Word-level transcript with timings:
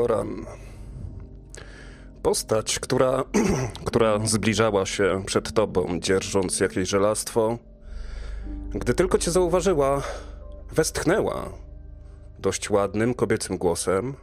Goran. 0.00 0.46
Postać, 2.22 2.78
która, 2.78 3.24
która 3.88 4.18
zbliżała 4.26 4.86
się 4.86 5.22
przed 5.26 5.52
tobą, 5.52 6.00
dzierżąc 6.00 6.60
jakieś 6.60 6.88
żelastwo, 6.88 7.58
gdy 8.70 8.94
tylko 8.94 9.18
cię 9.18 9.30
zauważyła, 9.30 10.02
westchnęła 10.72 11.48
dość 12.38 12.70
ładnym, 12.70 13.14
kobiecym 13.14 13.58
głosem. 13.58 14.14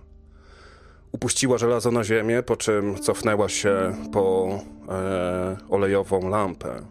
Upuściła 1.12 1.58
żelazo 1.58 1.91
na 1.91 2.03
ziemię, 2.03 2.44
po 2.44 2.55
czym 2.55 3.00
cofnęła 3.00 3.50
się 3.50 3.95
po 4.14 4.48
e, 4.89 5.58
olejową 5.70 6.30
lampę, 6.30 6.81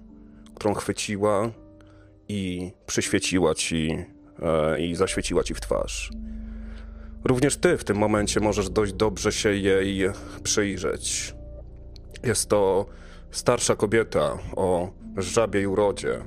którą 0.55 0.75
chwyciła 0.75 1.51
i 2.29 2.73
przyświeciła 2.87 3.55
ci 3.55 4.05
e, 4.43 4.81
i 4.81 4.95
zaświeciła 4.95 5.43
ci 5.43 5.55
w 5.55 5.61
twarz. 5.61 6.11
Również 7.27 7.57
ty 7.57 7.77
w 7.77 7.85
tym 7.85 7.97
momencie 7.97 8.41
możesz 8.41 8.71
dość 8.71 8.93
dobrze 8.93 9.33
się 9.33 9.55
jej 9.55 10.11
przyjrzeć. 10.43 11.35
Jest 12.23 12.49
to 12.49 12.87
starsza 13.31 13.77
kobieta 13.77 14.39
o 14.57 14.91
żabiej 15.17 15.67
urodzie, 15.67 16.19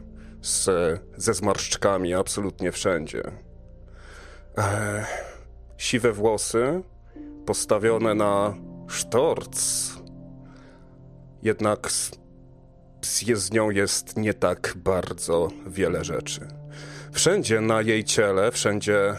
z, 0.42 0.70
ze 1.17 1.33
zmarszczkami 1.33 2.14
absolutnie 2.14 2.72
wszędzie. 2.72 3.23
Eee, 4.58 5.03
siwe 5.77 6.11
włosy, 6.14 6.81
postawione 7.45 8.16
na 8.16 8.55
sztorc. 8.88 9.92
Jednak 11.44 11.92
z, 11.92 12.11
z 13.33 13.52
nią 13.52 13.70
jest 13.70 14.17
nie 14.17 14.33
tak 14.33 14.73
bardzo 14.75 15.47
wiele 15.67 16.03
rzeczy. 16.03 16.58
Wszędzie 17.11 17.61
na 17.61 17.81
jej 17.81 18.03
ciele, 18.03 18.52
wszędzie 18.52 18.99
e, 18.99 19.15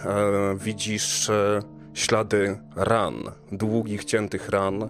widzisz 0.57 1.31
e, 1.31 1.61
ślady 1.95 2.59
ran, 2.77 3.15
długich, 3.53 4.05
ciętych 4.05 4.49
ran, 4.49 4.89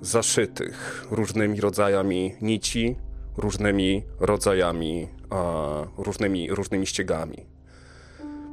zaszytych 0.00 1.06
różnymi 1.10 1.60
rodzajami 1.60 2.34
nici, 2.42 2.96
różnymi 3.36 4.02
rodzajami, 4.20 5.08
różnymi, 5.98 6.50
różnymi 6.50 6.86
ściegami. 6.86 7.46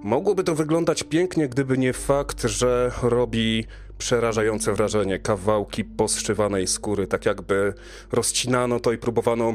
Mogłoby 0.03 0.43
to 0.43 0.55
wyglądać 0.55 1.03
pięknie, 1.03 1.49
gdyby 1.49 1.77
nie 1.77 1.93
fakt, 1.93 2.43
że 2.43 2.91
robi 3.03 3.65
przerażające 3.97 4.73
wrażenie 4.73 5.19
kawałki 5.19 5.83
poszywanej 5.83 6.67
skóry, 6.67 7.07
tak 7.07 7.25
jakby 7.25 7.73
rozcinano 8.11 8.79
to 8.79 8.91
i 8.91 8.97
próbowano 8.97 9.53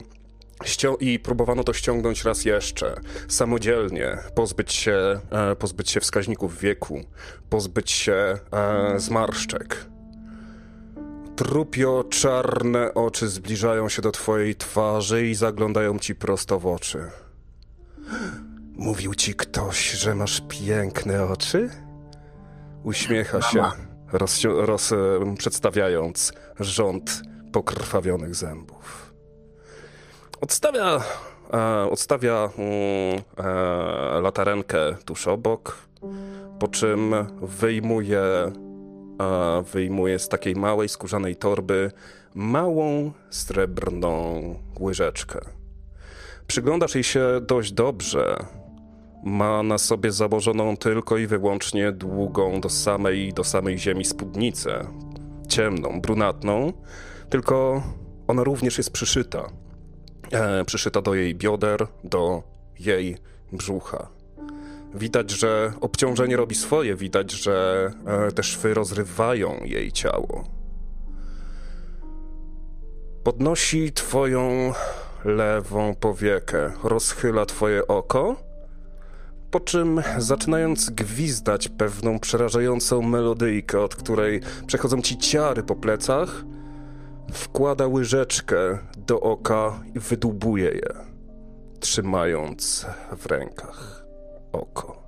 Ścią 0.65 0.95
I 0.95 1.19
próbowano 1.19 1.65
to 1.65 1.73
ściągnąć 1.73 2.25
raz 2.25 2.45
jeszcze, 2.45 2.95
samodzielnie, 3.29 4.19
pozbyć 4.35 4.73
się, 4.73 5.21
e, 5.31 5.57
pozbyć 5.57 5.91
się 5.91 6.01
wskaźników 6.01 6.59
wieku, 6.59 7.01
pozbyć 7.51 7.91
się 7.91 8.13
e, 8.13 8.39
zmarszczek. 8.97 9.87
Trupio 11.37 12.05
czarne 12.11 12.95
oczy 12.95 13.29
zbliżają 13.29 13.89
się 13.89 14.03
do 14.03 14.13
twojej 14.13 14.55
twarzy 14.55 15.27
i 15.27 15.35
zaglądają 15.35 15.99
ci 15.99 16.15
prosto 16.15 16.59
w 16.59 16.67
oczy. 16.67 17.11
Mówił 18.73 19.15
ci 19.15 19.35
ktoś, 19.35 19.91
że 19.91 20.15
masz 20.15 20.43
piękne 20.49 21.25
oczy? 21.25 21.71
Uśmiecha 22.85 23.43
się, 23.43 23.63
roz, 24.13 24.45
roz, 24.45 24.91
przedstawiając 25.39 26.33
rząd 26.61 27.23
pokrwawionych 27.53 28.35
zębów. 28.35 29.02
Odstawia, 30.43 31.01
e, 31.55 31.91
odstawia 31.91 32.51
mm, 32.59 33.23
e, 33.39 34.21
latarenkę 34.21 34.97
tuż 35.05 35.29
obok, 35.29 35.79
po 36.59 36.69
czym 36.69 37.15
wyjmuje, 37.43 38.21
e, 38.21 38.53
wyjmuje 39.73 40.19
z 40.19 40.29
takiej 40.29 40.57
małej 40.57 40.89
skórzanej 40.89 41.37
torby 41.37 41.91
małą 42.35 43.13
srebrną 43.31 44.41
łyżeczkę. 44.81 45.41
Przyglądasz 46.47 46.95
jej 46.95 47.05
się 47.05 47.27
dość 47.43 47.73
dobrze. 47.73 48.37
Ma 49.25 49.63
na 49.63 49.79
sobie 49.79 50.13
założoną 50.13 50.77
tylko 50.77 51.17
i 51.17 51.27
wyłącznie 51.27 51.93
długą 51.93 52.61
do 52.61 52.69
samej, 52.69 53.33
do 53.33 53.45
samej 53.45 53.79
ziemi 53.79 54.05
spódnicę. 54.05 54.87
Ciemną, 55.49 56.01
brunatną, 56.01 56.73
tylko 57.31 57.83
ona 58.29 58.45
również 58.45 58.79
jest 58.79 58.93
przyszyta 58.93 59.62
e, 60.33 60.65
przyszyta 60.65 61.03
do 61.03 61.15
jej 61.15 61.35
bioder, 61.35 61.87
do 62.05 62.43
jej 62.81 63.17
brzucha. 63.53 64.09
Widać, 64.95 65.31
że 65.31 65.73
obciążenie 65.81 66.37
robi 66.37 66.55
swoje, 66.55 66.97
widać, 66.97 67.33
że 67.33 67.91
e, 68.07 68.33
te 68.33 68.43
szwy 68.43 68.75
rozrywają 68.75 69.61
jej 69.65 69.93
ciało. 69.93 70.45
Podnosi 73.25 73.93
twoją 73.93 74.73
lewą 75.25 75.95
powiekę, 75.95 76.73
rozchyla 76.85 77.47
twoje 77.47 77.87
oko, 77.87 78.37
po 79.51 79.61
czym 79.61 80.03
zaczynając 80.19 80.91
gwizdać 80.91 81.69
pewną 81.69 82.19
przerażającą 82.19 83.03
melodyjkę, 83.03 83.81
od 83.81 83.95
której 83.97 84.41
przechodzą 84.67 85.03
ci 85.03 85.19
ciary 85.19 85.63
po 85.63 85.77
plecach, 85.77 86.45
Wkłada 87.31 87.87
łyżeczkę 87.87 88.79
do 88.97 89.21
oka 89.21 89.83
i 89.95 89.99
wydłubuje 89.99 90.71
je, 90.71 90.95
trzymając 91.81 92.87
w 93.17 93.27
rękach 93.27 94.05
oko. 94.53 95.03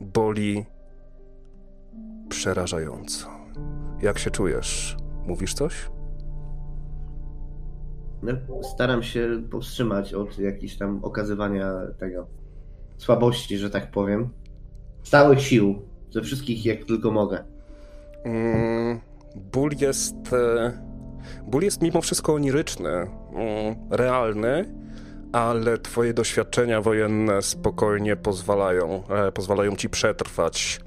Boli 0.00 0.64
przerażająco. 2.28 3.28
Jak 4.02 4.18
się 4.18 4.30
czujesz? 4.30 4.96
Mówisz 5.26 5.54
coś? 5.54 5.90
No, 8.22 8.32
staram 8.62 9.02
się 9.02 9.42
powstrzymać 9.50 10.14
od 10.14 10.38
jakichś 10.38 10.76
tam 10.76 11.04
okazywania 11.04 11.72
tego 11.98 12.26
słabości, 12.98 13.58
że 13.58 13.70
tak 13.70 13.90
powiem. 13.90 14.28
Stałych 15.02 15.40
sił, 15.40 15.82
ze 16.10 16.22
wszystkich 16.22 16.66
jak 16.66 16.84
tylko 16.84 17.10
mogę. 17.10 17.44
Mm, 18.24 19.00
ból 19.34 19.70
jest. 19.80 20.32
E, 20.32 20.72
ból 21.46 21.62
jest 21.62 21.82
mimo 21.82 22.00
wszystko 22.00 22.34
oniryczny, 22.34 22.90
mm, 22.90 23.10
realny, 23.90 24.74
ale 25.32 25.78
twoje 25.78 26.14
doświadczenia 26.14 26.80
wojenne 26.80 27.42
spokojnie 27.42 28.16
pozwalają, 28.16 29.02
e, 29.08 29.32
pozwalają 29.32 29.76
ci 29.76 29.88
przetrwać, 29.88 30.80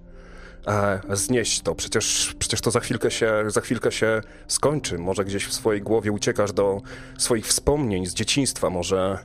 e, 0.68 1.00
znieść 1.10 1.62
to. 1.62 1.76
Przecież, 1.76 2.36
przecież 2.40 2.62
to 2.62 2.72
za 2.72 2.80
chwilkę, 2.80 3.12
się, 3.12 3.44
za 3.48 3.62
chwilkę 3.62 3.92
się 3.92 4.22
skończy. 4.48 4.98
Może 4.98 5.26
gdzieś 5.26 5.46
w 5.46 5.54
swojej 5.54 5.82
głowie 5.82 6.12
uciekasz 6.12 6.54
do 6.54 6.82
swoich 7.18 7.48
wspomnień 7.48 8.06
z 8.06 8.14
dzieciństwa, 8.14 8.70
może 8.70 9.18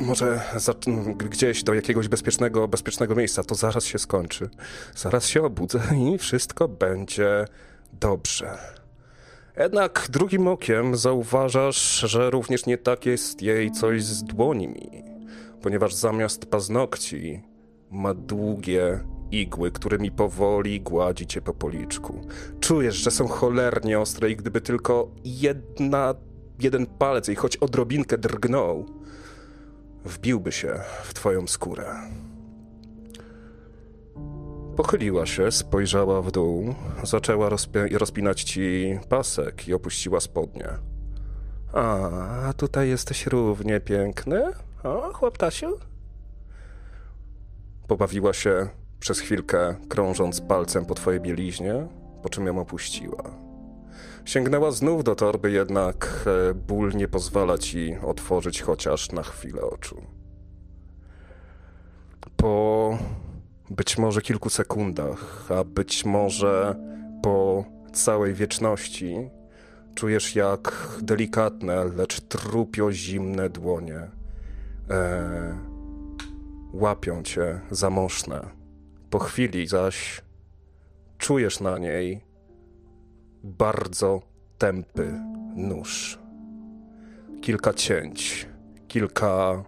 może 0.00 0.40
za, 0.56 0.74
gdzieś 1.18 1.64
do 1.64 1.74
jakiegoś 1.74 2.08
bezpiecznego, 2.08 2.68
bezpiecznego 2.68 3.14
miejsca, 3.14 3.44
to 3.44 3.54
zaraz 3.54 3.84
się 3.84 3.98
skończy. 3.98 4.50
Zaraz 4.96 5.26
się 5.26 5.42
obudzę 5.42 5.80
i 6.14 6.18
wszystko 6.18 6.68
będzie 6.68 7.44
dobrze. 7.92 8.58
Jednak 9.56 10.06
drugim 10.10 10.48
okiem 10.48 10.96
zauważasz, 10.96 12.00
że 12.00 12.30
również 12.30 12.66
nie 12.66 12.78
tak 12.78 13.06
jest 13.06 13.42
jej 13.42 13.70
coś 13.70 14.04
z 14.04 14.24
dłońmi, 14.24 15.04
ponieważ 15.62 15.94
zamiast 15.94 16.46
paznokci 16.46 17.42
ma 17.90 18.14
długie 18.14 19.00
igły, 19.30 19.70
którymi 19.70 20.10
powoli 20.10 20.80
gładzi 20.80 21.26
cię 21.26 21.42
po 21.42 21.54
policzku. 21.54 22.20
Czujesz, 22.60 22.96
że 22.96 23.10
są 23.10 23.28
cholernie 23.28 24.00
ostre 24.00 24.30
i 24.30 24.36
gdyby 24.36 24.60
tylko 24.60 25.08
jedna, 25.24 26.14
jeden 26.60 26.86
palec 26.86 27.28
jej 27.28 27.36
choć 27.36 27.56
odrobinkę 27.56 28.18
drgnął, 28.18 28.86
wbiłby 30.04 30.52
się 30.52 30.80
w 31.04 31.14
twoją 31.14 31.46
skórę. 31.46 31.94
Pochyliła 34.78 35.26
się, 35.26 35.52
spojrzała 35.52 36.22
w 36.22 36.30
dół, 36.30 36.74
zaczęła 37.02 37.50
rozpinać 37.92 38.42
ci 38.42 38.98
pasek 39.08 39.68
i 39.68 39.74
opuściła 39.74 40.20
spodnie. 40.20 40.68
A, 41.72 42.52
tutaj 42.56 42.88
jesteś 42.88 43.26
równie 43.26 43.80
piękny? 43.80 44.44
O, 44.84 45.12
chłoptasiu? 45.12 45.78
Pobawiła 47.88 48.32
się 48.32 48.68
przez 49.00 49.20
chwilkę, 49.20 49.74
krążąc 49.88 50.40
palcem 50.40 50.86
po 50.86 50.94
twojej 50.94 51.20
bieliźnie, 51.20 51.86
po 52.22 52.28
czym 52.28 52.46
ją 52.46 52.58
opuściła. 52.58 53.22
Sięgnęła 54.24 54.70
znów 54.70 55.04
do 55.04 55.14
torby, 55.14 55.50
jednak 55.50 56.24
e, 56.50 56.54
ból 56.54 56.92
nie 56.94 57.08
pozwala 57.08 57.58
ci 57.58 57.96
otworzyć 58.02 58.62
chociaż 58.62 59.12
na 59.12 59.22
chwilę 59.22 59.62
oczu. 59.62 60.02
Po 62.36 62.98
być 63.70 63.98
może 63.98 64.22
kilku 64.22 64.50
sekundach, 64.50 65.52
a 65.52 65.64
być 65.64 66.04
może 66.04 66.76
po 67.22 67.64
całej 67.92 68.34
wieczności, 68.34 69.30
czujesz 69.94 70.36
jak 70.36 70.88
delikatne, 71.02 71.84
lecz 71.84 72.20
trupio 72.20 72.92
zimne 72.92 73.50
dłonie 73.50 74.00
e, 74.90 75.58
łapią 76.72 77.22
cię 77.22 77.60
za 77.70 77.90
moszne. 77.90 78.40
Po 79.10 79.18
chwili 79.18 79.66
zaś 79.66 80.22
czujesz 81.18 81.60
na 81.60 81.78
niej 81.78 82.20
bardzo 83.44 84.22
tępy 84.58 85.20
nóż. 85.56 86.18
Kilka 87.40 87.74
cięć, 87.74 88.48
kilka 88.88 89.64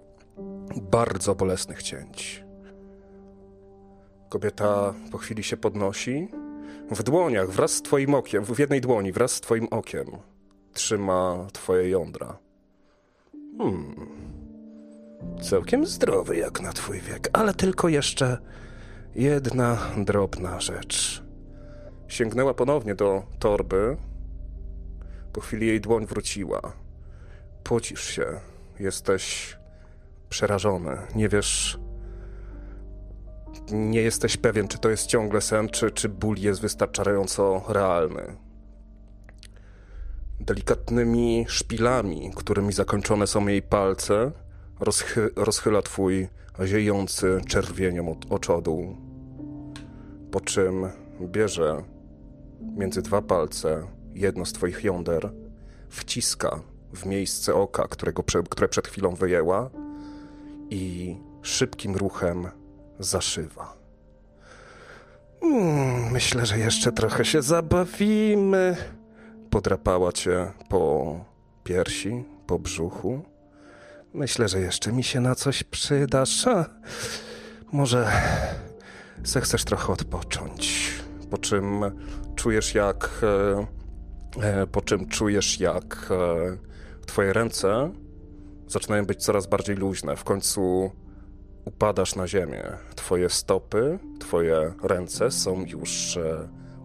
bardzo 0.90 1.34
bolesnych 1.34 1.82
cięć. 1.82 2.49
Kobieta 4.30 4.94
po 5.12 5.18
chwili 5.18 5.42
się 5.42 5.56
podnosi. 5.56 6.28
W 6.90 7.02
dłoniach, 7.02 7.50
wraz 7.50 7.72
z 7.72 7.82
twoim 7.82 8.14
okiem, 8.14 8.44
w 8.44 8.58
jednej 8.58 8.80
dłoni, 8.80 9.12
wraz 9.12 9.32
z 9.32 9.40
twoim 9.40 9.68
okiem, 9.70 10.06
trzyma 10.72 11.46
twoje 11.52 11.88
jądra. 11.88 12.38
Hmm. 13.58 13.94
Całkiem 15.42 15.86
zdrowy 15.86 16.36
jak 16.36 16.60
na 16.60 16.72
twój 16.72 17.00
wiek, 17.00 17.28
ale 17.32 17.54
tylko 17.54 17.88
jeszcze 17.88 18.38
jedna 19.14 19.78
drobna 19.96 20.60
rzecz. 20.60 21.22
Sięgnęła 22.08 22.54
ponownie 22.54 22.94
do 22.94 23.22
torby. 23.38 23.96
Po 25.32 25.40
chwili 25.40 25.66
jej 25.66 25.80
dłoń 25.80 26.06
wróciła. 26.06 26.60
Pocisz 27.64 28.04
się. 28.04 28.26
Jesteś 28.80 29.56
przerażony. 30.28 30.98
Nie 31.14 31.28
wiesz. 31.28 31.78
Nie 33.72 34.00
jesteś 34.02 34.36
pewien, 34.36 34.68
czy 34.68 34.78
to 34.78 34.90
jest 34.90 35.06
ciągle 35.06 35.40
sen, 35.40 35.68
czy, 35.68 35.90
czy 35.90 36.08
ból 36.08 36.36
jest 36.38 36.60
wystarczająco 36.60 37.62
realny. 37.68 38.36
Delikatnymi 40.40 41.46
szpilami, 41.48 42.30
którymi 42.36 42.72
zakończone 42.72 43.26
są 43.26 43.46
jej 43.46 43.62
palce, 43.62 44.32
rozchy 44.80 45.30
rozchyla 45.36 45.82
twój 45.82 46.28
ziejący 46.64 47.40
czerwienią 47.46 48.16
oczodół. 48.30 48.96
Po 50.30 50.40
czym 50.40 50.88
bierze 51.20 51.82
między 52.76 53.02
dwa 53.02 53.22
palce 53.22 53.86
jedno 54.14 54.46
z 54.46 54.52
twoich 54.52 54.84
jąder, 54.84 55.32
wciska 55.88 56.60
w 56.92 57.06
miejsce 57.06 57.54
oka, 57.54 57.88
którego, 57.88 58.22
które 58.50 58.68
przed 58.68 58.88
chwilą 58.88 59.14
wyjęła 59.14 59.70
i 60.70 61.16
szybkim 61.42 61.96
ruchem 61.96 62.48
zaszywa. 63.00 63.76
Mm, 65.42 66.12
myślę, 66.12 66.46
że 66.46 66.58
jeszcze 66.58 66.92
trochę 66.92 67.24
się 67.24 67.42
zabawimy. 67.42 68.76
Podrapała 69.50 70.12
cię 70.12 70.52
po 70.68 71.24
piersi, 71.64 72.24
po 72.46 72.58
brzuchu. 72.58 73.22
Myślę, 74.14 74.48
że 74.48 74.60
jeszcze 74.60 74.92
mi 74.92 75.02
się 75.02 75.20
na 75.20 75.34
coś 75.34 75.62
przydasz. 75.62 76.46
A, 76.46 76.66
może 77.72 78.10
zechcesz 79.24 79.64
trochę 79.64 79.92
odpocząć. 79.92 80.92
Po 81.30 81.38
czym 81.38 81.80
czujesz 82.36 82.74
jak. 82.74 83.10
E, 83.22 83.66
e, 84.42 84.66
po 84.66 84.80
czym 84.80 85.08
czujesz 85.08 85.60
jak 85.60 86.08
e, 86.10 87.06
twoje 87.06 87.32
ręce 87.32 87.92
zaczynają 88.68 89.06
być 89.06 89.24
coraz 89.24 89.46
bardziej 89.46 89.76
luźne. 89.76 90.16
W 90.16 90.24
końcu 90.24 90.90
upadasz 91.64 92.16
na 92.16 92.28
ziemię. 92.28 92.62
Twoje 92.94 93.28
stopy, 93.28 93.98
twoje 94.20 94.72
ręce 94.82 95.30
są 95.30 95.64
już 95.66 96.18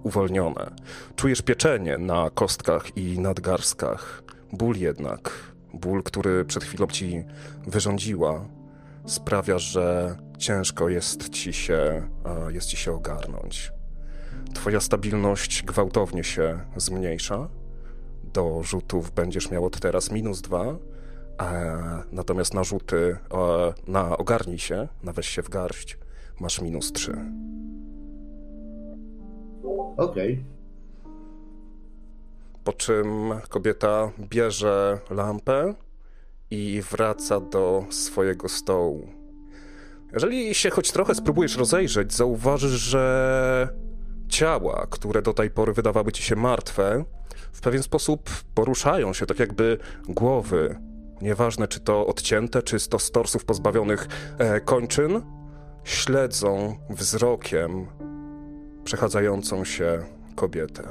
uwolnione. 0.03 0.71
Czujesz 1.15 1.41
pieczenie 1.41 1.97
na 1.97 2.29
kostkach 2.29 2.97
i 2.97 3.19
nadgarstkach. 3.19 4.23
Ból 4.53 4.75
jednak, 4.75 5.29
ból, 5.73 6.03
który 6.03 6.45
przed 6.45 6.63
chwilą 6.63 6.87
ci 6.87 7.23
wyrządziła, 7.67 8.45
sprawia, 9.05 9.59
że 9.59 10.17
ciężko 10.37 10.89
jest 10.89 11.29
ci 11.29 11.53
się, 11.53 12.09
jest 12.49 12.67
ci 12.67 12.77
się 12.77 12.93
ogarnąć. 12.93 13.71
Twoja 14.53 14.79
stabilność 14.79 15.63
gwałtownie 15.63 16.23
się 16.23 16.59
zmniejsza. 16.75 17.49
Do 18.33 18.63
rzutów 18.63 19.11
będziesz 19.11 19.51
miał 19.51 19.65
od 19.65 19.79
teraz 19.79 20.11
minus 20.11 20.41
dwa, 20.41 20.75
natomiast 22.11 22.53
na 22.53 22.63
rzuty 22.63 23.17
na 23.87 24.17
ogarnij 24.17 24.59
się, 24.59 24.87
na 25.03 25.13
weź 25.13 25.27
się 25.27 25.41
w 25.41 25.49
garść, 25.49 25.97
masz 26.39 26.61
minus 26.61 26.91
trzy. 26.91 27.17
Okej. 29.97 30.33
Okay. 30.33 30.55
Po 32.63 32.73
czym 32.73 33.33
kobieta 33.49 34.11
bierze 34.19 34.99
lampę 35.09 35.73
i 36.51 36.81
wraca 36.91 37.39
do 37.39 37.85
swojego 37.89 38.49
stołu. 38.49 39.07
Jeżeli 40.13 40.55
się 40.55 40.69
choć 40.69 40.91
trochę 40.91 41.15
spróbujesz 41.15 41.57
rozejrzeć, 41.57 42.13
zauważysz, 42.13 42.71
że 42.71 43.69
ciała, 44.27 44.87
które 44.89 45.21
do 45.21 45.33
tej 45.33 45.49
pory 45.49 45.73
wydawały 45.73 46.11
ci 46.11 46.23
się 46.23 46.35
martwe, 46.35 47.05
w 47.51 47.61
pewien 47.61 47.83
sposób 47.83 48.29
poruszają 48.53 49.13
się, 49.13 49.25
tak 49.25 49.39
jakby 49.39 49.77
głowy, 50.09 50.75
nieważne 51.21 51.67
czy 51.67 51.79
to 51.79 52.07
odcięte, 52.07 52.63
czy 52.63 52.89
to 52.89 52.99
z 52.99 53.11
torsów 53.11 53.45
pozbawionych 53.45 54.07
e, 54.37 54.61
kończyn, 54.61 55.21
śledzą 55.83 56.77
wzrokiem 56.89 57.87
przechadzającą 58.83 59.65
się 59.65 60.03
kobietę. 60.35 60.83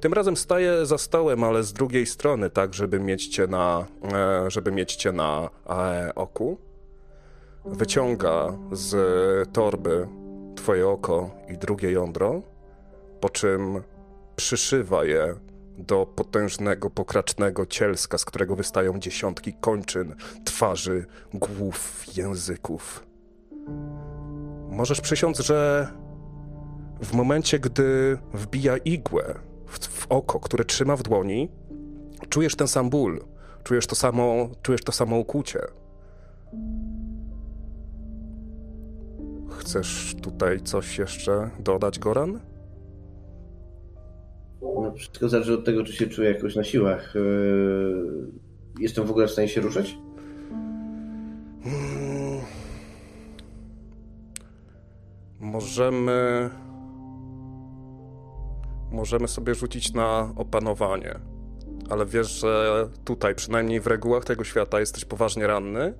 Tym 0.00 0.12
razem 0.12 0.36
staję 0.36 0.86
za 0.86 0.98
stołem, 0.98 1.44
ale 1.44 1.62
z 1.62 1.72
drugiej 1.72 2.06
strony, 2.06 2.50
tak, 2.50 2.74
żeby 2.74 3.00
mieć 3.00 3.28
cię 3.28 3.46
na, 3.46 3.86
e, 4.12 4.50
żeby 4.50 4.72
mieć 4.72 4.96
cię 4.96 5.12
na 5.12 5.50
e, 5.70 6.14
oku. 6.14 6.58
Wyciąga 7.64 8.52
z 8.72 8.96
torby 9.52 10.08
twoje 10.56 10.88
oko 10.88 11.30
i 11.48 11.58
drugie 11.58 11.92
jądro, 11.92 12.42
po 13.20 13.28
czym 13.28 13.82
przyszywa 14.36 15.04
je 15.04 15.34
do 15.78 16.06
potężnego, 16.06 16.90
pokracznego 16.90 17.66
cielska, 17.66 18.18
z 18.18 18.24
którego 18.24 18.56
wystają 18.56 18.98
dziesiątki 18.98 19.54
kończyn, 19.60 20.14
twarzy, 20.44 21.06
głów, 21.34 22.04
języków. 22.16 23.06
Możesz 24.70 25.00
przysiąc, 25.00 25.38
że 25.38 25.88
w 27.00 27.14
momencie, 27.14 27.58
gdy 27.58 28.18
wbija 28.34 28.76
igłę 28.76 29.34
w, 29.66 29.78
w, 29.78 30.06
oko, 30.08 30.40
które 30.40 30.64
trzyma 30.64 30.96
w 30.96 31.02
dłoni, 31.02 31.48
czujesz 32.28 32.56
ten 32.56 32.68
sam 32.68 32.90
ból, 32.90 33.24
czujesz 33.64 33.86
to 33.86 33.94
samo, 33.94 34.48
czujesz 34.62 34.84
to 34.84 34.92
samo 34.92 35.16
ukłucie. 35.16 35.60
Chcesz 39.58 40.16
tutaj 40.22 40.60
coś 40.60 40.98
jeszcze 40.98 41.50
dodać, 41.58 41.98
Goran? 41.98 42.40
No, 44.62 44.92
wszystko 44.96 45.28
zależy 45.28 45.54
od 45.54 45.64
tego, 45.64 45.84
czy 45.84 45.92
się 45.92 46.06
czuję 46.06 46.30
jakoś 46.30 46.56
na 46.56 46.64
siłach. 46.64 47.14
Yy, 47.14 48.26
jestem 48.80 49.06
w 49.06 49.10
ogóle 49.10 49.26
w 49.26 49.30
stanie 49.30 49.48
się 49.48 49.60
ruszać? 49.60 49.98
Hmm. 51.64 52.40
Możemy. 55.40 56.50
Możemy 58.90 59.28
sobie 59.28 59.54
rzucić 59.54 59.94
na 59.94 60.32
opanowanie. 60.36 61.14
Ale 61.90 62.06
wiesz, 62.06 62.40
że 62.40 62.88
tutaj, 63.04 63.34
przynajmniej 63.34 63.80
w 63.80 63.86
regułach 63.86 64.24
tego 64.24 64.44
świata, 64.44 64.80
jesteś 64.80 65.04
poważnie 65.04 65.46
ranny 65.46 65.94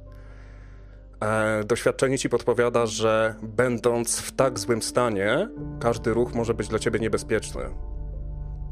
E, 1.20 1.64
doświadczenie 1.64 2.18
ci 2.18 2.28
podpowiada, 2.28 2.86
że 2.86 3.34
będąc 3.42 4.18
w 4.20 4.32
tak 4.32 4.58
złym 4.58 4.82
stanie, 4.82 5.48
każdy 5.80 6.14
ruch 6.14 6.34
może 6.34 6.54
być 6.54 6.68
dla 6.68 6.78
ciebie 6.78 6.98
niebezpieczny. 6.98 7.62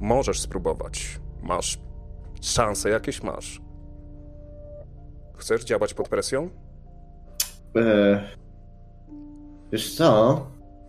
Możesz 0.01 0.41
spróbować. 0.41 1.21
Masz 1.43 1.79
szanse 2.41 2.91
jakieś 2.91 3.23
masz. 3.23 3.61
Chcesz 5.37 5.65
działać 5.65 5.95
pod 5.95 6.09
presją? 6.09 6.51
Eee, 7.75 8.19
wiesz 9.73 9.95
co? 9.95 10.47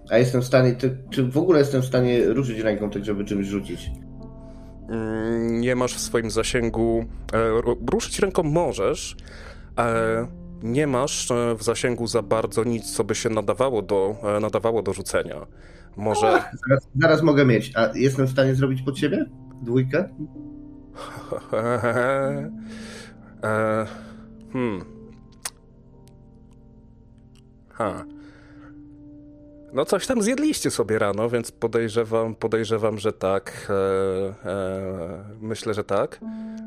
A 0.09 0.17
jestem 0.17 0.41
w 0.41 0.45
stanie, 0.45 0.73
ty, 0.73 0.97
czy 1.09 1.23
w 1.23 1.37
ogóle 1.37 1.59
jestem 1.59 1.81
w 1.81 1.85
stanie 1.85 2.25
ruszyć 2.25 2.59
ręką 2.59 2.89
tak, 2.89 3.05
żeby 3.05 3.25
czymś 3.25 3.47
rzucić? 3.47 3.91
Mm, 4.89 5.61
nie 5.61 5.75
masz 5.75 5.95
w 5.95 5.99
swoim 5.99 6.31
zasięgu. 6.31 7.05
E, 7.33 7.61
ruszyć 7.91 8.19
ręką 8.19 8.43
możesz. 8.43 9.15
E, 9.79 10.27
nie 10.63 10.87
masz 10.87 11.31
e, 11.31 11.55
w 11.55 11.63
zasięgu 11.63 12.07
za 12.07 12.21
bardzo 12.21 12.63
nic, 12.63 12.95
co 12.95 13.03
by 13.03 13.15
się 13.15 13.29
nadawało 13.29 13.81
do, 13.81 14.15
e, 14.23 14.39
nadawało 14.39 14.81
do 14.81 14.93
rzucenia. 14.93 15.47
Może. 15.97 16.43
zaraz, 16.67 16.87
zaraz, 17.01 17.21
mogę 17.21 17.45
mieć. 17.45 17.71
A 17.75 17.89
jestem 17.95 18.27
w 18.27 18.31
stanie 18.31 18.55
zrobić 18.55 18.81
pod 18.81 18.97
siebie? 18.97 19.25
Dwójkę? 19.61 20.09
e, 23.43 23.85
hmm. 24.53 24.85
Ha. 27.69 28.05
No 29.77 29.85
coś 29.85 30.07
tam 30.07 30.21
zjedliście 30.21 30.71
sobie 30.71 30.99
rano, 30.99 31.29
więc 31.29 31.51
podejrzewam, 31.51 32.35
podejrzewam 32.35 32.97
że 32.97 33.13
tak. 33.13 33.67
E, 33.69 34.49
e, 34.49 35.35
myślę, 35.41 35.73
że 35.73 35.83
tak. 35.83 36.19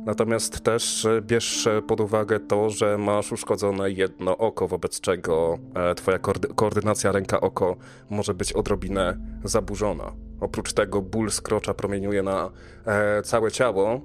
Natomiast 0.07 0.61
też 0.61 1.05
e, 1.05 1.23
bierz 1.23 1.69
pod 1.87 2.01
uwagę 2.01 2.41
to, 2.41 2.71
że 2.71 2.99
masz 2.99 3.33
uszkodzone 3.33 3.91
jedno 3.91 4.39
oko, 4.39 4.69
wobec 4.69 5.01
czego 5.01 5.59
e, 5.75 5.95
twoja 5.95 6.19
koordy 6.19 6.49
koordynacja 6.49 7.13
ręka-oko 7.13 7.77
może 8.11 8.35
być 8.35 8.53
odrobinę 8.53 9.17
zaburzona. 9.45 10.13
Oprócz 10.41 10.73
tego 10.73 11.03
ból 11.03 11.31
skrocza 11.31 11.75
promieniuje 11.75 12.23
na 12.23 12.51
e, 12.87 13.23
całe 13.23 13.53
ciało, 13.53 14.01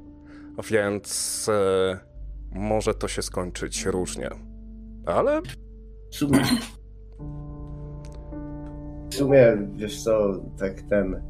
więc 0.69 1.49
e, 1.49 1.99
może 2.51 2.93
to 2.93 3.07
się 3.07 3.21
skończyć 3.21 3.85
różnie. 3.85 4.29
Ale 5.05 5.41
sumie, 6.11 6.43
w 9.15 9.17
sumie 9.17 9.57
wiesz 9.75 10.03
co, 10.03 10.41
tak 10.59 10.81
ten. 10.81 11.21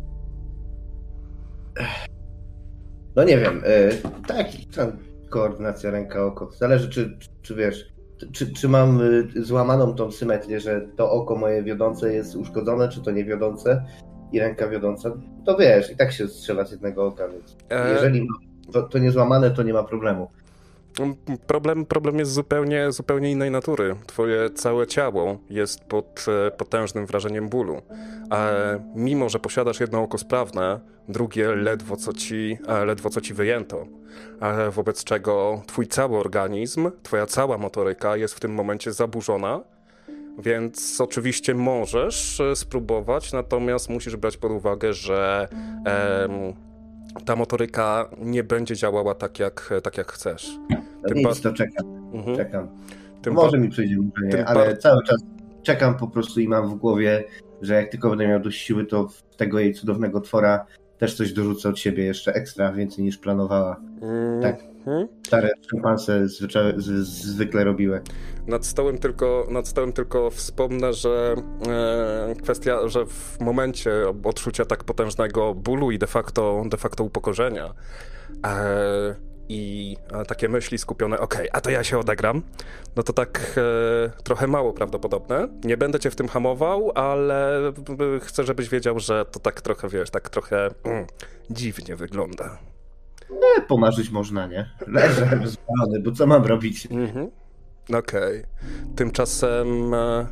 No 3.15 3.23
nie 3.23 3.37
wiem, 3.37 3.63
y, 3.65 3.91
tak, 4.27 4.47
tam 4.75 4.91
koordynacja 5.29 5.91
ręka-oko. 5.91 6.51
Zależy, 6.51 6.89
czy, 6.89 7.17
czy, 7.19 7.29
czy 7.41 7.55
wiesz, 7.55 7.85
czy, 8.31 8.53
czy 8.53 8.69
mam 8.69 9.01
y, 9.01 9.43
złamaną 9.43 9.95
tą 9.95 10.11
symetrię, 10.11 10.59
że 10.59 10.81
to 10.95 11.11
oko 11.11 11.35
moje 11.35 11.63
wiodące 11.63 12.13
jest 12.13 12.35
uszkodzone, 12.35 12.89
czy 12.89 13.01
to 13.01 13.11
nie 13.11 13.25
wiodące 13.25 13.85
i 14.31 14.39
ręka 14.39 14.67
wiodąca. 14.67 15.11
To 15.45 15.57
wiesz, 15.57 15.91
i 15.91 15.95
tak 15.95 16.11
się 16.11 16.27
strzela 16.27 16.65
z 16.65 16.71
jednego 16.71 17.05
oka, 17.05 17.27
więc 17.27 17.57
e, 17.69 17.93
jeżeli 17.93 18.21
ma, 18.21 18.35
to, 18.71 18.83
to 18.83 18.99
nie 18.99 19.11
złamane, 19.11 19.51
to 19.51 19.63
nie 19.63 19.73
ma 19.73 19.83
problemu. 19.83 20.27
Problem, 21.47 21.85
problem 21.85 22.19
jest 22.19 22.31
zupełnie, 22.31 22.91
zupełnie 22.91 23.31
innej 23.31 23.51
natury. 23.51 23.95
Twoje 24.07 24.49
całe 24.49 24.87
ciało 24.87 25.37
jest 25.49 25.79
pod 25.79 26.25
e, 26.47 26.51
potężnym 26.51 27.05
wrażeniem 27.05 27.49
bólu. 27.49 27.81
A 28.29 28.49
mimo, 28.95 29.29
że 29.29 29.39
posiadasz 29.39 29.79
jedno 29.79 30.03
oko 30.03 30.17
sprawne, 30.17 30.79
drugie 31.09 31.55
ledwo 31.55 31.95
co 31.95 32.13
ci, 32.13 32.57
e, 32.67 32.85
ledwo 32.85 33.09
co 33.09 33.21
ci 33.21 33.33
wyjęto. 33.33 33.85
Wobec 34.71 35.03
czego 35.03 35.61
twój 35.67 35.87
cały 35.87 36.17
organizm, 36.17 36.91
twoja 37.03 37.25
cała 37.25 37.57
motoryka 37.57 38.17
jest 38.17 38.33
w 38.33 38.39
tym 38.39 38.53
momencie 38.53 38.93
zaburzona. 38.93 39.61
Więc 40.39 41.01
oczywiście 41.01 41.53
możesz 41.53 42.39
e, 42.39 42.55
spróbować, 42.55 43.33
natomiast 43.33 43.89
musisz 43.89 44.15
brać 44.15 44.37
pod 44.37 44.51
uwagę, 44.51 44.93
że 44.93 45.47
em, 45.85 46.53
ta 47.25 47.35
motoryka 47.35 48.09
nie 48.21 48.43
będzie 48.43 48.75
działała 48.75 49.15
tak, 49.15 49.39
jak, 49.39 49.73
tak 49.83 49.97
jak 49.97 50.11
chcesz. 50.11 50.57
Tym 51.07 51.17
nic, 51.17 51.41
to 51.41 51.53
czekam, 51.53 52.09
Mhm. 52.13 52.37
czekam. 52.37 52.67
Tym 53.21 53.33
Może 53.33 53.57
mi 53.57 53.69
przyjdzie 53.69 53.95
tym 54.31 54.43
ale 54.47 54.65
bar- 54.65 54.77
cały 54.79 55.03
czas 55.03 55.17
czekam 55.63 55.97
po 55.97 56.07
prostu 56.07 56.39
i 56.39 56.47
mam 56.47 56.69
w 56.69 56.75
głowie, 56.75 57.23
że 57.61 57.73
jak 57.73 57.89
tylko 57.91 58.09
będę 58.09 58.27
miał 58.27 58.39
dość 58.39 58.61
siły, 58.61 58.85
to 58.85 59.07
w 59.07 59.35
tego 59.35 59.59
jej 59.59 59.73
cudownego 59.73 60.21
twora 60.21 60.65
też 60.97 61.13
coś 61.15 61.33
dorzucę 61.33 61.69
od 61.69 61.79
siebie 61.79 62.03
jeszcze 62.05 62.33
ekstra, 62.33 62.71
więcej 62.73 63.03
niż 63.05 63.17
planowała. 63.17 63.81
tak. 64.41 64.74
Mhm. 64.87 65.07
Stare 65.27 65.49
szympanse 65.69 66.27
zwykle 67.01 67.63
robiły. 67.63 68.01
Nad 68.47 68.65
stołem 68.65 68.97
tylko, 68.97 69.47
nad 69.49 69.67
stołem 69.67 69.93
tylko 69.93 70.29
wspomnę, 70.29 70.93
że 70.93 71.35
e, 71.67 72.33
kwestia, 72.43 72.87
że 72.87 73.05
w 73.05 73.39
momencie 73.39 73.91
odczucia 74.23 74.65
tak 74.65 74.83
potężnego 74.83 75.53
bólu 75.53 75.91
i 75.91 75.97
de 75.99 76.07
facto, 76.07 76.63
de 76.69 76.77
facto 76.77 77.03
upokorzenia 77.03 77.73
e, 78.45 79.15
i 79.49 79.97
e, 80.13 80.25
takie 80.25 80.49
myśli 80.49 80.77
skupione, 80.77 81.19
okej, 81.19 81.49
a 81.53 81.61
to 81.61 81.69
ja 81.69 81.83
się 81.83 81.99
odegram, 81.99 82.41
no 82.95 83.03
to 83.03 83.13
tak 83.13 83.55
e, 83.57 84.23
trochę 84.23 84.47
mało 84.47 84.73
prawdopodobne. 84.73 85.47
Nie 85.63 85.77
będę 85.77 85.99
cię 85.99 86.11
w 86.11 86.15
tym 86.15 86.27
hamował, 86.27 86.91
ale 86.95 87.61
b- 87.87 87.95
b- 87.95 88.19
chcę, 88.19 88.43
żebyś 88.43 88.69
wiedział, 88.69 88.99
że 88.99 89.25
to 89.25 89.39
tak 89.39 89.61
trochę, 89.61 89.89
wiesz, 89.89 90.09
tak 90.09 90.29
trochę 90.29 90.69
mm, 90.83 91.05
dziwnie 91.49 91.95
wygląda. 91.95 92.57
E, 93.57 93.61
pomarzyć 93.61 94.09
można, 94.09 94.47
nie? 94.47 94.69
Leżę 94.87 95.25
rozwalony, 95.25 95.99
bo 96.05 96.11
co 96.11 96.27
mam 96.27 96.45
robić? 96.45 96.87
Mhm. 96.91 97.31
Okej. 97.93 98.43
Tymczasem 98.95 99.93
e, 99.93 100.27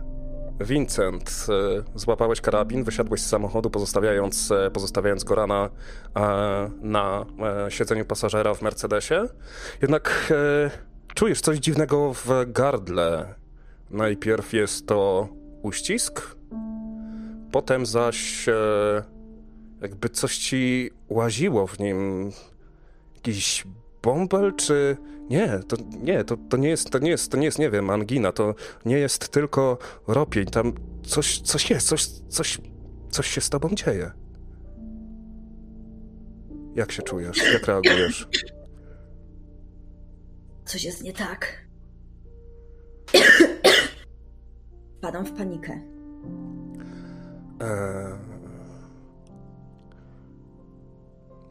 Vincent, 0.59 1.45
e, 1.49 1.99
złapałeś 1.99 2.41
karabin, 2.41 2.83
wysiadłeś 2.83 3.21
z 3.21 3.25
samochodu, 3.25 3.69
pozostawiając, 3.69 4.51
e, 4.51 4.71
pozostawiając 4.71 5.23
go 5.23 5.35
rana 5.35 5.69
e, 6.15 6.69
na 6.81 7.25
siedzeniu 7.69 8.05
pasażera 8.05 8.53
w 8.53 8.61
Mercedesie. 8.61 9.27
Jednak 9.81 10.33
czujesz 11.15 11.41
coś 11.41 11.57
dziwnego 11.57 12.13
w 12.13 12.29
gardle. 12.47 13.35
Najpierw 13.89 14.53
jest 14.53 14.87
to 14.87 15.29
uścisk, 15.61 16.35
potem 17.51 17.85
zaś 17.85 18.45
jakby 19.81 20.09
coś 20.09 20.37
ci 20.37 20.91
łaziło 21.09 21.67
w 21.67 21.79
nim. 21.79 22.31
Jakiś 23.27 23.63
bąbel, 24.03 24.53
czy... 24.55 24.97
Nie, 25.29 25.59
to 25.67 25.77
nie, 26.01 26.23
to, 26.23 26.37
to 26.37 26.57
nie 26.57 26.69
jest, 26.69 26.89
to 26.89 26.99
nie 26.99 27.09
jest, 27.09 27.31
to 27.31 27.37
nie 27.37 27.45
jest, 27.45 27.59
nie 27.59 27.69
wiem, 27.69 27.89
angina, 27.89 28.31
to 28.31 28.55
nie 28.85 28.97
jest 28.97 29.29
tylko 29.29 29.77
ropień, 30.07 30.45
tam 30.45 30.73
coś, 31.03 31.41
coś 31.41 31.69
jest, 31.69 31.87
coś, 31.87 32.07
coś, 32.07 32.57
coś 33.11 33.27
się 33.27 33.41
z 33.41 33.49
tobą 33.49 33.69
dzieje. 33.69 34.11
Jak 36.75 36.91
się 36.91 37.01
czujesz? 37.01 37.53
Jak 37.53 37.65
reagujesz? 37.65 38.27
Coś 40.65 40.83
jest 40.83 41.03
nie 41.03 41.13
tak. 41.13 41.67
Wpadam 44.97 45.25
w 45.25 45.31
panikę. 45.31 45.81
Eee... 47.61 48.32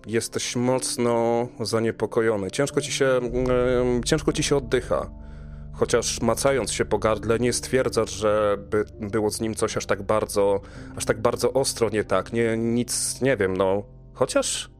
Jesteś 0.06 0.56
mocno 0.56 1.48
zaniepokojony. 1.60 2.50
Ciężko 2.50 2.80
ci 2.80 2.92
się, 2.92 3.06
em, 3.06 4.04
ciężko 4.04 4.32
ci 4.32 4.42
się 4.42 4.56
oddycha. 4.56 5.10
Chociaż 5.72 6.20
macając 6.20 6.72
się 6.72 6.84
po 6.84 6.98
gardle, 6.98 7.38
nie 7.38 7.52
stwierdzasz, 7.52 8.10
że 8.10 8.56
by 8.70 8.84
było 9.00 9.30
z 9.30 9.40
nim 9.40 9.54
coś 9.54 9.76
aż 9.76 9.86
tak 9.86 10.02
bardzo, 10.02 10.60
aż 10.96 11.04
tak 11.04 11.20
bardzo 11.20 11.52
ostro 11.52 11.90
nie 11.90 12.04
tak. 12.04 12.32
Nie, 12.32 12.56
nic, 12.56 13.20
nie 13.20 13.36
wiem, 13.36 13.56
no. 13.56 13.82
Chociaż... 14.14 14.70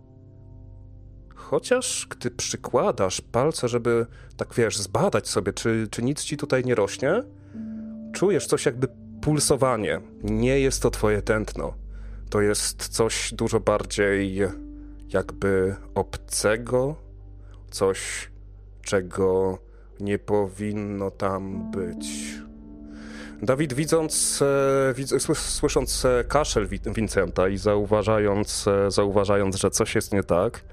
Chociaż 1.35 2.07
gdy 2.11 2.31
przykładasz 2.31 3.21
palce, 3.21 3.69
żeby, 3.69 4.07
tak 4.37 4.55
wiesz, 4.55 4.79
zbadać 4.79 5.29
sobie, 5.29 5.52
czy, 5.52 5.88
czy 5.91 6.02
nic 6.02 6.25
ci 6.25 6.37
tutaj 6.37 6.64
nie 6.64 6.75
rośnie, 6.75 7.23
czujesz 8.12 8.47
coś 8.47 8.67
jakby 8.67 8.88
pulsowanie. 9.23 10.00
Nie 10.23 10.61
jest 10.61 10.83
to 10.83 10.91
twoje 10.91 11.23
tętno. 11.23 11.75
To 12.31 12.41
jest 12.41 12.88
coś 12.88 13.35
dużo 13.35 13.61
bardziej 13.61 14.41
jakby 15.12 15.76
obcego, 15.95 16.97
coś, 17.71 18.31
czego 18.83 19.59
nie 20.00 20.19
powinno 20.19 21.11
tam 21.11 21.71
być. 21.71 22.07
Dawid, 23.42 23.73
widząc, 23.73 24.42
e, 24.42 25.35
słysząc 25.35 26.04
e, 26.04 26.25
kaszel 26.25 26.66
Wi- 26.66 26.81
Vincenta 26.95 27.49
i 27.49 27.57
zauważając, 27.59 28.69
e, 28.69 28.90
zauważając, 28.90 29.57
że 29.57 29.71
coś 29.71 29.95
jest 29.95 30.12
nie 30.12 30.23
tak, 30.23 30.64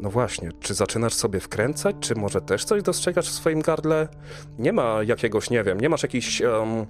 no 0.00 0.10
właśnie, 0.10 0.50
czy 0.60 0.74
zaczynasz 0.74 1.14
sobie 1.14 1.40
wkręcać, 1.40 1.96
czy 2.00 2.14
może 2.14 2.40
też 2.40 2.64
coś 2.64 2.82
dostrzegasz 2.82 3.28
w 3.28 3.32
swoim 3.32 3.60
gardle? 3.60 4.08
Nie 4.58 4.72
ma 4.72 5.02
jakiegoś, 5.02 5.50
nie 5.50 5.62
wiem, 5.64 5.80
nie 5.80 5.88
masz 5.88 6.02
jakichś 6.02 6.42
em, 6.42 6.86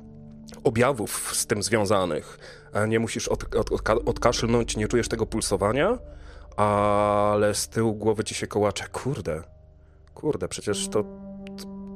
objawów 0.64 1.30
z 1.34 1.46
tym 1.46 1.62
związanych. 1.62 2.38
Nie 2.88 3.00
musisz 3.00 3.28
od, 3.28 3.54
od, 3.56 3.70
odka- 3.70 4.02
odkaszlnąć, 4.06 4.76
nie 4.76 4.88
czujesz 4.88 5.08
tego 5.08 5.26
pulsowania, 5.26 5.98
ale 6.56 7.54
z 7.54 7.68
tyłu 7.68 7.94
głowy 7.94 8.24
ci 8.24 8.34
się 8.34 8.46
kołacze. 8.46 8.84
Kurde, 8.88 9.42
kurde, 10.14 10.48
przecież 10.48 10.88
to, 10.88 11.04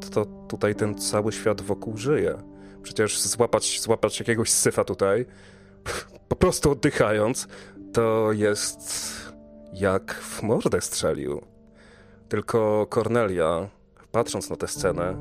to, 0.00 0.10
to 0.10 0.26
tutaj 0.48 0.74
ten 0.74 0.98
cały 0.98 1.32
świat 1.32 1.60
wokół 1.60 1.96
żyje. 1.96 2.42
Przecież 2.82 3.20
złapać, 3.20 3.80
złapać 3.80 4.18
jakiegoś 4.18 4.50
syfa 4.50 4.84
tutaj, 4.84 5.26
po 6.28 6.36
prostu 6.36 6.70
oddychając, 6.70 7.48
to 7.92 8.32
jest 8.32 8.80
jak 9.72 10.14
w 10.14 10.42
mordę 10.42 10.80
strzelił. 10.80 11.42
Tylko 12.28 12.86
Cornelia, 12.94 13.68
patrząc 14.12 14.50
na 14.50 14.56
tę 14.56 14.68
scenę, 14.68 15.16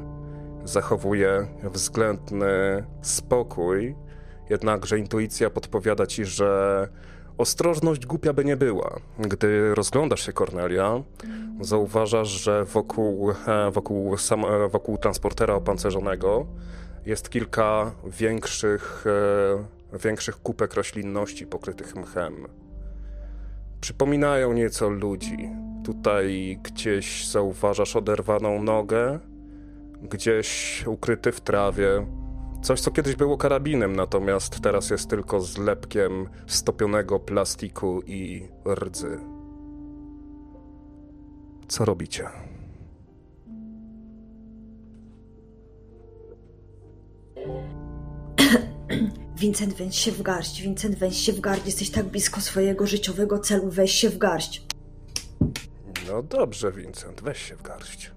zachowuje 0.64 1.48
względny 1.64 2.86
spokój, 3.02 3.96
jednakże 4.50 5.00
intuicja 5.00 5.50
podpowiada 5.50 6.06
ci, 6.06 6.26
że 6.26 6.88
ostrożność 7.38 8.06
głupia 8.06 8.34
by 8.34 8.46
nie 8.46 8.58
była. 8.58 9.00
Gdy 9.20 9.76
rozglądasz 9.76 10.26
się, 10.26 10.34
Cornelia, 10.34 11.04
zauważasz, 11.62 12.30
że 12.30 12.66
wokół, 12.66 13.32
e, 13.32 13.72
wokół, 13.72 14.18
sam, 14.18 14.46
e, 14.46 14.70
wokół 14.70 14.98
transportera 14.98 15.54
opancerzonego 15.54 16.46
jest 17.06 17.30
kilka 17.30 17.92
większych, 18.06 19.06
e, 19.94 19.98
większych 19.98 20.42
kupek 20.42 20.74
roślinności 20.74 21.48
pokrytych 21.48 21.96
mchem. 21.96 22.48
Przypominają 23.82 24.54
nieco 24.54 24.90
ludzi. 24.90 25.50
Tutaj 25.86 26.60
gdzieś 26.64 27.28
zauważasz 27.28 27.96
oderwaną 27.96 28.64
nogę, 28.64 29.20
gdzieś 30.02 30.84
ukryty 30.88 31.32
w 31.32 31.42
trawie 31.42 32.06
Coś, 32.62 32.82
co 32.82 32.92
kiedyś 32.92 33.16
było 33.16 33.38
karabinem, 33.38 33.96
natomiast 33.96 34.62
teraz 34.62 34.90
jest 34.90 35.10
tylko 35.10 35.42
zlepkiem 35.42 36.30
stopionego 36.48 37.20
plastiku 37.20 38.02
i 38.02 38.48
rdzy. 38.76 39.20
Co 41.68 41.86
robicie? 41.86 42.30
Vincent, 49.38 49.74
weź 49.74 49.96
się 49.96 50.12
w 50.12 50.22
garść. 50.22 50.62
Vincent, 50.62 50.96
weź 50.96 51.18
się 51.18 51.34
w 51.34 51.40
garść. 51.40 51.66
Jesteś 51.66 51.90
tak 51.90 52.06
blisko 52.06 52.42
swojego 52.42 52.88
życiowego 52.88 53.40
celu. 53.40 53.70
Weź 53.70 53.92
się 53.92 54.10
w 54.10 54.18
garść. 54.18 54.66
No 56.08 56.24
dobrze, 56.24 56.72
Vincent, 56.72 57.22
weź 57.22 57.38
się 57.38 57.56
w 57.56 57.62
garść. 57.62 58.12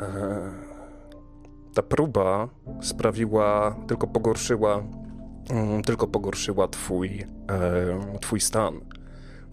Eee, 0.00 0.71
ta 1.74 1.82
próba 1.82 2.48
sprawiła, 2.82 3.76
tylko 3.86 4.06
pogorszyła, 4.06 4.82
mm, 5.50 5.82
tylko 5.82 6.06
pogorszyła 6.06 6.68
twój, 6.68 7.08
e, 7.18 8.18
twój 8.20 8.40
stan. 8.40 8.80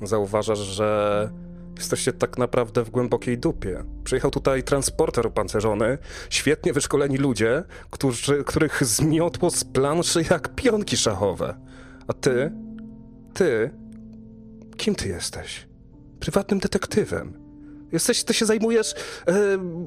Zauważasz, 0.01 0.59
że 0.59 1.29
jesteście 1.77 2.13
tak 2.13 2.37
naprawdę 2.37 2.83
w 2.83 2.89
głębokiej 2.89 3.37
dupie. 3.37 3.83
Przyjechał 4.03 4.31
tutaj 4.31 4.63
transporter 4.63 5.27
opancerzony, 5.27 5.97
świetnie 6.29 6.73
wyszkoleni 6.73 7.17
ludzie, 7.17 7.63
którzy, 7.89 8.43
których 8.43 8.83
zmiotło 8.85 9.49
z 9.49 9.63
planszy 9.63 10.23
jak 10.29 10.55
pionki 10.55 10.97
szachowe. 10.97 11.55
A 12.07 12.13
ty, 12.13 12.51
ty, 13.33 13.71
kim 14.77 14.95
ty 14.95 15.07
jesteś? 15.07 15.67
Prywatnym 16.19 16.59
detektywem. 16.59 17.48
Jesteś, 17.91 18.23
ty 18.23 18.33
się 18.33 18.45
zajmujesz 18.45 18.93
e, 18.93 19.33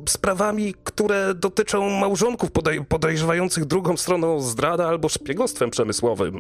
sprawami, 0.09 0.75
które 0.85 1.35
dotyczą 1.35 1.91
małżonków 1.91 2.51
podej 2.51 2.85
podejrzewających 2.85 3.65
drugą 3.65 3.97
stroną 3.97 4.41
zdrada 4.41 4.89
albo 4.89 5.09
szpiegostwem 5.09 5.71
przemysłowym. 5.71 6.39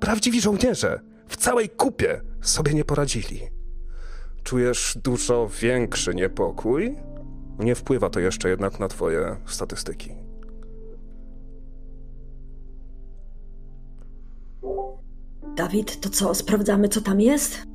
Prawdziwi 0.00 0.40
żołnierze 0.40 1.00
w 1.28 1.36
całej 1.36 1.68
kupie 1.68 2.20
sobie 2.40 2.74
nie 2.74 2.84
poradzili. 2.84 3.40
Czujesz 4.42 4.98
dużo 5.04 5.50
większy 5.60 6.14
niepokój? 6.14 6.96
Nie 7.58 7.74
wpływa 7.74 8.10
to 8.10 8.20
jeszcze 8.20 8.48
jednak 8.48 8.80
na 8.80 8.88
twoje 8.88 9.36
statystyki. 9.46 10.10
Dawid, 15.56 16.00
to 16.00 16.10
co? 16.10 16.34
Sprawdzamy, 16.34 16.88
co 16.88 17.00
tam 17.00 17.20
jest? 17.20 17.69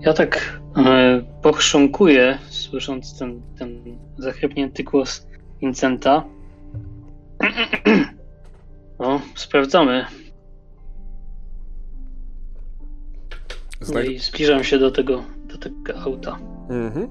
Ja 0.00 0.12
tak 0.12 0.60
e, 0.76 1.22
pochrząkuję, 1.42 2.38
słysząc 2.48 3.18
ten, 3.18 3.42
ten 3.58 3.98
zachrypnięty 4.18 4.84
głos 4.84 5.26
Vincenta. 5.60 6.24
No, 8.98 9.20
sprawdzamy. 9.34 10.06
No 13.80 13.86
Znaj- 13.86 14.10
i 14.10 14.18
zbliżam 14.18 14.64
się 14.64 14.78
do 14.78 14.90
tego, 14.90 15.24
do 15.48 15.58
tego 15.58 16.00
auta. 16.00 16.38
Mhm. 16.70 17.08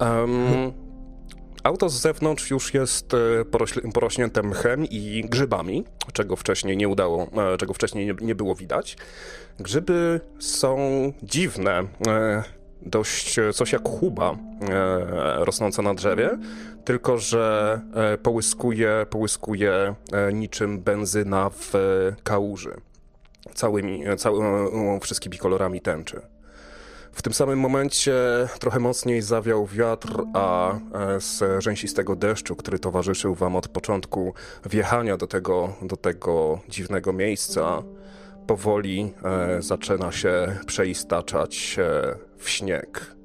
Em, 0.00 0.72
auto 1.62 1.88
z 1.88 2.00
zewnątrz 2.00 2.50
już 2.50 2.74
jest 2.74 3.14
e, 3.14 3.44
porośnięte 3.92 4.42
mchem 4.42 4.84
i 4.84 5.24
grzybami, 5.28 5.84
czego 6.12 6.36
wcześniej 6.36 6.76
nie 6.76 6.88
udało, 6.88 7.28
e, 7.54 7.56
czego 7.56 7.74
wcześniej 7.74 8.14
nie, 8.20 8.34
było 8.34 8.54
widać. 8.54 8.96
Grzyby 9.58 10.20
są 10.38 10.78
dziwne, 11.22 11.84
e, 12.06 12.42
dość 12.82 13.36
coś 13.54 13.72
jak 13.72 13.88
chuba 13.88 14.36
rosnąca 15.38 15.82
na 15.82 15.94
drzewie, 15.94 16.38
tylko 16.84 17.18
że 17.18 17.80
połyskuje, 18.22 19.06
połyskuje 19.10 19.94
niczym 20.32 20.80
benzyna 20.80 21.50
w 21.50 21.72
kałuży. 22.22 22.80
Całymi, 23.54 24.02
cały, 24.16 24.44
e, 24.44 25.00
wszystkimi 25.00 25.38
kolorami 25.38 25.80
tęczy. 25.80 26.20
W 27.12 27.22
tym 27.22 27.32
samym 27.32 27.58
momencie 27.58 28.14
trochę 28.58 28.78
mocniej 28.78 29.22
zawiał 29.22 29.66
wiatr, 29.66 30.22
a 30.34 30.72
e, 30.74 31.20
z 31.20 31.62
rzęsistego 31.62 32.16
deszczu, 32.16 32.56
który 32.56 32.78
towarzyszył 32.78 33.34
wam 33.34 33.56
od 33.56 33.68
początku 33.68 34.34
wjechania 34.70 35.16
do 35.16 35.26
tego, 35.26 35.74
do 35.82 35.96
tego 35.96 36.60
dziwnego 36.68 37.12
miejsca, 37.12 37.82
powoli 38.46 39.12
e, 39.24 39.62
zaczyna 39.62 40.12
się 40.12 40.58
przeistaczać 40.66 41.76
w 42.38 42.50
śnieg. 42.50 43.17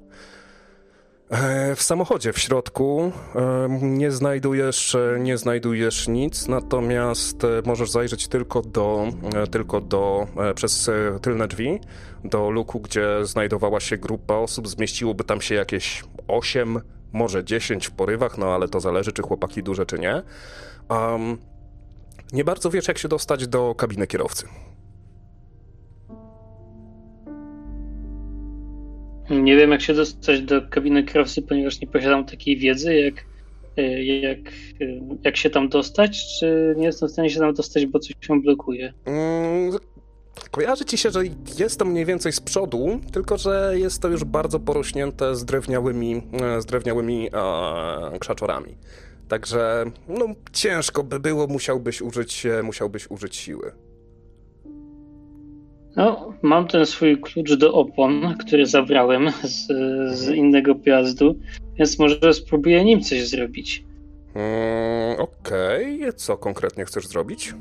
E, 1.34 1.76
W 1.76 1.84
samochodzie 1.84 2.34
w 2.34 2.40
środku 2.40 3.12
e, 3.36 3.68
nie 3.82 4.12
znajdujesz, 4.12 4.96
e, 4.96 5.18
nie 5.20 5.38
znajdujesz 5.38 6.08
nic, 6.08 6.48
natomiast 6.48 7.38
możesz 7.66 7.92
zajrzeć 7.92 8.28
tylko 8.28 8.62
do, 8.62 9.08
tylko 9.52 9.82
do 9.82 10.28
przez 10.56 10.90
tylne 11.22 11.48
drzwi, 11.48 11.80
do 12.24 12.50
luku, 12.50 12.80
gdzie 12.80 13.26
znajdowała 13.26 13.80
się 13.80 13.98
grupa 13.98 14.34
osób. 14.34 14.68
Zmieściłoby 14.68 15.24
tam 15.24 15.42
się 15.42 15.56
jakieś 15.56 16.04
8, 16.28 16.80
może 17.14 17.44
10 17.44 17.88
w 17.88 17.92
porywach, 17.92 18.38
no 18.38 18.46
ale 18.54 18.68
to 18.68 18.80
zależy, 18.80 19.12
czy 19.12 19.22
chłopaki 19.22 19.64
duże, 19.64 19.86
czy 19.86 20.00
nie. 20.00 20.22
Um, 20.90 21.38
nie 22.34 22.44
bardzo 22.44 22.70
wiesz, 22.70 22.88
jak 22.88 22.98
się 22.98 23.08
dostać 23.08 23.48
do 23.48 23.76
kabiny 23.76 24.08
kierowcy. 24.08 24.48
Nie 29.42 29.58
wiem, 29.58 29.72
jak 29.72 29.82
się 29.82 29.94
dostać 29.94 30.42
do 30.42 30.62
kabiny 30.62 31.04
kierowcy, 31.04 31.42
ponieważ 31.42 31.82
nie 31.82 31.88
posiadam 31.88 32.26
takiej 32.26 32.58
wiedzy, 32.58 32.96
jak, 32.96 33.26
e, 33.78 34.04
jak, 34.04 34.40
e, 34.82 34.86
jak 35.24 35.38
się 35.38 35.50
tam 35.50 35.70
dostać, 35.70 36.40
czy 36.40 36.76
nie 36.78 36.86
jestem 36.86 37.10
w 37.10 37.12
stanie 37.12 37.30
się 37.30 37.40
tam 37.40 37.54
dostać, 37.54 37.86
bo 37.86 38.00
coś 38.00 38.16
się 38.22 38.42
blokuje. 38.42 38.94
Mm, 39.06 39.78
kojarzy 40.52 40.86
ci 40.86 40.98
się, 40.98 41.12
że 41.12 41.24
jest 41.60 41.80
to 41.80 41.86
mniej 41.86 42.06
więcej 42.06 42.32
z 42.32 42.40
przodu, 42.40 43.00
tylko 43.12 43.38
że 43.38 43.74
jest 43.76 44.02
to 44.02 44.08
już 44.08 44.24
bardzo 44.24 44.60
porośnięte 44.60 45.36
z 45.36 45.46
drewniałymi, 45.46 46.22
e, 46.42 46.62
z 46.62 46.66
drewniałymi 46.66 47.30
e, 47.34 48.20
krzaczorami. 48.20 48.78
Także 49.28 49.86
no, 50.08 50.26
ciężko 50.54 51.04
by 51.04 51.20
było, 51.20 51.48
musiałbyś 51.48 52.02
użyć, 52.02 52.48
musiałbyś 52.64 53.12
użyć 53.12 53.36
siły. 53.36 53.72
No, 55.96 56.34
mam 56.42 56.68
ten 56.68 56.86
swój 56.86 57.18
klucz 57.18 57.54
do 57.54 57.74
opon, 57.74 58.36
który 58.40 58.66
zabrałem 58.66 59.32
z, 59.44 59.68
z 60.18 60.30
innego 60.30 60.76
pojazdu, 60.76 61.36
więc 61.80 62.00
może 62.00 62.34
spróbuję 62.34 62.86
nim 62.86 63.02
coś 63.02 63.28
zrobić. 63.28 63.84
Mm, 64.36 65.20
Okej, 65.20 66.00
co 66.16 66.38
konkretnie 66.38 66.86
chcesz 66.86 67.08
zrobić? 67.08 67.54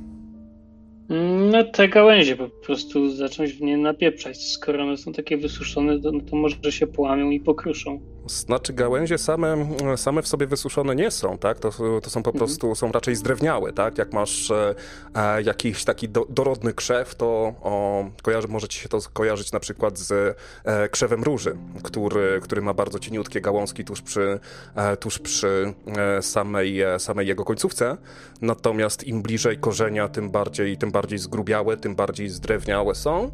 No, 1.51 1.65
te 1.65 1.89
gałęzie 1.89 2.37
po 2.37 2.49
prostu 2.49 3.11
zacząć 3.11 3.53
w 3.53 3.61
nie 3.61 3.79
napieprzać. 3.79 4.43
Skoro 4.49 4.83
one 4.83 4.97
są 4.97 5.13
takie 5.13 5.37
wysuszone, 5.37 6.01
to, 6.01 6.13
to 6.31 6.37
może 6.37 6.73
się 6.73 6.87
połamią 6.87 7.31
i 7.31 7.41
pokruszą. 7.41 8.01
Znaczy 8.27 8.73
gałęzie 8.73 9.19
same, 9.19 9.67
same 9.97 10.23
w 10.23 10.29
sobie 10.29 10.47
wysuszone 10.47 10.95
nie 10.95 11.11
są, 11.11 11.39
tak? 11.39 11.59
To, 11.59 11.71
to 12.03 12.11
są 12.11 12.23
po 12.23 12.33
prostu, 12.33 12.75
są 12.75 12.93
raczej 12.93 13.17
zdrewniałe, 13.17 13.73
tak? 13.73 13.99
Jak 13.99 14.13
masz 14.13 14.51
e, 14.51 14.75
e, 15.15 15.43
jakiś 15.43 15.85
taki 15.85 16.09
do, 16.09 16.27
dorodny 16.29 16.75
krzew, 16.75 17.15
to 17.15 17.27
o, 17.63 18.05
kojarzy, 18.23 18.49
może 18.49 18.69
ci 18.69 18.79
się 18.79 18.89
to 18.89 18.99
kojarzyć 19.13 19.53
na 19.53 19.61
przykład 19.61 19.99
z 19.99 20.37
e, 20.65 20.89
krzewem 20.89 21.23
róży, 21.23 21.57
który, 21.83 22.41
który 22.43 22.63
ma 22.63 22.75
bardzo 22.75 22.99
cieniutkie 22.99 23.41
gałązki 23.41 23.85
tuż 23.85 24.03
przy, 24.03 24.41
e, 24.75 24.97
tuż 24.97 25.19
przy 25.19 25.75
e, 25.87 26.23
samej, 26.23 26.81
e, 26.81 26.99
samej 26.99 27.27
jego 27.27 27.45
końcówce. 27.45 27.97
Natomiast 28.41 29.05
im 29.05 29.23
bliżej 29.23 29.59
korzenia, 29.59 30.09
tym 30.09 30.31
bardziej, 30.31 30.79
tym 30.79 30.91
bardziej 30.91 31.19
zgrubiałe, 31.19 31.77
tym 31.77 31.95
bardziej 31.95 32.29
zdrewniałe 32.29 32.95
są. 32.95 33.31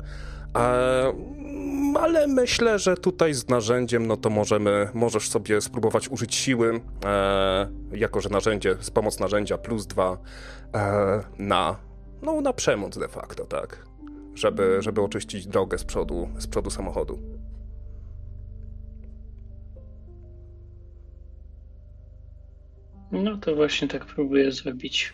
E, 0.57 1.13
ale 2.01 2.27
myślę, 2.27 2.79
że 2.79 2.97
tutaj 2.97 3.35
z 3.35 3.49
narzędziem, 3.49 4.07
no 4.07 4.17
to 4.17 4.31
możemy, 4.31 4.89
możesz 4.95 5.29
sobie 5.29 5.61
spróbować 5.61 6.09
użyć 6.09 6.35
siły, 6.35 6.81
e, 7.05 7.69
jako 7.93 8.21
że 8.21 8.29
narzędzie, 8.29 8.77
z 8.81 8.91
pomoc 8.91 9.21
narzędzia 9.21 9.59
plus 9.59 9.87
dwa 9.87 10.19
e, 10.75 11.25
na, 11.39 11.77
no, 12.23 12.41
na 12.41 12.53
przemoc 12.53 12.99
de 12.99 13.09
facto, 13.09 13.45
tak? 13.45 13.87
Żeby, 14.35 14.77
żeby 14.81 15.03
oczyścić 15.03 15.47
drogę 15.47 15.79
z 15.79 15.85
przodu, 15.85 16.29
z 16.39 16.47
przodu 16.47 16.71
samochodu. 16.71 17.19
No 23.13 23.37
to 23.37 23.57
właśnie 23.57 23.89
tak 23.89 24.07
próbuję 24.07 24.53
zrobić. 24.53 25.13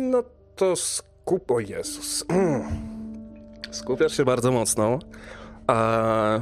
No 0.00 0.22
to 0.56 0.76
skup... 0.76 1.50
O 1.50 1.60
Jezus. 1.60 2.24
Skupiasz 3.76 4.16
się 4.16 4.24
bardzo 4.24 4.52
mocno, 4.52 4.98
a, 5.66 6.40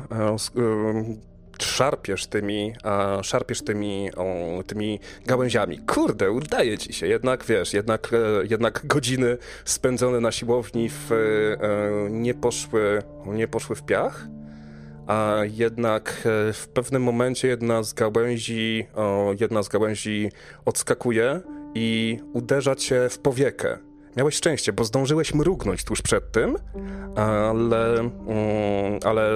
szarpiesz 1.59 2.27
tymi, 2.27 2.73
a, 2.83 3.23
szarpiesz 3.23 3.63
tymi, 3.63 4.11
o, 4.17 4.25
tymi 4.67 5.01
gałęziami. 5.27 5.79
Kurde, 5.79 6.31
udaje 6.31 6.79
ci 6.79 6.93
się, 6.93 7.07
jednak 7.07 7.45
wiesz, 7.45 7.75
jednak, 7.75 8.11
e, 8.13 8.47
jednak 8.47 8.87
godziny 8.87 9.39
spędzone 9.65 10.21
na 10.21 10.33
siłowni 10.33 10.89
w, 10.89 11.13
e, 11.13 12.11
nie, 12.11 12.35
poszły, 12.35 13.03
nie 13.27 13.49
poszły 13.49 13.77
w 13.77 13.83
piach. 13.83 14.27
a 15.07 15.37
jednak 15.45 16.11
e, 16.49 16.53
w 16.53 16.69
pewnym 16.69 17.03
momencie 17.03 17.49
jedna 17.49 17.83
z 17.83 17.93
gałęzi, 17.93 18.87
o, 18.95 19.35
jedna 19.41 19.63
z 19.63 19.69
gałęzi 19.69 20.31
odskakuje 20.65 21.41
i 21.75 22.19
uderza 22.33 22.75
cię 22.75 23.09
w 23.09 23.19
powiekę. 23.19 23.94
Miałeś 24.17 24.35
szczęście, 24.35 24.73
bo 24.73 24.85
zdążyłeś 24.85 25.35
mrugnąć 25.35 25.85
tuż 25.85 26.03
przed 26.03 26.33
tym, 26.33 26.57
ale, 27.17 27.99
mm, 28.01 29.01
ale 29.05 29.31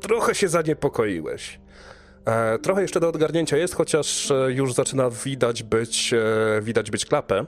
trochę 0.00 0.34
się 0.34 0.48
zaniepokoiłeś. 0.48 1.60
E, 2.24 2.58
trochę 2.58 2.82
jeszcze 2.82 3.00
do 3.00 3.08
odgarnięcia 3.08 3.56
jest, 3.56 3.74
chociaż 3.74 4.30
e, 4.30 4.52
już 4.52 4.72
zaczyna 4.72 5.10
widać 5.10 5.62
być, 5.62 6.14
e, 6.14 6.62
widać 6.62 6.90
być 6.90 7.06
klapę. 7.06 7.46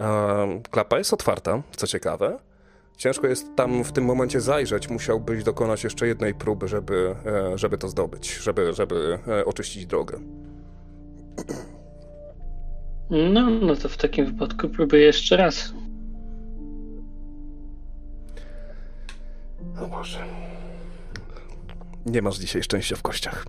E, 0.00 0.60
klapa 0.70 0.98
jest 0.98 1.12
otwarta, 1.12 1.62
co 1.76 1.86
ciekawe. 1.86 2.38
Ciężko 2.96 3.26
jest 3.26 3.56
tam 3.56 3.84
w 3.84 3.92
tym 3.92 4.04
momencie 4.04 4.40
zajrzeć. 4.40 4.88
Musiałbyś 4.88 5.44
dokonać 5.44 5.84
jeszcze 5.84 6.06
jednej 6.06 6.34
próby, 6.34 6.68
żeby, 6.68 7.14
e, 7.26 7.58
żeby 7.58 7.78
to 7.78 7.88
zdobyć, 7.88 8.34
żeby, 8.34 8.72
żeby 8.72 9.18
e, 9.28 9.44
oczyścić 9.44 9.86
drogę. 9.86 10.18
No, 13.10 13.50
no 13.50 13.76
to 13.76 13.88
w 13.88 13.96
takim 13.96 14.26
wypadku 14.26 14.68
próbuję 14.68 15.02
jeszcze 15.02 15.36
raz. 15.36 15.74
O 19.82 19.86
Boże. 19.86 20.18
Nie 22.06 22.22
masz 22.22 22.38
dzisiaj 22.38 22.62
szczęścia 22.62 22.96
w 22.96 23.02
kościach. 23.02 23.46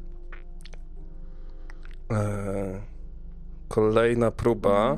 Eee, 2.10 2.18
kolejna 3.68 4.32
próba. 4.32 4.98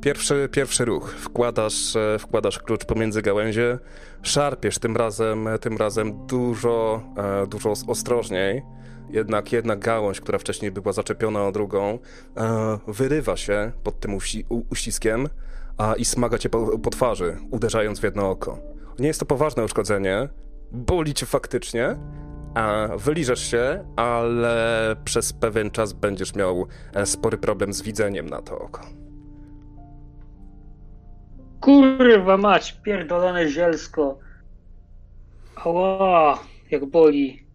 Pierwszy, 0.00 0.48
pierwszy 0.52 0.84
ruch. 0.84 1.10
Wkładasz, 1.14 1.96
e, 1.96 2.18
wkładasz 2.18 2.58
klucz 2.58 2.84
pomiędzy 2.84 3.22
gałęzie. 3.22 3.78
Szarpiesz 4.22 4.78
tym 4.78 4.96
razem, 4.96 5.48
tym 5.60 5.76
razem 5.76 6.26
dużo, 6.26 7.02
e, 7.16 7.46
dużo 7.46 7.70
os- 7.70 7.84
ostrożniej. 7.88 8.62
Jednak 9.10 9.52
jedna 9.52 9.76
gałąź, 9.76 10.20
która 10.20 10.38
wcześniej 10.38 10.70
była 10.72 10.92
zaczepiona 10.92 11.46
o 11.46 11.52
drugą, 11.52 11.98
e, 12.36 12.78
wyrywa 12.88 13.36
się 13.36 13.72
pod 13.82 14.00
tym 14.00 14.16
uści- 14.16 14.44
u- 14.48 14.62
uściskiem 14.70 15.28
a, 15.78 15.94
i 15.94 16.04
smaga 16.04 16.38
cię 16.38 16.48
po, 16.48 16.78
po 16.78 16.90
twarzy, 16.90 17.36
uderzając 17.50 18.00
w 18.00 18.02
jedno 18.04 18.30
oko. 18.30 18.58
Nie 18.98 19.06
jest 19.06 19.20
to 19.20 19.26
poważne 19.26 19.64
uszkodzenie, 19.64 20.28
boli 20.72 21.14
cię 21.14 21.26
faktycznie, 21.26 21.96
a 22.54 22.88
wyliżesz 22.96 23.50
się, 23.50 23.84
ale 23.96 24.96
przez 25.04 25.32
pewien 25.32 25.70
czas 25.70 25.92
będziesz 25.92 26.34
miał 26.34 26.66
e, 26.94 27.06
spory 27.06 27.38
problem 27.38 27.72
z 27.72 27.82
widzeniem 27.82 28.28
na 28.28 28.42
to 28.42 28.58
oko. 28.58 28.80
Kurwa 31.60 32.36
mać, 32.36 32.72
pierdolone 32.82 33.48
zielsko. 33.48 34.18
Ała, 35.64 36.38
jak 36.70 36.84
boli. 36.84 37.46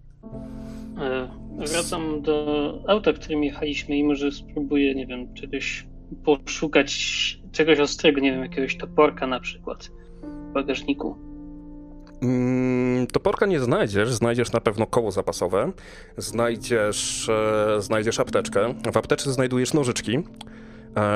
E, 1.02 1.41
wracam 1.68 2.22
do 2.22 2.74
auta, 2.88 3.14
którym 3.14 3.44
jechaliśmy 3.44 3.98
i 3.98 4.04
może 4.04 4.32
spróbuję, 4.32 4.96
nie 4.96 5.08
wiem, 5.08 5.34
czegoś 5.34 5.88
poszukać, 6.26 6.92
czegoś 7.52 7.80
ostrego, 7.80 8.22
nie 8.22 8.32
wiem, 8.32 8.42
jakiegoś 8.42 8.78
toporka 8.78 9.28
na 9.28 9.40
przykład 9.40 9.92
w 10.50 10.54
bagażniku. 10.54 11.16
Mm, 12.22 13.08
toporka 13.08 13.46
nie 13.46 13.60
znajdziesz, 13.60 14.14
znajdziesz 14.14 14.52
na 14.52 14.62
pewno 14.62 14.88
koło 14.88 15.12
zapasowe, 15.12 15.72
znajdziesz, 16.18 17.30
e, 17.30 17.82
znajdziesz 17.82 18.20
apteczkę. 18.20 18.74
W 18.94 18.98
apteczce 18.98 19.34
znajdujesz 19.34 19.74
nożyczki, 19.74 20.20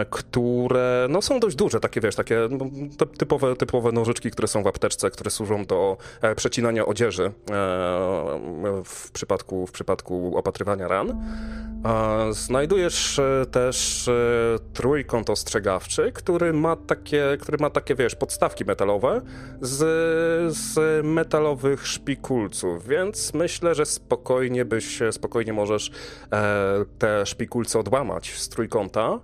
które 0.09 1.07
no, 1.09 1.21
są 1.21 1.39
dość 1.39 1.55
duże, 1.55 1.79
takie 1.79 2.01
wiesz, 2.01 2.15
takie 2.15 2.39
no, 2.51 2.65
ty- 2.97 3.17
typowe, 3.17 3.55
typowe 3.55 3.91
nożyczki, 3.91 4.31
które 4.31 4.47
są 4.47 4.63
w 4.63 4.67
apteczce, 4.67 5.11
które 5.11 5.31
służą 5.31 5.65
do 5.65 5.97
e, 6.21 6.35
przecinania 6.35 6.85
odzieży 6.85 7.25
e, 7.25 7.31
w, 8.85 9.11
przypadku, 9.13 9.67
w 9.67 9.71
przypadku 9.71 10.37
opatrywania 10.37 10.87
ran. 10.87 11.23
Znajdujesz 12.31 13.19
e, 13.19 13.45
też 13.51 14.07
e, 14.07 14.11
trójkąt 14.73 15.29
ostrzegawczy, 15.29 16.11
który 16.11 16.53
ma 16.53 16.75
takie, 16.75 17.37
który 17.41 17.57
ma 17.57 17.69
takie, 17.69 17.95
wiesz, 17.95 18.15
podstawki 18.15 18.65
metalowe 18.65 19.21
z, 19.61 19.77
z 20.55 21.05
metalowych 21.05 21.87
szpikulców, 21.87 22.87
więc 22.87 23.33
myślę, 23.33 23.75
że 23.75 23.85
spokojnie 23.85 24.65
byś, 24.65 24.99
spokojnie 25.11 25.53
możesz 25.53 25.91
e, 26.31 26.85
te 26.99 27.25
szpikulce 27.25 27.79
odłamać 27.79 28.33
z 28.33 28.49
trójkąta. 28.49 29.19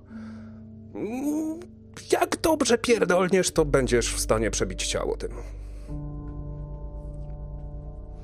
Jak 2.11 2.37
dobrze 2.41 2.77
pierdolniesz, 2.77 3.51
to 3.51 3.65
będziesz 3.65 4.13
w 4.13 4.19
stanie 4.19 4.51
przebić 4.51 4.87
ciało 4.87 5.17
tym. 5.17 5.31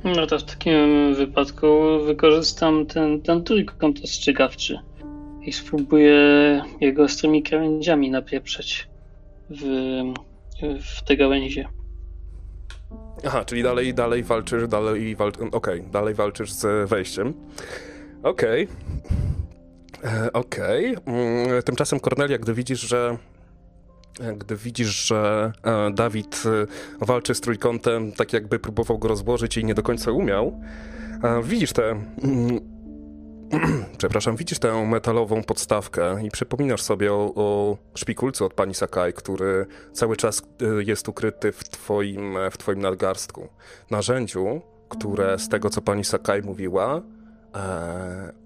No 0.03 0.27
to 0.27 0.39
w 0.39 0.43
takim 0.43 1.15
wypadku 1.15 1.67
wykorzystam 2.05 2.85
ten, 2.85 3.21
ten 3.21 3.43
trójkąt 3.43 3.99
ostrzegawczy 4.03 4.79
i 5.41 5.53
spróbuję 5.53 6.17
jego 6.81 7.03
ostrymi 7.03 7.43
krawędziami 7.43 8.11
napieprzeć 8.11 8.87
w, 9.49 9.63
w 10.81 11.03
te 11.03 11.17
gałęzie. 11.17 11.67
Aha, 13.25 13.45
czyli 13.45 13.63
dalej, 13.63 13.93
dalej 13.93 14.23
walczysz, 14.23 14.67
dalej 14.67 15.15
wal... 15.15 15.31
Okej, 15.51 15.83
dalej 15.91 16.13
walczysz 16.13 16.51
z 16.51 16.89
wejściem. 16.89 17.33
Okej. 18.23 18.63
E, 18.63 18.67
Okej. 20.33 20.97
Mm, 21.05 21.63
Tymczasem 21.63 21.99
Kornelia, 21.99 22.37
gdy 22.37 22.53
widzisz, 22.53 22.81
że 22.81 23.17
gdy 24.37 24.55
widzisz, 24.55 25.07
że 25.07 25.51
e, 25.63 25.91
Dawid 25.91 26.43
e, 27.01 27.05
walczy 27.05 27.35
z 27.35 27.41
trójkątem, 27.41 28.11
tak 28.11 28.33
jakby 28.33 28.59
próbował 28.59 28.97
go 28.97 29.07
rozłożyć 29.07 29.57
i 29.57 29.65
nie 29.65 29.73
do 29.73 29.83
końca 29.83 30.11
umiał, 30.11 30.61
e, 31.23 31.43
widzisz 31.43 31.73
tę 31.73 31.89
mm, 32.23 32.59
przepraszam, 33.97 34.35
widzisz 34.35 34.59
tę 34.59 34.85
metalową 34.85 35.43
podstawkę 35.43 36.23
i 36.23 36.31
przypominasz 36.31 36.81
sobie 36.81 37.13
o, 37.13 37.33
o 37.35 37.77
szpikulcu 37.95 38.45
od 38.45 38.53
pani 38.53 38.73
Sakai, 38.73 39.13
który 39.13 39.65
cały 39.93 40.17
czas 40.17 40.41
e, 40.61 40.83
jest 40.83 41.09
ukryty 41.09 41.51
w 41.51 41.63
twoim, 41.63 42.37
w 42.51 42.57
twoim 42.57 42.79
nadgarstku. 42.79 43.47
Narzędziu, 43.91 44.61
które 44.89 45.39
z 45.39 45.49
tego, 45.49 45.69
co 45.69 45.81
pani 45.81 46.05
Sakai 46.05 46.41
mówiła, 46.41 46.95
e, 46.97 47.16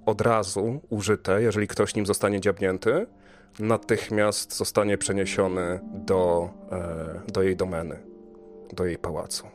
od 0.05 0.21
razu 0.21 0.81
użyte, 0.89 1.41
jeżeli 1.41 1.67
ktoś 1.67 1.95
nim 1.95 2.05
zostanie 2.05 2.41
dziabnięty, 2.41 3.07
natychmiast 3.59 4.57
zostanie 4.57 4.97
przeniesiony 4.97 5.79
do, 5.93 6.49
e, 6.71 7.31
do 7.31 7.43
jej 7.43 7.55
domeny, 7.55 7.99
do 8.73 8.85
jej 8.85 8.97
pałacu. 8.97 9.47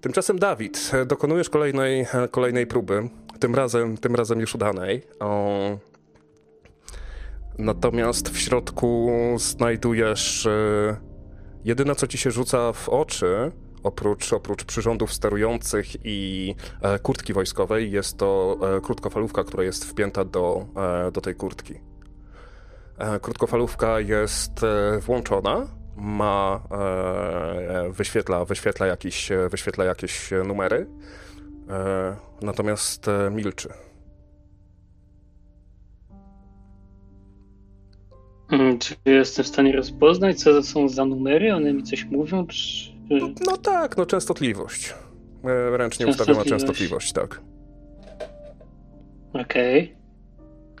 Tymczasem 0.00 0.38
Dawid, 0.38 0.90
e, 0.94 1.06
dokonujesz 1.06 1.50
kolejnej, 1.50 2.00
e, 2.00 2.28
kolejnej 2.30 2.66
próby, 2.66 3.08
tym 3.40 3.54
razem, 3.54 3.96
tym 3.96 4.14
razem 4.14 4.40
już 4.40 4.54
udanej. 4.54 5.02
O, 5.20 5.78
natomiast 7.58 8.28
w 8.28 8.38
środku 8.38 9.10
znajdujesz 9.36 10.46
e, 10.46 10.96
jedyne, 11.64 11.94
co 11.94 12.06
ci 12.06 12.18
się 12.18 12.30
rzuca 12.30 12.72
w 12.72 12.88
oczy, 12.88 13.52
oprócz, 13.82 14.32
oprócz 14.32 14.64
przyrządów 14.64 15.12
sterujących 15.12 15.86
i 16.04 16.54
e, 16.82 16.98
kurtki 16.98 17.32
wojskowej, 17.32 17.90
jest 17.90 18.16
to 18.18 18.58
e, 18.76 18.80
krótkofalówka, 18.80 19.44
która 19.44 19.64
jest 19.64 19.84
wpięta 19.84 20.24
do, 20.24 20.66
e, 20.76 21.12
do 21.12 21.20
tej 21.20 21.34
kurtki. 21.34 21.74
Krótkofalówka 23.22 24.00
jest 24.00 24.60
włączona, 25.00 25.66
ma, 25.96 26.62
wyświetla, 27.90 28.44
wyświetla, 28.44 28.86
jakieś, 28.86 29.28
wyświetla 29.50 29.84
jakieś 29.84 30.30
numery, 30.46 30.86
natomiast 32.42 33.06
milczy. 33.30 33.68
Mm, 38.50 38.78
Czy 38.78 38.94
jestem 39.04 39.44
w 39.44 39.48
stanie 39.48 39.72
rozpoznać, 39.76 40.40
co 40.40 40.50
to 40.50 40.62
są 40.62 40.88
za 40.88 41.04
numery? 41.04 41.54
One 41.54 41.72
mi 41.72 41.82
coś 41.82 42.04
mówią? 42.04 42.46
Czy... 42.46 42.91
No 43.46 43.56
tak, 43.56 43.96
no 43.96 44.06
częstotliwość. 44.06 44.94
E, 45.44 45.76
Ręcznie 45.76 46.06
ustawiona 46.06 46.44
Częstotliwość. 46.44 47.12
tak. 47.12 47.42
Okej. 49.32 49.96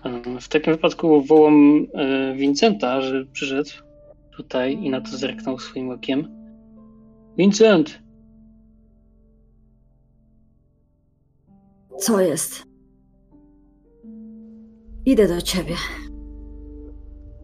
Um, 0.04 0.40
W 0.40 0.48
takim 0.48 0.72
wypadku 0.72 1.22
wołam 1.22 1.86
e, 1.94 2.34
Vincenta, 2.36 3.00
że 3.00 3.26
przyszedł 3.32 3.70
tutaj 4.36 4.72
i 4.74 4.90
na 4.90 5.00
to 5.00 5.16
zerknął 5.16 5.58
swoim 5.58 5.90
okiem. 5.90 6.28
Vincent! 7.38 8.02
Co 11.98 12.20
jest? 12.20 12.62
Idę 15.06 15.28
do 15.28 15.42
ciebie. 15.42 15.74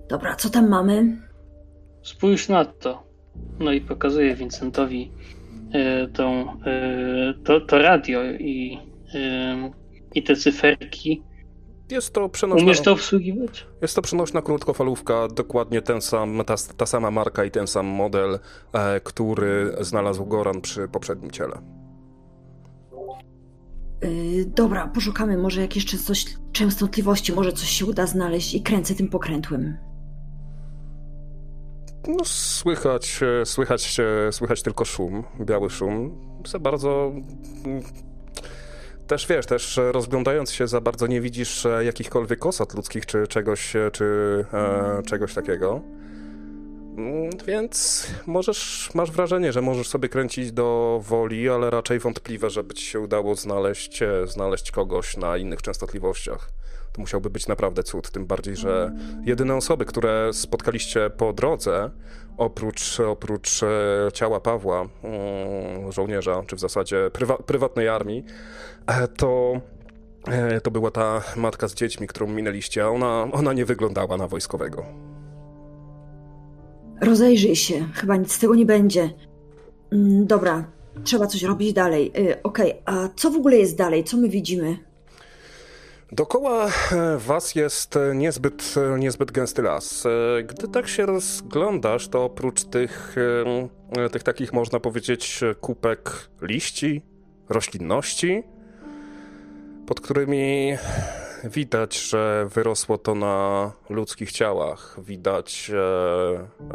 Dobra, 0.09 0.37
co 0.37 0.51
tam 0.51 0.69
mamy? 0.69 1.19
Spójrz 2.03 2.49
na 2.49 2.65
to. 2.65 3.08
No 3.61 3.73
i 3.73 3.81
pokazuje 3.81 4.35
Vincentowi 4.35 5.11
e, 5.73 6.09
tą, 6.09 6.61
e, 6.67 7.35
to, 7.45 7.61
to 7.61 7.79
radio 7.79 8.25
i, 8.25 8.79
e, 9.15 9.73
i 10.15 10.23
te 10.23 10.37
cyferki. 10.37 11.23
jest 11.91 12.15
to 12.15 12.29
przenośna, 12.29 12.65
Umiesz 12.65 12.81
to 12.81 12.93
obsługiwać? 12.93 13.67
jest 13.83 13.97
to 13.97 14.03
przenośna 14.03 14.43
krótkofalówka, 14.43 15.29
dokładnie 15.29 15.83
ten 15.83 16.01
sam, 16.01 16.43
ta, 16.47 16.55
ta 16.77 16.87
sama 16.87 17.11
marka 17.11 17.45
i 17.45 17.51
ten 17.51 17.67
sam 17.67 17.87
model, 17.87 18.39
e, 18.73 19.01
który 19.01 19.77
znalazł 19.81 20.27
Goran 20.27 20.61
przy 20.61 20.89
poprzednim 20.89 21.31
ciele. 21.31 21.59
Yy, 24.03 24.45
dobra, 24.47 24.87
poszukamy 24.87 25.39
może 25.39 25.61
coś 25.99 26.25
częstotliwości, 26.53 27.33
może 27.33 27.53
coś 27.53 27.69
się 27.69 27.87
uda 27.87 28.07
znaleźć 28.07 28.55
i 28.55 28.63
kręcę 28.63 28.95
tym 28.95 29.09
pokrętłem. 29.09 29.88
No, 32.07 32.25
słychać, 32.25 33.21
e, 33.23 33.47
słychać, 33.47 33.97
słychać 34.31 34.63
tylko 34.63 34.85
szum, 34.85 35.25
biały 35.41 35.71
szum. 35.71 36.19
Za 36.47 36.59
bardzo. 36.59 37.13
mm, 37.65 37.83
Też 39.07 39.27
wiesz, 39.27 39.47
też 39.47 39.81
rozglądając 39.93 40.53
się 40.53 40.67
za 40.67 40.81
bardzo 40.81 41.07
nie 41.07 41.21
widzisz 41.21 41.67
e, 41.67 41.85
jakichkolwiek 41.85 42.47
osad 42.47 42.75
ludzkich 42.75 43.07
czy 43.07 43.27
czegoś, 43.27 43.77
e, 43.77 43.91
czy 43.91 44.05
e, 44.53 45.03
czegoś 45.07 45.35
takiego. 45.35 45.81
Mm, 46.99 47.31
Więc 47.47 48.07
możesz, 48.27 48.91
masz 48.95 49.11
wrażenie, 49.11 49.53
że 49.53 49.63
możesz 49.63 49.89
sobie 49.89 50.09
kręcić 50.09 50.53
do 50.53 51.01
woli, 51.05 51.49
ale 51.49 51.71
raczej 51.71 51.99
wątpliwe, 51.99 52.51
żeby 52.51 52.75
ci 52.75 52.87
się 52.87 53.01
udało 53.01 53.35
znaleźć, 53.35 54.03
e, 54.03 54.27
znaleźć 54.27 54.71
kogoś 54.71 55.17
na 55.17 55.37
innych 55.37 55.63
częstotliwościach. 55.63 56.51
To 56.93 57.01
musiałby 57.01 57.31
być 57.31 57.47
naprawdę 57.47 57.83
cud, 57.83 58.11
tym 58.11 58.27
bardziej, 58.27 58.57
że 58.57 58.93
jedyne 59.25 59.55
osoby, 59.57 59.85
które 59.85 60.31
spotkaliście 60.33 61.11
po 61.11 61.33
drodze, 61.33 61.91
oprócz, 62.37 63.01
oprócz 63.01 63.63
e, 63.63 63.69
ciała 64.13 64.41
Pawła, 64.41 64.89
mm, 65.03 65.93
żołnierza, 65.93 66.43
czy 66.47 66.57
w 66.57 66.61
zasadzie 66.61 67.11
prywa, 67.13 67.37
prywatnej 67.37 67.89
armii, 67.89 68.25
e, 68.87 69.09
to, 69.09 69.61
to 70.63 70.71
była 70.71 70.91
ta 70.91 71.23
matka 71.37 71.69
z 71.69 71.75
dziećmi, 71.75 72.07
którą 72.07 72.27
minęliście, 72.27 72.85
a 72.85 72.89
ona, 72.89 73.29
ona 73.33 73.53
nie 73.53 73.65
wyglądała 73.65 74.17
na 74.17 74.29
wojskowego. 74.29 75.08
Rozejrzyj 77.01 77.57
się, 77.57 77.89
chyba 77.95 78.17
nic 78.17 78.33
z 78.33 78.39
tego 78.39 78.55
nie 78.55 78.67
będzie. 78.67 79.11
Mm, 79.93 80.27
dobra, 80.27 80.65
trzeba 81.05 81.27
coś 81.27 81.43
robić 81.43 81.73
dalej. 81.73 82.13
Yy, 82.15 82.43
Okej, 82.43 82.75
a 82.85 83.09
co 83.17 83.31
w 83.31 83.37
ogóle 83.37 83.57
jest 83.57 83.77
dalej? 83.77 84.05
Co 84.05 84.17
my 84.17 84.29
widzimy? 84.29 84.89
Dookoła 86.13 86.67
e, 86.67 87.19
was 87.19 87.55
jest 87.55 87.97
e, 87.97 88.15
niezbyt, 88.15 88.75
e, 88.77 88.99
niezbyt 88.99 89.31
gęsty 89.31 89.63
las. 89.63 90.05
Gdy 90.45 90.69
tak 90.69 90.89
się 90.89 91.07
rozglądasz, 91.07 92.09
to 92.09 92.25
oprócz 92.25 92.65
tych, 92.65 93.17
tych 94.13 94.23
takich, 94.23 94.53
można 94.53 94.81
powiedzieć, 94.81 95.41
kupek 95.61 96.29
liści, 96.43 97.03
roślinności, 97.49 98.43
pod 99.87 100.01
którymi 100.01 100.77
widać, 101.45 102.01
że 102.01 102.49
wyrosło 102.55 102.99
to 102.99 103.15
na 103.15 103.73
ludzkich 103.91 104.33
ciałach. 104.33 104.97
Widać 105.03 105.71
e, 105.75 105.79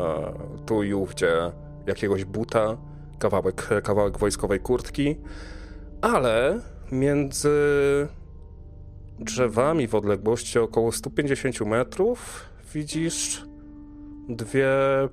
e, 0.02 0.34
tu 0.66 0.84
i 0.84 0.94
ówdzie 0.94 1.52
jakiegoś 1.88 2.26
buta, 2.26 2.78
kawałek, 3.20 3.70
kawałek 3.84 4.18
wojskowej 4.18 4.60
kurtki, 4.60 5.18
ale 6.02 6.60
między 6.92 7.50
drzewami 9.20 9.88
w 9.88 9.96
odległości 9.96 10.60
około 10.60 10.92
150 10.92 11.62
metrów 11.62 12.46
widzisz 12.74 13.46
dwie 14.30 14.70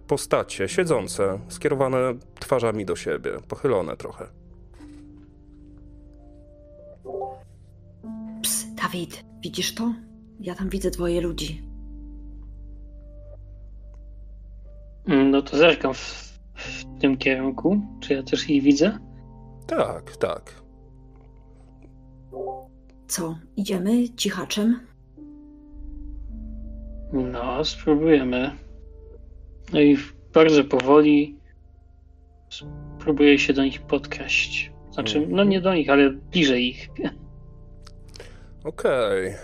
postacie 0.07 0.69
siedzące, 0.69 1.41
skierowane 1.49 1.99
twarzami 2.41 2.85
do 2.85 2.97
siebie, 2.97 3.31
pochylone 3.49 3.97
trochę. 3.97 4.27
Ps, 8.43 8.67
Dawid, 8.75 9.30
widzisz 9.43 9.75
to? 9.75 9.95
Ja 10.41 10.55
tam 10.55 10.69
widzę 10.69 10.91
dwoje 10.91 11.21
ludzi. 11.21 11.63
Mm, 15.07 15.31
No 15.31 15.43
to 15.43 15.57
zerkam 15.57 15.95
w, 15.95 16.39
w 16.55 16.85
tym 17.01 17.17
kierunku. 17.17 17.81
Czy 18.01 18.15
ja 18.15 18.23
też 18.23 18.51
ich 18.51 18.63
widzę? 18.63 18.99
Tak, 19.67 20.17
tak. 20.17 20.63
Co, 23.09 23.39
idziemy 23.57 24.09
cichaczem? 24.17 24.81
No, 27.13 27.65
spróbujemy. 27.65 28.51
No 29.73 29.81
i 29.81 29.97
bardzo 30.35 30.65
powoli 30.65 31.37
spróbuję 32.99 33.39
się 33.39 33.53
do 33.53 33.65
nich 33.65 33.83
podkraść. 33.83 34.73
Znaczy, 34.93 35.27
no 35.29 35.45
nie 35.45 35.61
do 35.61 35.75
nich, 35.75 35.91
ale 35.91 36.11
bliżej 36.11 36.69
ich. 36.69 36.89
Okej. 38.65 39.35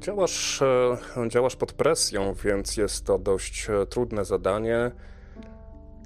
Działasz, 0.00 0.62
e, 0.62 1.28
działasz 1.28 1.56
pod 1.56 1.72
presją, 1.72 2.34
więc 2.44 2.76
jest 2.76 3.04
to 3.04 3.18
dość 3.18 3.70
e, 3.70 3.86
trudne 3.86 4.24
zadanie. 4.24 4.90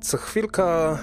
Co 0.01 0.17
chwilka 0.17 0.99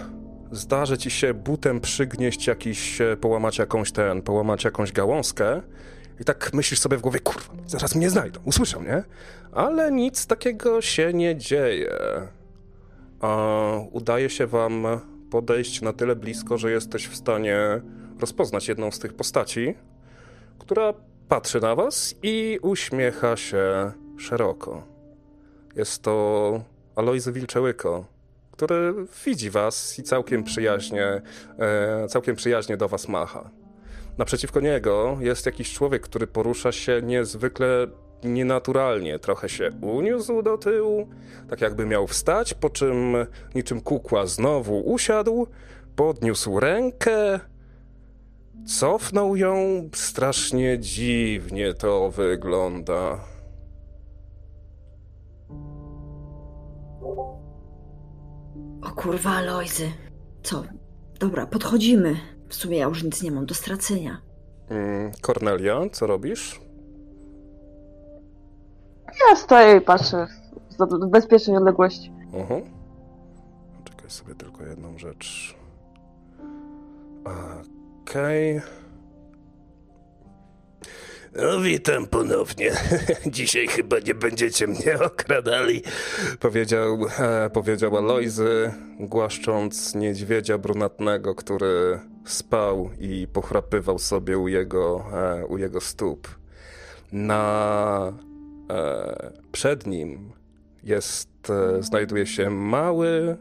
zdarzy 0.52 0.98
ci 0.98 1.12
się 1.12 1.34
butem 1.34 1.82
przygnieść 1.82 2.48
jakiś, 2.48 3.02
e, 3.02 3.18
połamać 3.18 3.58
jakąś 3.58 3.92
ten, 3.92 4.22
połamać 4.22 4.64
jakąś 4.64 4.92
gałązkę 4.92 5.62
i 6.20 6.24
tak 6.24 6.54
myślisz 6.54 6.80
sobie 6.80 6.98
w 6.98 7.02
głowie, 7.02 7.20
kurwa, 7.20 7.54
zaraz 7.68 7.96
mnie 7.96 8.10
znajdą, 8.10 8.40
usłyszą, 8.46 8.84
nie? 8.84 9.04
Ale 9.52 9.92
nic 9.92 10.28
takiego 10.28 10.82
się 10.82 11.14
nie 11.14 11.36
dzieje. 11.38 11.98
A 13.20 13.58
udaje 13.92 14.30
się 14.30 14.48
wam 14.48 14.86
podejść 15.30 15.82
na 15.82 15.94
tyle 15.94 16.16
blisko, 16.16 16.58
że 16.58 16.72
jesteś 16.72 17.08
w 17.08 17.16
stanie 17.16 17.82
rozpoznać 18.24 18.68
jedną 18.68 18.92
z 18.92 19.00
tych 19.00 19.14
postaci, 19.14 19.74
która 20.60 20.94
patrzy 21.30 21.62
na 21.62 21.76
was 21.76 22.16
i 22.24 22.60
uśmiecha 22.62 23.38
się 23.38 23.92
szeroko. 24.18 24.84
Jest 25.76 26.02
to 26.02 26.62
Alojzy 26.96 27.32
Wilczełyko, 27.32 28.06
który 28.52 28.94
widzi 29.26 29.50
was 29.50 30.00
i 30.00 30.04
całkiem 30.04 30.44
przyjaźnie, 30.44 31.22
e, 31.60 32.08
całkiem 32.08 32.36
przyjaźnie 32.36 32.78
do 32.78 32.88
was 32.90 33.08
macha. 33.08 33.50
Naprzeciwko 34.18 34.60
niego 34.60 35.18
jest 35.20 35.46
jakiś 35.46 35.74
człowiek, 35.74 36.02
który 36.02 36.28
porusza 36.28 36.72
się 36.72 37.02
niezwykle 37.02 37.88
nienaturalnie. 38.24 39.20
Trochę 39.20 39.50
się 39.50 39.70
uniósł 39.82 40.42
do 40.42 40.58
tyłu, 40.58 41.10
tak 41.50 41.62
jakby 41.62 41.86
miał 41.86 42.08
wstać, 42.08 42.54
po 42.54 42.70
czym 42.70 43.16
niczym 43.56 43.82
kukła 43.82 44.26
znowu 44.26 44.80
usiadł, 44.80 45.48
podniósł 45.96 46.60
rękę, 46.60 47.40
cofnął 48.66 49.36
ją. 49.36 49.56
Strasznie 49.96 50.80
dziwnie 50.80 51.74
to 51.74 52.12
wygląda. 52.12 53.20
O 58.82 58.92
kurwa, 58.96 59.42
Lojzy. 59.42 59.92
Co? 60.44 60.64
Dobra, 61.20 61.46
podchodzimy. 61.46 62.16
W 62.50 62.56
sumie 62.56 62.78
ja 62.78 62.86
już 62.86 63.04
nic 63.04 63.24
nie 63.24 63.32
mam 63.32 63.46
do 63.46 63.54
stracenia. 63.56 64.22
Mm, 64.70 65.12
Kornelia, 65.22 65.82
co 65.92 66.08
robisz? 66.08 66.62
Ja 69.30 69.36
stoję 69.36 69.78
i 69.78 69.82
patrzę 69.82 70.28
w- 70.80 71.10
bezpiecznej 71.10 71.58
odległości. 71.58 72.12
Mhm. 72.34 72.62
Czekaj 73.84 74.10
sobie 74.10 74.36
tylko 74.36 74.64
jedną 74.66 74.98
rzecz. 74.98 75.56
Okej. 78.08 78.62
No, 81.36 81.62
witam 81.62 82.08
ponownie. 82.08 82.72
Dzisiaj 83.26 83.68
chyba 83.68 84.00
nie 84.00 84.16
będziecie 84.16 84.68
mnie 84.68 85.00
okradali. 85.00 85.82
Powiedział, 86.40 87.06
e, 87.20 87.50
powiedział 87.50 87.98
Alojzy, 87.98 88.72
głaszcząc 89.00 89.96
niedźwiedzia 89.96 90.58
brunatnego, 90.58 91.36
który 91.36 92.00
spał 92.26 92.90
i 93.00 93.28
pochrapywał 93.28 94.00
sobie 94.00 94.38
u 94.38 94.48
jego, 94.48 95.06
e, 95.14 95.46
u 95.46 95.58
jego 95.58 95.82
stóp. 95.82 96.28
Na 97.12 98.14
e, 98.70 99.32
przed 99.52 99.88
nim 99.88 100.32
jest, 100.84 101.50
e, 101.50 101.84
znajduje 101.84 102.26
się 102.26 102.50
mały, 102.50 103.38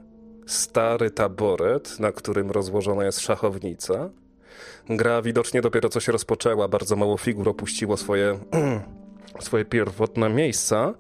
stary 0.47 1.11
taboret, 1.11 2.01
na 2.01 2.13
którym 2.13 2.51
rozłożona 2.51 3.05
jest 3.05 3.21
szachownica. 3.21 4.11
Gra 4.89 5.23
widocznie 5.23 5.61
dopiero 5.61 5.89
co 5.89 6.01
się 6.01 6.13
rozpoczęła, 6.13 6.69
bardzo 6.69 6.97
mało 6.97 7.19
figur 7.19 7.49
opuściło 7.49 7.97
swoje, 7.97 8.39
swoje 9.41 9.65
pierwotne 9.65 10.31
miejsca, 10.31 10.95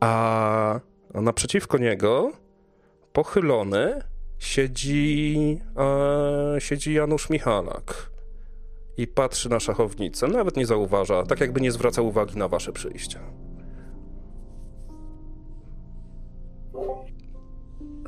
a 0.00 0.80
naprzeciwko 1.14 1.78
niego, 1.78 2.32
pochylony, 3.12 4.02
siedzi, 4.38 5.58
e, 5.76 6.60
siedzi 6.60 6.94
Janusz 6.94 7.30
Michalak 7.30 8.10
i 8.96 9.06
patrzy 9.06 9.48
na 9.50 9.60
szachownicę. 9.60 10.28
Nawet 10.28 10.56
nie 10.56 10.66
zauważa, 10.66 11.22
tak 11.22 11.40
jakby 11.40 11.60
nie 11.60 11.72
zwraca 11.72 12.02
uwagi 12.02 12.38
na 12.38 12.48
wasze 12.48 12.72
przyjście. 12.72 13.20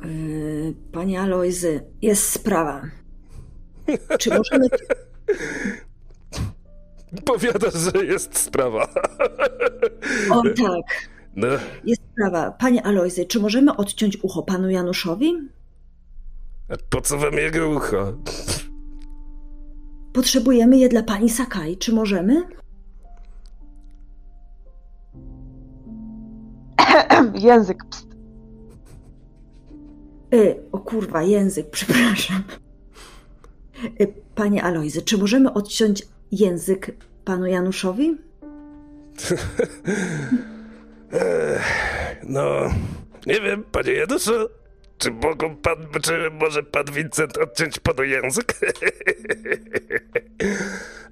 Yy, 0.03 0.73
panie 0.91 1.21
Alojzy, 1.21 1.91
jest 2.01 2.29
sprawa. 2.29 2.81
Czy 4.19 4.29
możemy... 4.29 4.67
Powiada, 7.25 7.67
że 7.71 8.05
jest 8.05 8.37
sprawa. 8.37 8.87
O 10.31 10.41
tak, 10.43 11.09
No, 11.35 11.47
jest 11.83 12.01
sprawa. 12.13 12.51
Panie 12.51 12.85
Alojzy, 12.85 13.25
czy 13.25 13.39
możemy 13.39 13.75
odciąć 13.75 14.17
ucho 14.23 14.43
panu 14.43 14.69
Januszowi? 14.69 15.33
a 16.69 16.73
po 16.89 17.01
co 17.01 17.17
wam 17.17 17.33
jego 17.33 17.69
ucho? 17.69 18.13
Potrzebujemy 20.13 20.77
je 20.77 20.89
dla 20.89 21.03
pani 21.03 21.29
Sakai. 21.29 21.77
Czy 21.77 21.93
możemy? 21.93 22.43
Język. 27.33 27.85
Pst. 27.89 28.07
Y, 30.33 30.55
o 30.71 30.79
kurwa, 30.79 31.23
język, 31.23 31.69
przepraszam. 31.77 32.43
Y, 34.01 34.13
panie 34.35 34.63
Alojzy, 34.63 35.01
czy 35.01 35.17
możemy 35.17 35.53
odciąć 35.53 36.03
język 36.31 36.91
panu 37.25 37.45
Januszowi? 37.45 38.17
No, 42.23 42.61
nie 43.25 43.41
wiem, 43.41 43.63
panie 43.71 43.93
Januszu, 43.93 44.49
czy 44.97 45.11
mogą 45.11 45.55
pan, 45.55 45.75
czy 46.01 46.29
może 46.31 46.63
pan 46.63 46.85
Vincent 46.85 47.37
odciąć 47.37 47.79
panu 47.79 48.03
język? 48.03 48.53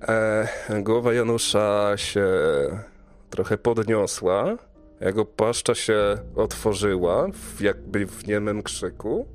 e, 0.07 0.47
głowa 0.81 1.13
Janusza 1.13 1.93
się 1.95 2.27
trochę 3.29 3.57
podniosła, 3.57 4.57
jego 5.01 5.25
paszcza 5.25 5.75
się 5.75 6.17
otworzyła, 6.35 7.27
jakby 7.59 8.05
w 8.05 8.27
niemym 8.27 8.63
krzyku. 8.63 9.27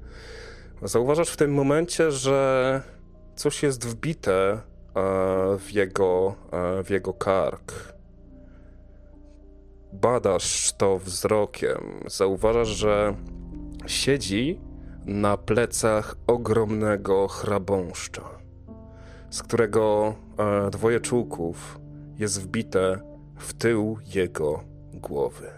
Zauważasz 0.82 1.28
w 1.28 1.36
tym 1.36 1.54
momencie, 1.54 2.10
że 2.10 2.82
coś 3.38 3.62
jest 3.62 3.86
wbite 3.86 4.52
e, 4.52 4.60
w 5.58 5.72
jego, 5.72 6.34
e, 6.52 6.84
w 6.84 6.90
jego 6.90 7.12
kark 7.12 7.72
badasz 9.92 10.72
to 10.72 10.98
wzrokiem, 10.98 12.04
zauważasz, 12.06 12.68
że 12.68 13.14
siedzi 13.86 14.60
na 15.06 15.36
plecach 15.36 16.16
ogromnego 16.26 17.28
chrabąszcza, 17.28 18.24
z 19.30 19.42
którego 19.42 20.14
e, 20.38 20.70
dwoje 20.70 21.00
czółków 21.00 21.80
jest 22.18 22.42
wbite 22.42 23.00
w 23.36 23.54
tył 23.54 23.98
jego 24.14 24.64
głowy. 24.94 25.50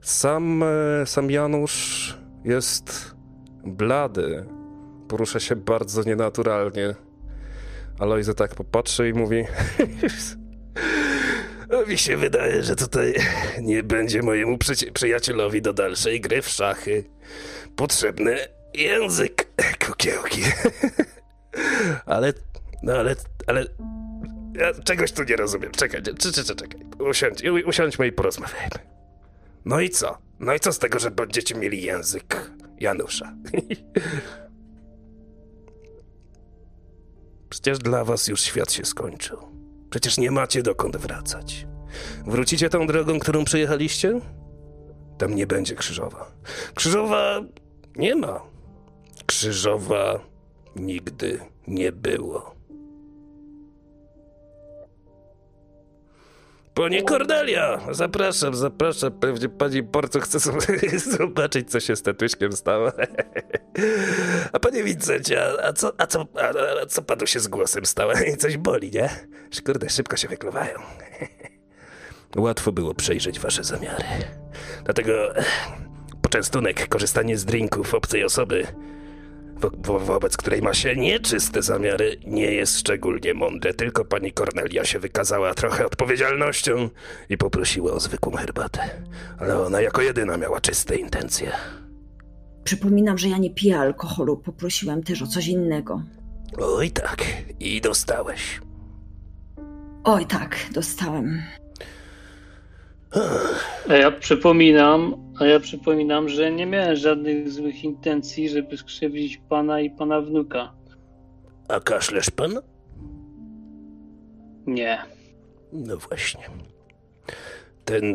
Sam, 0.00 0.64
sam 1.04 1.30
Janusz 1.30 2.18
jest 2.44 3.14
blady, 3.64 4.57
porusza 5.08 5.40
się 5.40 5.56
bardzo 5.56 6.02
nienaturalnie. 6.02 6.94
Alojzy 7.98 8.34
tak 8.34 8.54
popatrzy 8.54 9.08
i 9.08 9.12
mówi... 9.12 9.44
Mi 11.88 11.98
się 11.98 12.16
wydaje, 12.16 12.62
że 12.62 12.76
tutaj 12.76 13.14
nie 13.60 13.82
będzie 13.82 14.22
mojemu 14.22 14.56
przyci- 14.56 14.92
przyjacielowi 14.92 15.62
do 15.62 15.72
dalszej 15.72 16.20
gry 16.20 16.42
w 16.42 16.48
szachy 16.48 17.04
potrzebny 17.76 18.36
język 18.74 19.48
kukiełki. 19.86 20.42
ale, 22.06 22.32
no 22.82 22.92
ale, 22.92 23.14
ale 23.46 23.64
ja 24.54 24.72
czegoś 24.84 25.12
tu 25.12 25.22
nie 25.22 25.36
rozumiem. 25.36 25.72
Czekaj, 25.72 26.02
czekaj, 26.02 26.32
czekaj, 26.32 26.56
czekaj. 26.56 27.08
Usiądź, 27.10 27.42
usiądźmy 27.66 28.06
i 28.06 28.12
porozmawiajmy. 28.12 28.78
No 29.64 29.80
i 29.80 29.90
co? 29.90 30.18
No 30.40 30.54
i 30.54 30.60
co 30.60 30.72
z 30.72 30.78
tego, 30.78 30.98
że 30.98 31.10
będziecie 31.10 31.54
mieli 31.54 31.82
język 31.82 32.50
Janusza? 32.80 33.32
Przecież 37.48 37.78
dla 37.78 38.04
was 38.04 38.28
już 38.28 38.40
świat 38.40 38.72
się 38.72 38.84
skończył. 38.84 39.38
Przecież 39.90 40.18
nie 40.18 40.30
macie 40.30 40.62
dokąd 40.62 40.96
wracać. 40.96 41.66
Wrócicie 42.26 42.68
tą 42.68 42.86
drogą, 42.86 43.18
którą 43.18 43.44
przyjechaliście? 43.44 44.20
Tam 45.18 45.34
nie 45.34 45.46
będzie 45.46 45.74
krzyżowa. 45.74 46.32
Krzyżowa 46.74 47.40
nie 47.96 48.16
ma. 48.16 48.40
Krzyżowa 49.26 50.20
nigdy 50.76 51.40
nie 51.66 51.92
było. 51.92 52.57
Pani 56.78 57.02
Cordelia, 57.04 57.80
zapraszam, 57.90 58.54
zapraszam. 58.54 59.12
Pewnie 59.12 59.48
pani 59.48 59.82
Porco 59.82 60.20
chce 60.20 60.38
zobaczyć, 61.18 61.70
co 61.70 61.80
się 61.80 61.96
z 61.96 62.02
tatuśkiem 62.02 62.52
stało. 62.52 62.92
A 64.52 64.58
panie 64.58 64.84
Vincencie, 64.84 65.42
a, 65.44 65.68
a, 65.68 65.72
co, 65.72 65.92
a, 65.98 66.06
co, 66.06 66.26
a, 66.34 66.80
a 66.82 66.86
co 66.86 67.02
panu 67.02 67.26
się 67.26 67.40
z 67.40 67.48
głosem 67.48 67.86
stało? 67.86 68.12
Coś 68.38 68.56
boli, 68.56 68.90
nie? 68.90 69.10
Kurde, 69.66 69.90
szybko 69.90 70.16
się 70.16 70.28
wykluwają. 70.28 70.78
Łatwo 72.36 72.72
było 72.72 72.94
przejrzeć 72.94 73.40
wasze 73.40 73.64
zamiary. 73.64 74.04
Dlatego 74.84 75.36
eh, 75.36 75.46
poczęstunek, 76.22 76.88
korzystanie 76.88 77.38
z 77.38 77.44
drinków 77.44 77.94
obcej 77.94 78.24
osoby, 78.24 78.66
wo 79.60 79.70
wo 79.78 79.98
wobec 79.98 80.36
której 80.36 80.62
ma 80.62 80.74
się 80.74 80.96
nieczyste 80.96 81.62
zamiary, 81.62 82.16
nie 82.26 82.52
jest 82.52 82.78
szczególnie 82.78 83.34
mądre. 83.34 83.74
Tylko 83.74 84.04
pani 84.04 84.32
Cornelia 84.32 84.84
się 84.84 84.98
wykazała 84.98 85.54
trochę 85.54 85.86
odpowiedzialnością 85.86 86.88
i 87.28 87.38
poprosiła 87.38 87.92
o 87.92 88.00
zwykłą 88.00 88.32
herbatę. 88.32 88.80
Ale 89.38 89.60
ona 89.60 89.80
jako 89.80 90.02
jedyna 90.02 90.36
miała 90.36 90.60
czyste 90.60 90.96
intencje. 90.96 91.52
Przypominam, 92.64 93.18
że 93.18 93.28
ja 93.28 93.38
nie 93.38 93.50
piję 93.50 93.78
alkoholu. 93.78 94.36
Poprosiłem 94.36 95.02
też 95.02 95.22
o 95.22 95.26
coś 95.26 95.46
innego. 95.46 96.02
Oj 96.58 96.90
tak, 96.90 97.24
i 97.60 97.80
dostałeś. 97.80 98.60
Oj 100.04 100.26
tak, 100.26 100.56
dostałem. 100.72 101.42
A 103.88 103.94
ja 103.94 104.10
przypominam, 104.10 105.14
a 105.40 105.46
ja 105.46 105.60
przypominam, 105.60 106.28
że 106.28 106.52
nie 106.52 106.66
miałem 106.66 106.96
żadnych 106.96 107.50
złych 107.50 107.84
intencji, 107.84 108.48
żeby 108.48 108.76
skrzywdzić 108.76 109.40
pana 109.48 109.80
i 109.80 109.90
pana 109.90 110.20
wnuka. 110.20 110.72
A 111.68 111.80
kaszlesz 111.80 112.30
pan? 112.30 112.58
Nie. 114.66 114.98
No 115.72 115.96
właśnie. 115.96 116.40
Ten. 117.84 118.14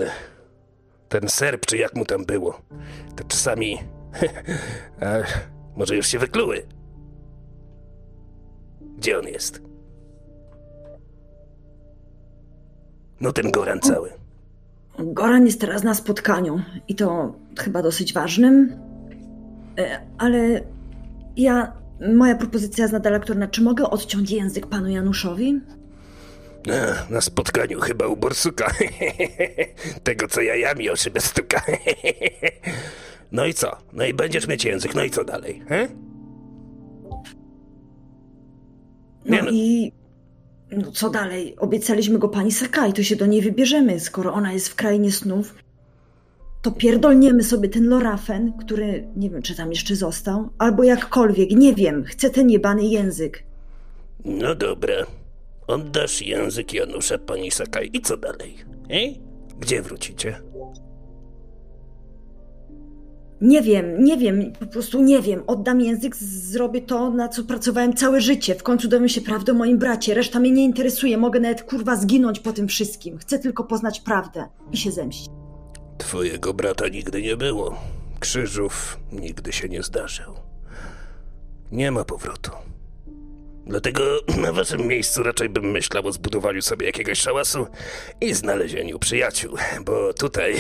Ten 1.10 1.30
serb, 1.30 1.66
czy 1.66 1.78
jak 1.78 1.96
mu 1.96 2.06
tam 2.06 2.26
było, 2.26 2.62
to 3.16 3.24
czasami. 3.24 3.78
A, 5.02 5.06
może 5.76 5.96
już 5.96 6.08
się 6.08 6.20
wykluły. 6.20 6.66
Gdzie 8.98 9.20
on 9.20 9.28
jest? 9.28 9.62
No 13.22 13.34
ten 13.34 13.52
Goran 13.52 13.80
cały. 13.80 14.23
Goran 15.00 15.46
jest 15.46 15.62
teraz 15.62 15.84
na 15.84 15.94
spotkaniu 15.94 16.62
i 16.88 16.96
to 16.96 17.36
chyba 17.60 17.82
dosyć 17.82 18.14
ważnym. 18.14 18.80
E, 19.78 20.02
Ale 20.18 20.62
ja, 21.38 21.74
moja 22.16 22.36
propozycja 22.36 22.84
jest 22.84 22.94
nadal 22.94 23.16
aktorna. 23.16 23.48
Czy 23.48 23.62
mogę 23.62 23.90
odciąć 23.90 24.32
język 24.32 24.68
panu 24.68 24.90
Januszowi? 24.90 25.62
A, 26.70 27.14
na 27.14 27.22
spotkaniu 27.22 27.80
chyba 27.80 28.08
u 28.08 28.18
Borsuka. 28.18 28.72
Tego, 30.04 30.28
co 30.28 30.42
jajami 30.42 30.90
o 30.90 30.96
szybę 30.96 31.22
stuka. 31.22 31.62
No 33.32 33.46
i 33.46 33.54
co? 33.54 33.78
No 33.94 34.06
i 34.06 34.14
będziesz 34.14 34.48
mieć 34.48 34.66
język, 34.66 34.96
no 34.96 35.04
i 35.04 35.10
co 35.10 35.24
dalej? 35.24 35.62
He? 35.70 35.88
No 39.26 39.38
no. 39.44 39.52
i 39.52 39.92
no 40.78 40.92
co 40.92 41.10
dalej? 41.10 41.56
Obiecaliśmy 41.60 42.20
go 42.20 42.30
pani 42.30 42.52
Sakai, 42.52 42.94
to 42.94 43.04
się 43.04 43.16
do 43.16 43.26
niej 43.26 43.42
wybierzemy. 43.42 44.00
Skoro 44.00 44.34
ona 44.34 44.54
jest 44.54 44.70
w 44.70 44.76
krainie 44.76 45.12
snów, 45.12 45.56
to 46.62 46.72
pierdolniemy 46.72 47.44
sobie 47.44 47.70
ten 47.70 47.90
Lorafen, 47.90 48.54
który 48.60 49.08
nie 49.16 49.30
wiem, 49.30 49.42
czy 49.42 49.56
tam 49.56 49.70
jeszcze 49.70 49.96
został, 49.96 50.50
albo 50.58 50.84
jakkolwiek, 50.84 51.52
nie 51.52 51.74
wiem, 51.74 52.04
chcę 52.04 52.30
ten 52.30 52.50
jebany 52.50 52.84
język. 52.84 53.44
No 54.26 54.56
dobra. 54.56 55.06
Oddasz 55.68 56.22
język 56.22 56.74
Janusza 56.74 57.18
pani 57.18 57.52
Sakai. 57.52 57.90
I 57.94 58.02
co 58.02 58.18
dalej? 58.18 58.56
E? 58.90 59.00
Gdzie 59.60 59.82
wrócicie? 59.82 60.36
Nie 63.44 63.62
wiem, 63.62 64.04
nie 64.04 64.18
wiem, 64.18 64.54
po 64.60 64.66
prostu 64.66 65.02
nie 65.02 65.22
wiem. 65.22 65.44
Oddam 65.48 65.82
język, 65.82 66.16
zrobię 66.16 66.82
to, 66.82 67.10
na 67.10 67.28
co 67.28 67.44
pracowałem 67.44 67.94
całe 67.94 68.22
życie. 68.22 68.56
W 68.56 68.64
końcu 68.64 68.88
dowiem 68.88 69.10
się 69.10 69.22
prawdy 69.22 69.52
o 69.52 69.56
moim 69.56 69.78
bracie. 69.78 70.14
Reszta 70.14 70.40
mnie 70.40 70.52
nie 70.52 70.64
interesuje. 70.64 71.18
Mogę 71.18 71.40
nawet 71.40 71.64
kurwa 71.64 71.96
zginąć 71.96 72.40
po 72.40 72.54
tym 72.54 72.68
wszystkim. 72.68 73.18
Chcę 73.18 73.40
tylko 73.40 73.64
poznać 73.64 74.00
prawdę 74.00 74.46
i 74.72 74.78
się 74.78 74.92
zemścić. 74.92 75.30
Twojego 75.98 76.54
brata 76.54 76.88
nigdy 76.88 77.22
nie 77.22 77.38
było. 77.38 77.76
Krzyżów 78.20 79.00
nigdy 79.12 79.52
się 79.54 79.70
nie 79.70 79.84
zdarzył. 79.84 80.34
Nie 81.72 81.92
ma 81.92 82.06
powrotu. 82.06 82.52
Dlatego 83.66 84.04
na 84.44 84.52
waszym 84.52 84.88
miejscu 84.88 85.24
raczej 85.24 85.50
bym 85.50 85.72
myślał 85.72 86.08
o 86.08 86.12
zbudowaniu 86.12 86.62
sobie 86.62 86.86
jakiegoś 86.86 87.20
szałasu 87.20 87.68
i 88.22 88.34
znalezieniu 88.34 89.00
przyjaciół, 89.00 89.58
bo 89.86 90.14
tutaj, 90.14 90.56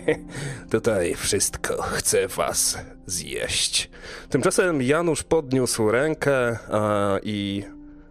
tutaj 0.72 1.14
wszystko 1.14 1.82
chce 1.82 2.28
was 2.28 2.78
zjeść. 3.06 3.90
Tymczasem 4.30 4.82
Janusz 4.82 5.22
podniósł 5.22 5.90
rękę 5.90 6.58
a, 6.72 7.18
i 7.22 7.64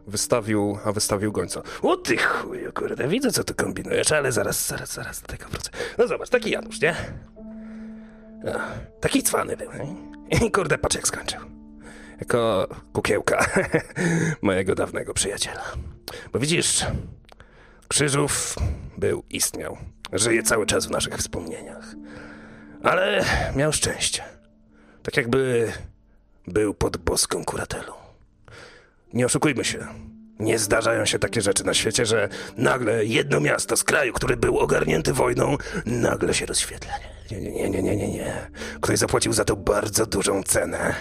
wystawił, 0.08 0.78
a 0.86 0.92
wystawił 0.92 1.32
gońca. 1.32 1.62
O 1.82 1.98
ty 1.98 2.18
chuju, 2.18 2.74
kurde, 2.74 3.08
widzę 3.08 3.32
co 3.32 3.44
tu 3.44 3.54
kombinujesz, 3.56 4.12
ale 4.12 4.32
zaraz, 4.32 4.68
zaraz, 4.68 4.94
zaraz 4.94 5.22
do 5.22 5.28
tego 5.28 5.46
wrócę. 5.50 5.70
No 5.98 6.08
zobacz, 6.08 6.30
taki 6.30 6.50
Janusz, 6.52 6.82
nie? 6.82 6.96
Ach, 8.56 8.80
taki 9.00 9.24
cwany 9.24 9.58
był, 9.58 9.70
nie? 9.74 9.96
I 10.48 10.52
kurde, 10.52 10.78
patrz 10.78 10.96
jak 10.96 11.08
skończył. 11.08 11.53
Jako 12.24 12.68
kukiełka 12.94 13.46
mojego 14.42 14.76
dawnego 14.76 15.14
przyjaciela. 15.14 15.64
Bo 16.34 16.40
widzisz, 16.40 16.86
Krzyżów 17.88 18.56
był, 18.98 19.24
istniał. 19.30 19.78
Żyje 20.14 20.44
cały 20.44 20.66
czas 20.66 20.86
w 20.86 20.92
naszych 20.92 21.14
wspomnieniach. 21.14 21.96
Ale 22.84 23.26
miał 23.56 23.74
szczęście. 23.74 24.24
Tak 25.04 25.18
jakby 25.18 25.72
był 26.48 26.74
pod 26.74 26.98
boską 26.98 27.46
kuratelą. 27.46 27.94
Nie 29.14 29.26
oszukujmy 29.26 29.66
się. 29.66 29.88
Nie 30.40 30.60
zdarzają 30.60 31.06
się 31.06 31.20
takie 31.20 31.42
rzeczy 31.42 31.64
na 31.64 31.74
świecie, 31.74 32.06
że 32.06 32.30
nagle 32.58 33.06
jedno 33.06 33.40
miasto 33.40 33.78
z 33.78 33.84
kraju, 33.84 34.14
który 34.14 34.38
był 34.38 34.60
ogarnięty 34.60 35.14
wojną, 35.14 35.58
nagle 35.86 36.34
się 36.34 36.46
rozświetla. 36.46 36.92
Nie, 37.32 37.42
nie, 37.42 37.70
nie, 37.70 37.82
nie, 37.82 37.96
nie, 37.96 38.08
nie. 38.08 38.52
Ktoś 38.82 39.00
zapłacił 39.00 39.34
za 39.34 39.46
to 39.46 39.56
bardzo 39.56 40.06
dużą 40.06 40.44
cenę. 40.44 40.96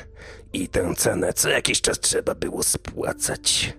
I 0.53 0.69
tę 0.69 0.95
cenę 0.97 1.33
co 1.33 1.49
jakiś 1.49 1.81
czas 1.81 2.01
trzeba 2.01 2.35
było 2.35 2.63
spłacać. 2.63 3.77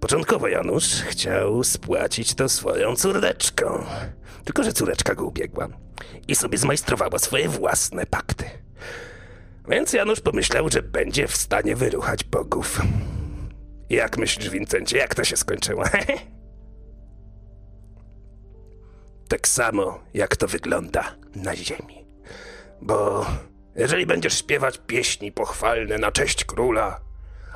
Początkowo 0.00 0.48
Janusz 0.48 1.02
chciał 1.02 1.64
spłacić 1.64 2.34
to 2.34 2.48
swoją 2.48 2.96
córeczką. 2.96 3.84
Tylko, 4.44 4.64
że 4.64 4.72
córeczka 4.72 5.14
go 5.14 5.26
ubiegła 5.26 5.68
i 6.28 6.34
sobie 6.34 6.58
zmajstrowała 6.58 7.18
swoje 7.18 7.48
własne 7.48 8.06
pakty. 8.06 8.44
Więc 9.68 9.92
Janusz 9.92 10.20
pomyślał, 10.20 10.68
że 10.68 10.82
będzie 10.82 11.28
w 11.28 11.36
stanie 11.36 11.76
wyruchać 11.76 12.24
bogów. 12.24 12.82
Jak 13.90 14.18
myślisz, 14.18 14.50
Wincencie, 14.50 14.98
jak 14.98 15.14
to 15.14 15.24
się 15.24 15.36
skończyło? 15.36 15.84
tak 19.28 19.48
samo, 19.48 20.00
jak 20.14 20.36
to 20.36 20.46
wygląda 20.46 21.16
na 21.34 21.56
ziemi. 21.56 22.06
Bo 22.82 23.26
jeżeli 23.76 24.06
będziesz 24.06 24.38
śpiewać 24.38 24.80
pieśni 24.86 25.32
pochwalne 25.32 25.98
na 25.98 26.12
cześć 26.12 26.44
króla, 26.44 27.00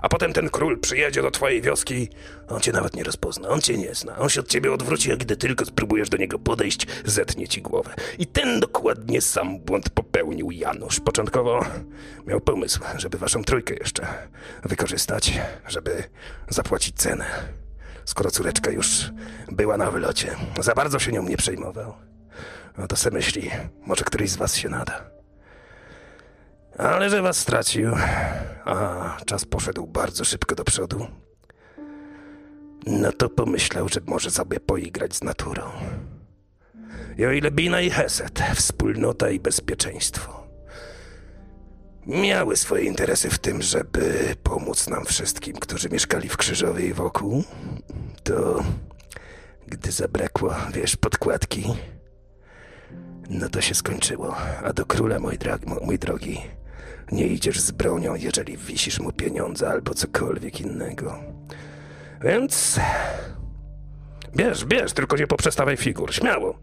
a 0.02 0.08
potem 0.08 0.32
ten 0.32 0.50
król 0.50 0.80
przyjedzie 0.80 1.22
do 1.22 1.30
twojej 1.30 1.62
wioski, 1.62 2.08
on 2.48 2.60
cię 2.60 2.72
nawet 2.72 2.94
nie 2.94 3.04
rozpozna, 3.04 3.48
on 3.48 3.60
cię 3.60 3.78
nie 3.78 3.94
zna, 3.94 4.18
on 4.18 4.28
się 4.28 4.40
od 4.40 4.48
ciebie 4.48 4.72
odwróci, 4.72 5.12
a 5.12 5.16
gdy 5.16 5.36
tylko 5.36 5.64
spróbujesz 5.64 6.08
do 6.08 6.16
niego 6.16 6.38
podejść, 6.38 6.86
zetnie 7.04 7.48
ci 7.48 7.62
głowę. 7.62 7.94
I 8.18 8.26
ten 8.26 8.60
dokładnie 8.60 9.20
sam 9.20 9.58
błąd 9.58 9.90
popełnił 9.90 10.50
Janusz. 10.50 11.00
Początkowo 11.00 11.64
miał 12.26 12.40
pomysł, 12.40 12.80
żeby 12.96 13.18
waszą 13.18 13.44
trójkę 13.44 13.74
jeszcze 13.74 14.06
wykorzystać, 14.62 15.40
żeby 15.68 16.04
zapłacić 16.48 16.96
cenę. 16.96 17.24
Skoro 18.04 18.30
córeczka 18.30 18.70
już 18.70 19.10
była 19.52 19.76
na 19.76 19.90
wylocie, 19.90 20.36
za 20.60 20.74
bardzo 20.74 20.98
się 20.98 21.12
nią 21.12 21.22
nie 21.22 21.36
przejmował. 21.36 21.94
No 22.78 22.86
to 22.86 22.96
se 22.96 23.10
myśli, 23.10 23.50
może 23.86 24.04
któryś 24.04 24.30
z 24.30 24.36
was 24.36 24.56
się 24.56 24.68
nada. 24.68 25.19
Ale 26.80 27.10
że 27.10 27.22
was 27.22 27.36
stracił, 27.36 27.92
a 28.64 29.16
czas 29.26 29.44
poszedł 29.44 29.86
bardzo 29.86 30.24
szybko 30.24 30.54
do 30.54 30.64
przodu, 30.64 31.06
no 32.86 33.12
to 33.12 33.28
pomyślał, 33.28 33.88
że 33.88 34.00
może 34.06 34.30
sobie 34.30 34.60
poigrać 34.60 35.14
z 35.14 35.22
naturą. 35.22 35.62
I 37.18 37.26
o 37.26 37.32
ile 37.32 37.50
Bina 37.50 37.80
i 37.80 37.90
Heset, 37.90 38.42
wspólnota 38.54 39.30
i 39.30 39.40
bezpieczeństwo, 39.40 40.46
miały 42.06 42.56
swoje 42.56 42.84
interesy 42.84 43.30
w 43.30 43.38
tym, 43.38 43.62
żeby 43.62 44.34
pomóc 44.42 44.88
nam 44.88 45.04
wszystkim, 45.04 45.56
którzy 45.56 45.88
mieszkali 45.88 46.28
w 46.28 46.36
Krzyżowie 46.36 46.86
i 46.86 46.92
wokół, 46.92 47.44
to 48.22 48.64
gdy 49.66 49.92
zabrakło, 49.92 50.54
wiesz, 50.72 50.96
podkładki, 50.96 51.64
no 53.30 53.48
to 53.48 53.60
się 53.60 53.74
skończyło. 53.74 54.36
A 54.64 54.72
do 54.72 54.86
króla, 54.86 55.18
mój, 55.18 55.38
drag, 55.38 55.66
mój 55.66 55.98
drogi, 55.98 56.40
nie 57.12 57.26
idziesz 57.26 57.60
z 57.60 57.70
bronią, 57.70 58.14
jeżeli 58.14 58.56
wisisz 58.56 59.00
mu 59.00 59.12
pieniądze 59.12 59.68
albo 59.68 59.94
cokolwiek 59.94 60.60
innego. 60.60 61.18
Więc. 62.22 62.80
Bierz, 64.36 64.64
bierz, 64.64 64.92
tylko 64.92 65.16
nie 65.16 65.26
poprzestawaj 65.26 65.76
figur. 65.76 66.14
Śmiało. 66.14 66.58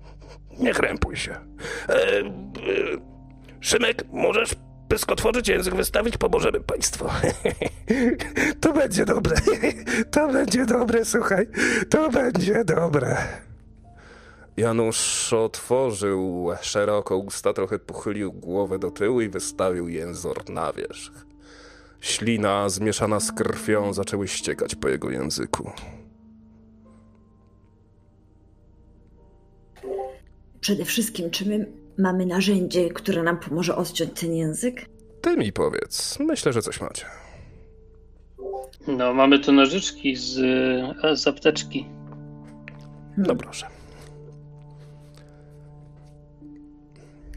Nie 0.60 0.74
krępuj 0.74 1.16
się. 1.16 1.32
E, 1.90 2.20
e, 2.20 2.24
Szymek, 3.60 4.04
możesz 4.12 4.56
pysk 4.88 5.12
otworzyć, 5.12 5.48
język 5.48 5.76
wystawić? 5.76 6.18
Pomożemy 6.18 6.60
państwu. 6.60 7.06
to 8.62 8.74
będzie 8.74 9.06
dobre. 9.06 9.36
to 10.12 10.28
będzie 10.28 10.66
dobre, 10.66 11.06
słuchaj. 11.06 11.48
To 11.90 12.10
będzie 12.10 12.64
dobre. 12.66 13.18
Janusz 14.58 15.34
otworzył 15.34 16.50
szeroko 16.62 17.18
usta, 17.18 17.54
trochę 17.54 17.80
pochylił 17.80 18.34
głowę 18.34 18.80
do 18.80 18.92
tyłu 18.92 19.22
i 19.22 19.30
wystawił 19.30 19.88
jęzor 19.88 20.50
na 20.50 20.74
wierzch. 20.74 21.26
Ślina 22.02 22.70
zmieszana 22.70 23.20
z 23.20 23.32
krwią 23.32 23.94
zaczęły 23.94 24.28
ściekać 24.28 24.76
po 24.76 24.88
jego 24.88 25.10
języku. 25.10 25.72
Przede 30.62 30.86
wszystkim, 30.86 31.30
czy 31.30 31.50
my 31.50 31.72
mamy 31.98 32.26
narzędzie, 32.26 32.90
które 32.90 33.24
nam 33.24 33.40
pomoże 33.40 33.76
odciąć 33.76 34.20
ten 34.20 34.34
język? 34.34 34.86
Ty 35.22 35.38
mi 35.38 35.54
powiedz, 35.54 36.20
myślę, 36.20 36.54
że 36.54 36.62
coś 36.62 36.82
macie. 36.82 37.06
No, 38.88 39.14
mamy 39.14 39.40
tu 39.40 39.52
nożyczki 39.52 40.16
z, 40.16 40.38
e, 41.04 41.16
z 41.18 41.28
apteczki. 41.28 41.86
No 43.18 43.36
proszę. 43.36 43.77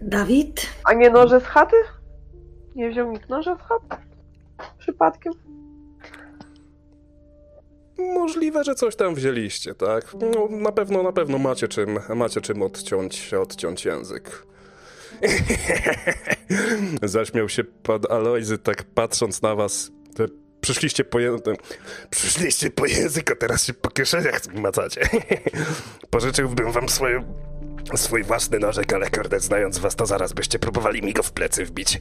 Dawid? 0.01 0.67
A 0.85 0.93
nie 0.95 1.11
noże 1.11 1.41
z 1.41 1.45
chaty? 1.45 1.77
Nie 2.77 2.91
wziął 2.91 3.13
nikt 3.13 3.29
noża 3.29 3.57
z 3.57 3.61
chaty? 3.61 4.03
Przypadkiem? 4.79 5.33
Możliwe, 7.99 8.65
że 8.65 8.75
coś 8.75 8.97
tam 8.97 9.15
wzięliście, 9.15 9.75
tak? 9.75 10.15
No, 10.15 10.49
na 10.51 10.73
pewno, 10.73 11.03
na 11.03 11.13
pewno 11.13 11.39
macie 11.39 11.69
czym, 11.69 11.99
macie 12.15 12.41
czym 12.41 12.63
odciąć, 12.63 13.35
odciąć 13.35 13.85
język. 13.85 14.47
Zaśmiał 17.03 17.49
się 17.49 17.65
pan 17.65 18.01
Alojzy, 18.11 18.59
tak 18.59 18.83
patrząc 18.83 19.43
na 19.43 19.55
was. 19.55 19.91
Te 20.17 20.27
Przyszliście 20.61 21.05
po, 21.05 21.19
język, 21.19 21.45
przyszliście 22.11 22.71
po 22.71 22.87
język, 22.87 23.31
a 23.31 23.35
teraz 23.35 23.65
się 23.65 23.75
po 23.75 23.91
kieszeniach 23.91 24.55
macacie. 24.55 25.01
Pożyczyłbym 26.11 26.73
wam 26.73 26.89
swoje, 26.89 27.25
swój 27.95 28.23
własny 28.23 28.59
nożek, 28.59 28.93
ale 28.93 29.11
kurde, 29.11 29.41
znając 29.41 29.79
was, 29.79 29.97
to 29.97 30.07
zaraz 30.07 30.33
byście 30.33 30.59
próbowali 30.59 31.03
mi 31.03 31.13
go 31.13 31.23
w 31.23 31.33
plecy 31.33 31.65
wbić. 31.65 31.99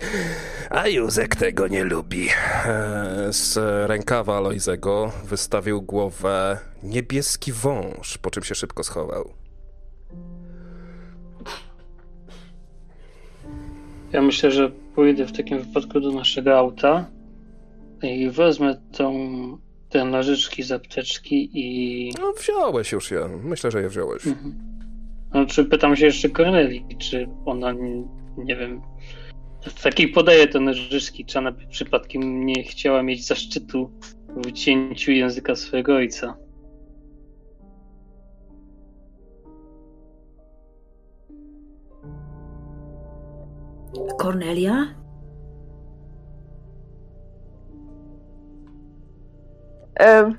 A 0.70 0.88
Józek 0.88 1.36
tego 1.36 1.68
nie 1.68 1.84
lubi. 1.84 2.28
E, 2.66 3.28
Z 3.34 3.58
rękawa 3.90 4.38
Alojzego 4.38 5.12
wystawił 5.26 5.82
głowę 5.82 6.60
niebieski 6.84 7.52
wąż, 7.52 8.18
po 8.18 8.32
czym 8.32 8.44
się 8.44 8.56
szybko 8.56 8.84
schował. 8.84 9.34
Ja 14.14 14.22
myślę, 14.22 14.52
że 14.52 14.72
pójdę 14.96 15.26
w 15.26 15.32
takim 15.32 15.60
wypadku 15.60 16.00
do 16.00 16.12
naszego 16.12 16.58
auta 16.58 17.06
i 18.02 18.30
wezmę 18.30 18.82
tą, 18.92 19.14
te 19.90 20.06
nożyczki 20.06 20.64
z 20.64 20.72
apteczki 20.72 21.50
i... 21.54 22.14
No, 22.20 22.34
wziąłeś 22.34 22.92
już 22.92 23.12
je. 23.12 23.30
Myślę, 23.44 23.72
że 23.72 23.82
je 23.82 23.90
wziąłeś. 23.90 24.28
Mhm. 24.28 24.69
Znaczy, 25.32 25.66
pytam 25.66 25.96
się 25.96 26.06
jeszcze 26.06 26.30
Korneli, 26.30 26.86
czy 26.98 27.30
ona, 27.46 27.72
nie, 28.38 28.56
wiem, 28.56 28.82
w 29.62 29.84
takiej 29.84 30.08
podaje 30.08 30.48
te 30.48 30.60
nożyczki, 30.60 31.26
czy 31.26 31.40
ona 31.40 31.52
przypadkiem 31.70 32.46
nie 32.46 32.64
chciała 32.64 33.04
mieć 33.04 33.28
zaszczytu 33.28 33.92
w 34.30 34.46
wycięciu 34.46 35.12
języka 35.12 35.56
swojego 35.56 35.96
ojca. 35.96 36.38
Kornelia? 44.18 44.96
Em... 49.96 50.38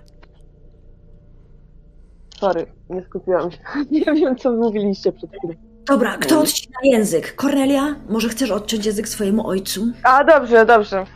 Sorry, 2.41 2.80
nie 2.91 3.03
skupiłam 3.03 3.51
się. 3.51 3.59
Nie 3.91 4.05
wiem, 4.05 4.37
co 4.37 4.53
mówiliście 4.53 5.13
przed 5.13 5.31
chwilą. 5.31 5.55
Dobra, 5.87 6.17
kto 6.19 6.41
odcina 6.41 6.79
język? 6.85 7.35
Kornelia? 7.37 7.97
Może 8.09 8.29
chcesz 8.29 8.51
odciąć 8.51 8.87
język 8.87 9.09
swojemu 9.09 9.47
ojcu? 9.49 9.87
A, 10.03 10.25
dobrze, 10.25 10.67
dobrze. 10.67 11.07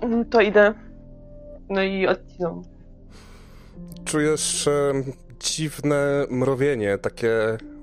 Mm, 0.00 0.24
To 0.24 0.40
idę. 0.40 0.74
No 1.68 1.82
i 1.82 2.06
odcinam. 2.06 2.62
Czujesz 4.04 4.68
e, 4.68 4.92
dziwne 5.40 6.26
mrowienie, 6.30 6.98
takie 6.98 7.30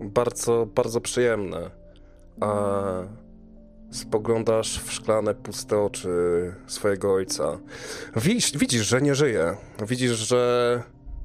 bardzo, 0.02 0.68
bardzo 0.76 1.02
przyjemne. 1.02 1.70
A 2.42 2.82
Spoglądasz 3.92 4.80
w 4.84 4.92
szklane, 4.94 5.34
puste 5.36 5.80
oczy 5.80 6.10
swojego 6.68 7.14
ojca. 7.14 7.58
Widzisz, 8.16 8.58
widzisz, 8.58 8.88
że 8.88 9.02
nie 9.02 9.16
żyje. 9.16 9.56
Widzisz, 9.88 10.12
że 10.12 10.84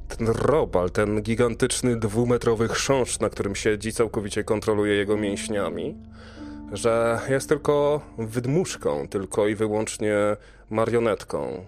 ten 0.09 0.29
robal, 0.29 0.91
ten 0.91 1.23
gigantyczny 1.23 1.97
dwumetrowy 1.97 2.69
chrząszcz, 2.69 3.21
na 3.21 3.31
którym 3.31 3.55
siedzi, 3.55 3.93
całkowicie 3.93 4.45
kontroluje 4.45 4.95
jego 4.95 5.17
mięśniami. 5.17 5.97
Że 6.73 7.21
jest 7.29 7.49
tylko 7.49 8.01
wydmuszką, 8.19 9.09
tylko 9.09 9.49
i 9.49 9.55
wyłącznie 9.55 10.17
marionetką. 10.71 11.65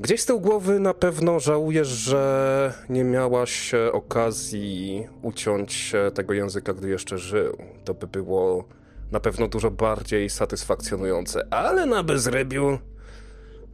Gdzieś 0.00 0.20
z 0.20 0.26
tyłu 0.26 0.40
głowy 0.40 0.80
na 0.80 0.94
pewno 0.94 1.40
żałujesz, 1.40 1.88
że 1.88 2.72
nie 2.88 3.04
miałaś 3.04 3.72
okazji 3.92 5.06
uciąć 5.22 5.92
tego 6.14 6.34
języka, 6.34 6.74
gdy 6.74 6.88
jeszcze 6.88 7.18
żył. 7.18 7.56
To 7.84 7.94
by 7.94 8.06
było 8.06 8.64
na 9.12 9.20
pewno 9.20 9.48
dużo 9.48 9.70
bardziej 9.70 10.30
satysfakcjonujące, 10.30 11.46
ale 11.50 11.86
na 11.86 12.02
bezrybiu 12.02 12.78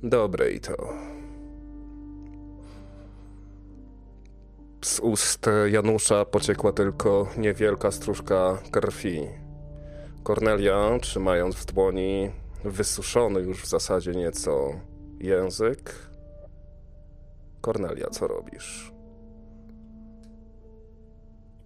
dobre 0.03 0.51
i 0.51 0.61
to. 0.61 1.14
Z 4.85 5.01
ust 5.01 5.47
Janusza 5.71 6.25
pociekła 6.25 6.73
tylko 6.73 7.27
niewielka 7.37 7.91
stróżka 7.91 8.59
krwi. 8.71 9.21
Kornelia, 10.23 10.99
trzymając 11.01 11.57
w 11.57 11.65
dłoni 11.65 12.31
wysuszony 12.65 13.41
już 13.41 13.63
w 13.63 13.67
zasadzie 13.67 14.13
nieco 14.13 14.73
język. 15.21 15.95
Kornelia, 17.61 18.11
co 18.11 18.27
robisz? 18.29 18.93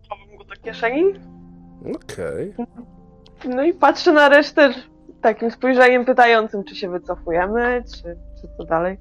Chowam 0.09 0.37
go 0.37 0.45
do 0.45 0.55
kieszeni. 0.55 1.05
Okej. 1.95 2.55
No 3.45 3.64
i 3.64 3.75
patrzę 3.75 4.12
na 4.12 4.29
resztę 4.29 4.75
takim 5.23 5.51
spojrzeniem 5.51 6.05
pytającym, 6.05 6.64
czy 6.64 6.77
się 6.77 6.91
wycofujemy, 6.91 7.85
czy, 7.95 8.03
czy 8.41 8.49
co 8.57 8.64
dalej. 8.64 8.99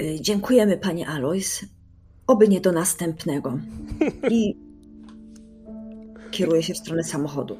Y, 0.00 0.20
Dziękujemy, 0.20 0.76
panie 0.78 1.08
Alois. 1.08 1.75
Oby 2.26 2.48
nie 2.48 2.60
do 2.60 2.72
następnego. 2.72 3.58
I 4.30 4.56
kieruję 6.30 6.62
się 6.62 6.74
w 6.74 6.78
stronę 6.78 7.04
samochodu. 7.04 7.56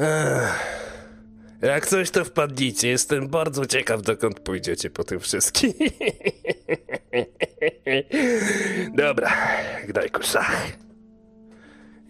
Ech, 0.00 0.86
Jak 1.62 1.86
coś 1.86 2.10
to 2.10 2.24
wpadnijcie, 2.24 2.88
jestem 2.88 3.28
bardzo 3.28 3.66
ciekaw 3.66 4.02
dokąd 4.02 4.40
pójdziecie 4.40 4.90
po 4.90 5.04
tym 5.04 5.20
wszystkim. 5.20 5.72
Dobra, 8.96 9.32
daj 9.94 10.10
kuszach. 10.10 10.66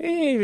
I 0.00 0.38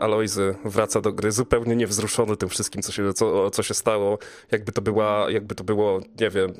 Alojzy 0.00 0.54
wraca 0.64 1.00
do 1.00 1.12
gry 1.12 1.32
zupełnie 1.32 1.76
niewzruszony 1.76 2.36
tym 2.36 2.48
wszystkim, 2.48 2.82
co 2.82 2.92
się, 2.92 3.12
co, 3.12 3.50
co 3.50 3.62
się 3.62 3.74
stało. 3.74 4.18
Jakby 4.52 4.72
to 4.72 4.82
była, 4.82 5.30
jakby 5.30 5.54
to 5.54 5.64
było, 5.64 6.00
nie 6.20 6.30
wiem, 6.30 6.52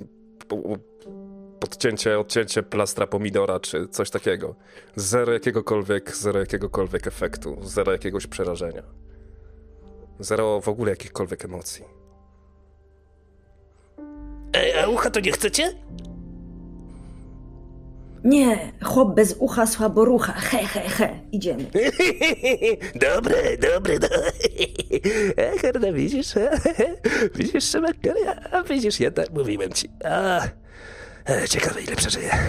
podcięcie, 1.69 2.19
odcięcie 2.19 2.63
plastra 2.63 3.07
pomidora, 3.07 3.61
czy 3.61 3.89
coś 3.89 4.11
takiego. 4.11 4.55
Zero 4.97 5.33
jakiegokolwiek, 5.33 6.17
zero 6.17 6.41
jakiegokolwiek 6.41 7.07
efektu, 7.07 7.57
zero 7.63 7.93
jakiegoś 7.93 8.27
przerażenia. 8.27 8.83
Zero 10.21 10.61
w 10.61 10.69
ogóle 10.69 10.91
jakichkolwiek 10.91 11.45
emocji. 11.45 11.85
Ej, 14.53 14.79
a 14.79 14.89
ucha 14.89 15.11
to 15.11 15.21
nie 15.21 15.33
chcecie? 15.33 15.73
Nie, 18.25 18.73
chłop 18.85 19.15
bez 19.15 19.37
ucha 19.39 19.67
słabo 19.67 20.05
rucha. 20.05 20.33
He, 20.33 20.59
he, 20.59 20.81
he. 20.81 21.21
Idziemy. 21.33 21.65
dobre, 23.07 23.57
dobre, 23.59 23.99
dobre. 23.99 24.33
Korda, 25.63 25.93
widzisz? 25.93 26.35
widzisz, 27.37 27.65
Szymek? 27.65 27.97
A 28.53 28.63
widzisz, 28.63 29.01
jednak 29.01 29.31
mówiłem 29.31 29.73
ci. 29.73 29.89
A, 30.05 30.41
ciekawe, 31.49 31.83
ile 31.83 31.97
przeżyje. 31.97 32.31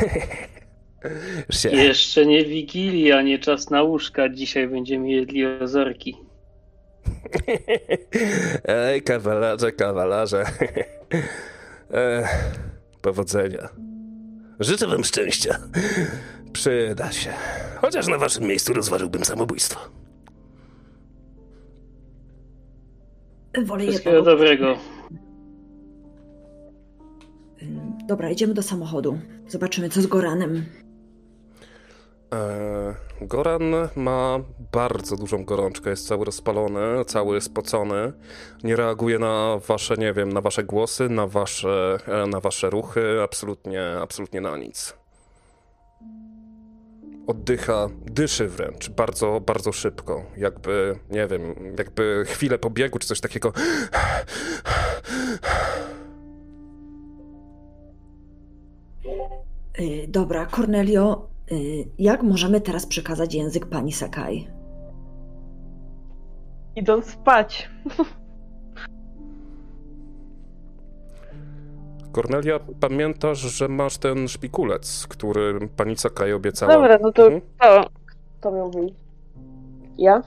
Się... 1.50 1.70
Jeszcze 1.70 2.26
nie 2.26 2.46
Wigilia, 2.46 3.22
nie 3.22 3.40
czas 3.40 3.70
na 3.70 3.84
łóżka. 3.84 4.30
Dzisiaj 4.30 4.68
będziemy 4.68 5.10
jedli 5.10 5.46
ozorki. 5.46 6.18
Ej, 8.66 9.02
kawalarze, 9.02 9.72
kawalarze. 9.72 10.46
E, 11.94 12.28
powodzenia. 13.02 13.70
Życzę 14.60 14.88
wam 14.88 15.04
szczęścia. 15.04 15.60
Przyda 16.54 17.12
się. 17.12 17.34
Chociaż 17.82 18.08
na 18.08 18.18
waszym 18.18 18.44
miejscu 18.44 18.74
rozważyłbym 18.74 19.26
samobójstwo. 19.26 19.80
Wolę 23.66 23.88
Wszystkiego 23.88 24.22
dobrego. 24.22 24.78
Dobra, 28.08 28.30
idziemy 28.30 28.54
do 28.54 28.64
samochodu. 28.64 29.20
Zobaczymy, 29.48 29.90
co 29.90 30.02
z 30.02 30.08
Goranem. 30.08 30.66
E, 32.34 32.96
Goran 33.22 33.64
ma 33.96 34.40
bardzo 34.72 35.16
dużą 35.16 35.46
gorączkę, 35.46 35.90
jest 35.90 36.08
cały 36.08 36.26
rozpalony, 36.26 37.06
cały 37.06 37.42
spocony. 37.42 38.14
Nie 38.64 38.76
reaguje 38.76 39.20
na 39.20 39.60
wasze, 39.68 39.96
nie 39.98 40.14
wiem, 40.14 40.34
na 40.34 40.42
wasze 40.42 40.64
głosy, 40.64 41.10
na 41.10 41.28
wasze, 41.28 41.98
e, 42.08 42.28
na 42.28 42.40
wasze 42.40 42.70
ruchy, 42.70 43.22
absolutnie, 43.24 43.84
absolutnie 44.02 44.42
na 44.42 44.58
nic. 44.58 44.94
Oddycha, 47.28 47.90
dyszy 48.06 48.48
wręcz, 48.48 48.90
bardzo, 48.90 49.42
bardzo 49.46 49.72
szybko. 49.72 50.26
Jakby, 50.38 51.00
nie 51.10 51.28
wiem, 51.28 51.56
jakby 51.78 52.24
chwilę 52.28 52.58
po 52.58 52.70
biegu 52.70 53.00
czy 53.00 53.08
coś 53.08 53.22
takiego. 53.22 53.54
Dobra, 60.08 60.46
Cornelio, 60.46 61.28
y, 61.52 61.56
jak 62.00 62.24
możemy 62.24 62.62
teraz 62.62 62.86
przekazać 62.86 63.34
język 63.36 63.66
pani 63.66 63.92
Sakai? 63.92 64.48
Idąc 66.76 67.06
spać. 67.06 67.70
Kornelia, 72.12 72.60
pamiętasz, 72.80 73.40
że 73.40 73.68
masz 73.68 73.98
ten 73.98 74.28
szpikulec, 74.28 75.08
który 75.08 75.68
pani 75.76 75.98
Sakai 75.98 76.34
obiecała? 76.34 76.74
Dobra, 76.74 76.98
no 77.02 77.12
to 77.12 77.24
Mhm. 77.28 77.42
to, 77.60 77.90
to 78.42 78.52
miał 78.52 78.72
wyjść. 78.72 78.96
Ja? 79.98 80.24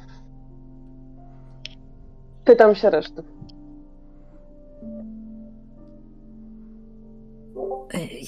Pytam 2.45 2.75
się 2.75 2.91
reszty. 2.91 3.23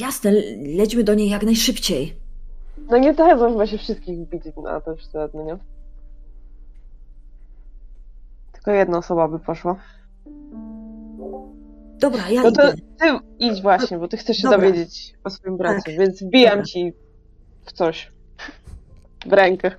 Jasne, 0.00 0.32
lećmy 0.76 1.04
do 1.04 1.14
niej 1.14 1.28
jak 1.28 1.42
najszybciej. 1.42 2.16
No 2.90 2.98
nie 2.98 3.14
dadzą 3.14 3.50
chyba 3.52 3.66
się 3.66 3.78
wszystkich 3.78 4.18
wbić 4.18 4.42
na 4.64 4.80
to 4.80 4.96
średnio, 4.96 5.42
nie? 5.44 5.56
Tylko 8.52 8.70
jedna 8.70 8.98
osoba 8.98 9.28
by 9.28 9.38
poszła. 9.38 9.76
Dobra, 11.98 12.28
ja 12.30 12.42
No 12.42 12.52
to 12.52 12.68
idę. 12.72 12.82
ty 12.98 13.06
idź 13.38 13.62
właśnie, 13.62 13.98
bo 13.98 14.08
ty 14.08 14.16
chcesz 14.16 14.36
się 14.36 14.42
Dobra. 14.42 14.58
dowiedzieć 14.58 15.14
o 15.24 15.30
swoim 15.30 15.56
bracie, 15.56 15.82
Tak. 15.86 15.98
więc 15.98 16.22
wbijam 16.22 16.50
Dobra. 16.50 16.64
ci 16.64 16.92
w 17.64 17.72
coś. 17.72 18.12
W 19.26 19.32
rękę. 19.32 19.70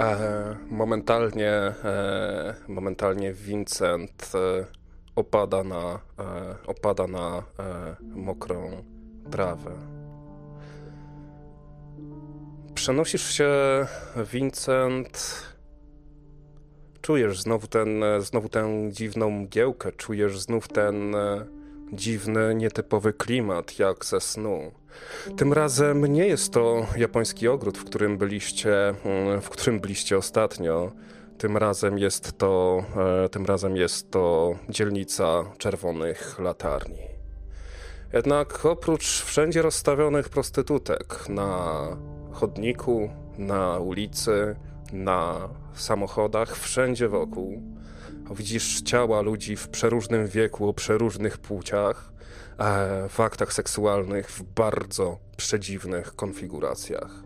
E, 0.00 0.56
momentalnie, 0.70 1.50
e, 1.50 2.54
momentalnie 2.68 3.32
Vincent 3.32 4.30
e, 4.34 4.64
opada 5.16 5.64
na, 5.64 6.00
e, 6.18 6.54
opada 6.66 7.06
na 7.06 7.42
e, 7.58 7.96
mokrą 8.00 8.84
trawę. 9.30 9.70
Przenosisz 12.74 13.30
się, 13.30 13.50
Vincent. 14.32 15.42
Czujesz 17.00 17.40
znowu, 17.40 17.66
ten, 17.66 18.04
znowu 18.20 18.48
tę 18.48 18.88
dziwną 18.92 19.30
mgiełkę, 19.30 19.92
czujesz 19.92 20.40
znów 20.40 20.68
ten 20.68 21.14
e, 21.14 21.46
dziwny, 21.92 22.54
nietypowy 22.54 23.12
klimat, 23.12 23.78
jak 23.78 24.04
ze 24.04 24.20
snu. 24.20 24.72
Tym 25.36 25.52
razem 25.52 26.06
nie 26.06 26.26
jest 26.26 26.52
to 26.52 26.86
japoński 26.96 27.48
ogród, 27.48 27.78
w 27.78 27.84
którym 27.84 28.18
byliście, 28.18 28.88
mm, 28.88 29.40
w 29.40 29.48
którym 29.48 29.80
byliście 29.80 30.18
ostatnio. 30.18 30.92
Tym 31.38 31.56
razem 31.56 31.98
jest 31.98 32.38
to, 32.38 32.84
e, 33.24 33.28
tym 33.28 33.46
razem 33.46 33.76
jest 33.76 34.10
to 34.10 34.54
dzielnica 34.68 35.44
czerwonych 35.58 36.38
latarni. 36.38 37.02
Jednak 38.12 38.66
oprócz 38.66 39.22
wszędzie 39.22 39.62
rozstawionych 39.62 40.28
prostytutek 40.28 41.28
na 41.28 41.82
chodniku, 42.32 43.10
na 43.38 43.78
ulicy, 43.78 44.56
na 44.92 45.48
samochodach, 45.74 46.56
wszędzie 46.56 47.08
wokół 47.08 47.62
widzisz 48.34 48.82
ciała 48.82 49.20
ludzi 49.20 49.56
w 49.56 49.68
przeróżnym 49.68 50.26
wieku, 50.26 50.68
o 50.68 50.74
przeróżnych 50.74 51.38
płciach, 51.38 52.12
e, 52.58 53.08
w 53.08 53.20
aktach 53.20 53.52
seksualnych 53.52 54.30
w 54.30 54.42
bardzo 54.42 55.18
przedziwnych 55.36 56.16
konfiguracjach. 56.16 57.22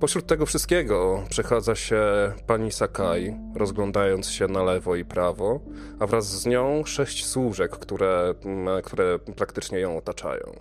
Pośród 0.00 0.26
tego 0.26 0.46
wszystkiego 0.46 1.24
przechadza 1.28 1.74
się 1.74 2.02
pani 2.46 2.72
Sakai, 2.72 3.36
rozglądając 3.54 4.30
się 4.30 4.48
na 4.48 4.62
lewo 4.62 4.96
i 4.96 5.04
prawo, 5.04 5.60
a 6.00 6.06
wraz 6.06 6.40
z 6.40 6.46
nią 6.46 6.82
sześć 6.84 7.26
służek, 7.26 7.70
które, 7.70 8.34
mm, 8.44 8.82
które 8.82 9.18
praktycznie 9.18 9.78
ją 9.78 9.98
otaczają. 9.98 10.56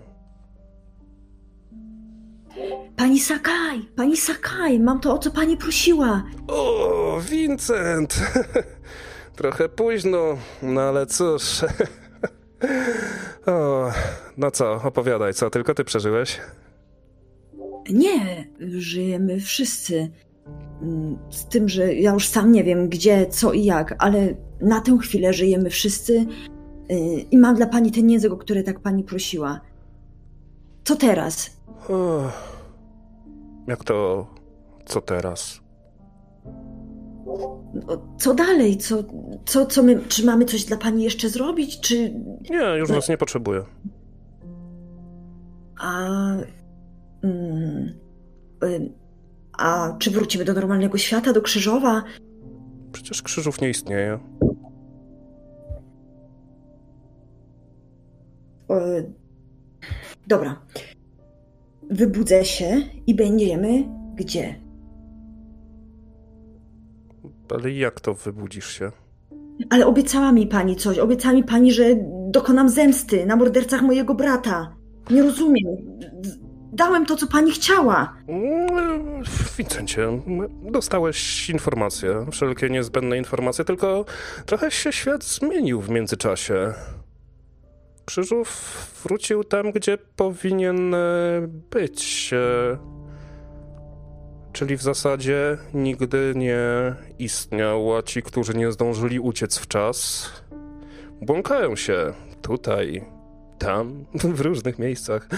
Pani 2.97 3.19
Sakai, 3.19 3.89
pani 3.95 4.17
Sakai, 4.17 4.79
mam 4.79 4.99
to, 4.99 5.13
o 5.13 5.17
co 5.17 5.31
pani 5.31 5.57
prosiła. 5.57 6.23
O, 6.47 7.19
Vincent! 7.29 8.19
Trochę 9.37 9.69
późno, 9.69 10.37
no 10.61 10.81
ale 10.81 11.05
cóż. 11.05 11.43
o, 13.45 13.91
no 14.37 14.51
co, 14.51 14.73
opowiadaj, 14.83 15.33
co 15.33 15.49
tylko 15.49 15.73
ty 15.73 15.83
przeżyłeś? 15.83 16.39
Nie, 17.93 18.47
żyjemy 18.59 19.39
wszyscy. 19.39 20.11
Mm, 20.81 21.17
Z 21.29 21.45
tym, 21.45 21.69
że 21.69 21.93
ja 21.93 22.13
już 22.13 22.27
sam 22.27 22.51
nie 22.51 22.63
wiem 22.63 22.89
gdzie, 22.89 23.25
co 23.29 23.53
i 23.53 23.63
jak, 23.65 23.95
ale 23.99 24.35
na 24.61 24.81
tę 24.81 24.97
chwilę 25.01 25.33
żyjemy 25.33 25.69
wszyscy 25.69 26.25
yy, 26.89 26.97
i 27.31 27.37
mam 27.37 27.55
dla 27.55 27.65
pani 27.65 27.91
ten 27.91 28.09
język, 28.09 28.33
o 28.33 28.37
który 28.37 28.63
tak 28.63 28.79
pani 28.79 29.03
prosiła. 29.03 29.61
Co 30.83 30.95
teraz? 30.95 31.57
Jak 33.67 33.83
to, 33.83 34.27
co 34.85 35.01
teraz? 35.01 35.59
No, 37.25 37.61
Co 38.17 38.33
dalej? 38.33 38.77
Co, 38.77 39.03
co, 39.45 39.65
co 39.65 39.83
my, 39.83 39.99
czy 40.07 40.25
mamy 40.25 40.45
coś 40.45 40.63
dla 40.65 40.77
pani 40.77 41.03
jeszcze 41.03 41.29
zrobić? 41.29 41.79
Czy. 41.79 42.13
Nie, 42.49 42.77
już 42.79 42.89
was 42.91 43.09
nie 43.09 43.17
potrzebuję. 43.17 43.63
A. 45.79 46.07
Mm, 47.25 47.93
ym, 48.63 48.93
a 49.57 49.95
czy 49.99 50.11
wrócimy 50.11 50.45
do 50.45 50.53
normalnego 50.53 50.97
świata, 50.97 51.33
do 51.33 51.41
Krzyżowa? 51.41 52.03
Przecież 52.91 53.21
krzyżów 53.21 53.61
nie 53.61 53.69
istnieje. 53.69 54.19
E, 58.69 59.03
Dobra. 60.27 60.61
Wybudzę 61.89 62.45
się 62.45 62.81
i 63.07 63.15
będziemy 63.15 63.83
gdzie? 64.15 64.55
Ale 67.49 67.71
jak 67.71 68.01
to 68.01 68.13
wybudzisz 68.13 68.67
się? 68.67 68.91
Ale 69.69 69.85
obiecała 69.85 70.31
mi 70.31 70.47
pani 70.47 70.75
coś. 70.75 70.99
Obiecała 70.99 71.35
mi 71.35 71.43
pani, 71.43 71.71
że 71.71 71.83
dokonam 72.29 72.69
zemsty 72.69 73.25
na 73.25 73.35
mordercach 73.35 73.81
mojego 73.81 74.15
brata. 74.15 74.75
Nie 75.09 75.23
rozumiem. 75.23 75.65
Dałem 76.75 77.05
to, 77.05 77.15
co 77.15 77.27
pani 77.27 77.51
chciała. 77.51 78.13
Wincencie, 79.57 80.21
dostałeś 80.61 81.49
informacje, 81.49 82.25
wszelkie 82.31 82.69
niezbędne 82.69 83.17
informacje, 83.17 83.65
tylko 83.65 84.05
trochę 84.45 84.71
się 84.71 84.91
świat 84.91 85.23
zmienił 85.23 85.81
w 85.81 85.89
międzyczasie. 85.89 86.73
Krzyżów 88.05 88.47
wrócił 89.03 89.43
tam, 89.43 89.71
gdzie 89.71 89.97
powinien 90.15 90.93
e, 90.93 90.99
być. 91.71 92.31
e, 92.33 92.77
Czyli 94.53 94.77
w 94.77 94.81
zasadzie 94.81 95.57
nigdy 95.73 96.33
nie 96.35 96.59
istniał, 97.19 97.97
a 97.97 98.03
ci, 98.03 98.21
którzy 98.21 98.53
nie 98.53 98.71
zdążyli 98.71 99.19
uciec 99.19 99.57
w 99.57 99.67
czas, 99.67 100.29
błąkają 101.21 101.75
się 101.75 102.13
tutaj, 102.41 103.05
tam, 103.59 104.05
w 104.13 104.41
różnych 104.41 104.79
miejscach. 104.79 105.29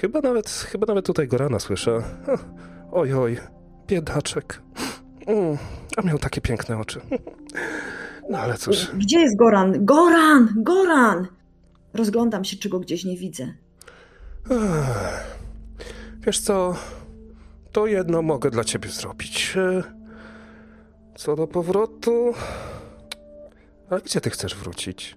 Chyba 0.00 0.20
nawet, 0.20 0.48
chyba 0.50 0.86
nawet 0.86 1.06
tutaj 1.06 1.28
Gorana 1.28 1.58
słyszę. 1.58 2.02
Oj, 2.92 3.12
oj, 3.14 3.38
biedaczek. 3.86 4.62
Mm, 5.26 5.56
a 5.96 6.02
miał 6.02 6.18
takie 6.18 6.40
piękne 6.40 6.78
oczy. 6.78 7.00
No 8.30 8.38
ale 8.38 8.54
cóż. 8.58 8.90
Gdzie 8.94 9.20
jest 9.20 9.36
Goran? 9.36 9.84
Goran! 9.84 10.48
Goran! 10.56 11.26
Rozglądam 11.94 12.44
się, 12.44 12.56
czy 12.56 12.68
go 12.68 12.80
gdzieś 12.80 13.04
nie 13.04 13.16
widzę. 13.16 13.52
Wiesz 16.20 16.40
co? 16.40 16.74
To 17.72 17.86
jedno 17.86 18.22
mogę 18.22 18.50
dla 18.50 18.64
ciebie 18.64 18.88
zrobić. 18.88 19.54
E, 19.56 19.82
Co 21.16 21.36
do 21.36 21.46
powrotu. 21.46 22.34
A 23.90 23.98
gdzie 23.98 24.20
ty 24.20 24.30
chcesz 24.30 24.54
wrócić? 24.56 25.16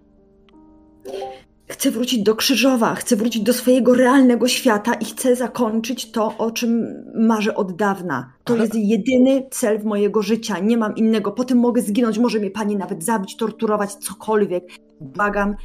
Chcę 1.71 1.91
wrócić 1.91 2.23
do 2.23 2.35
Krzyżowa, 2.35 2.95
chcę 2.95 3.15
wrócić 3.15 3.43
do 3.43 3.53
swojego 3.53 3.93
realnego 3.95 4.47
świata 4.47 4.93
i 4.93 5.05
chcę 5.05 5.35
zakończyć 5.35 6.11
to, 6.11 6.37
o 6.37 6.51
czym 6.51 7.03
marzę 7.15 7.55
od 7.55 7.75
dawna. 7.75 8.33
To 8.43 8.53
Ale- 8.53 8.61
jest 8.63 8.75
jedyny 8.75 9.47
cel 9.51 9.79
w 9.79 9.83
mojego 9.85 10.21
życia. 10.21 10.59
Nie 10.59 10.77
mam 10.77 10.95
innego. 10.95 11.31
Potem 11.31 11.57
mogę 11.57 11.81
zginąć, 11.81 12.17
może 12.19 12.39
mnie 12.39 12.51
pani 12.51 12.75
nawet 12.75 13.03
zabić, 13.03 13.37
torturować, 13.37 13.93
cokolwiek. 13.95 14.63
Błagam, 15.01 15.55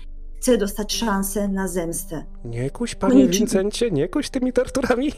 chcę 0.40 0.58
dostać 0.58 0.94
szansę 0.94 1.48
na 1.48 1.68
zemstę. 1.68 2.24
Nie 2.44 2.70
kuś, 2.70 2.94
No 2.94 3.00
panie 3.00 3.14
niczym- 3.24 3.38
Wincencie, 3.38 3.90
nie 3.90 4.08
kuś 4.08 4.30
tymi 4.30 4.52
torturami. 4.52 5.12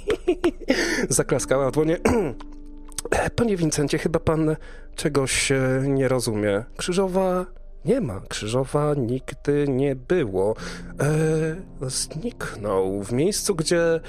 Zaklaskała 1.09 1.71
w 1.71 1.73
dłonie. 1.75 1.97
Panie 3.37 3.57
Wincencie, 3.57 3.99
chyba 3.99 4.19
pan 4.21 4.57
czegoś 4.97 5.53
e, 5.53 5.83
nie 5.89 6.09
rozumie. 6.09 6.65
Krzyżowa 6.77 7.47
nie 7.85 8.01
ma. 8.01 8.21
Krzyżowa 8.29 8.95
nigdy 8.95 9.65
nie 9.69 9.97
było. 9.97 10.55
E, 11.01 11.89
zniknął 11.91 13.03
w 13.03 13.13
miejscu, 13.13 13.55
gdzie 13.55 14.01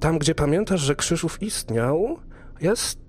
tam, 0.00 0.18
gdzie 0.18 0.34
pamiętasz, 0.34 0.80
że 0.80 0.96
Krzyżów 0.96 1.42
istniał, 1.42 2.18
jest 2.60 3.00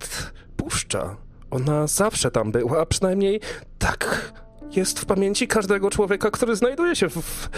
puszcza. 0.58 1.18
Ona 1.52 1.88
zawsze 1.88 2.32
tam 2.32 2.52
była, 2.52 2.82
a 2.82 2.86
przynajmniej 2.86 3.42
tak 3.78 4.34
jest 4.76 5.00
w 5.00 5.06
pamięci 5.06 5.48
każdego 5.48 5.90
człowieka, 5.90 6.32
który 6.32 6.56
znajduje 6.56 6.96
się 6.96 7.10
w, 7.10 7.50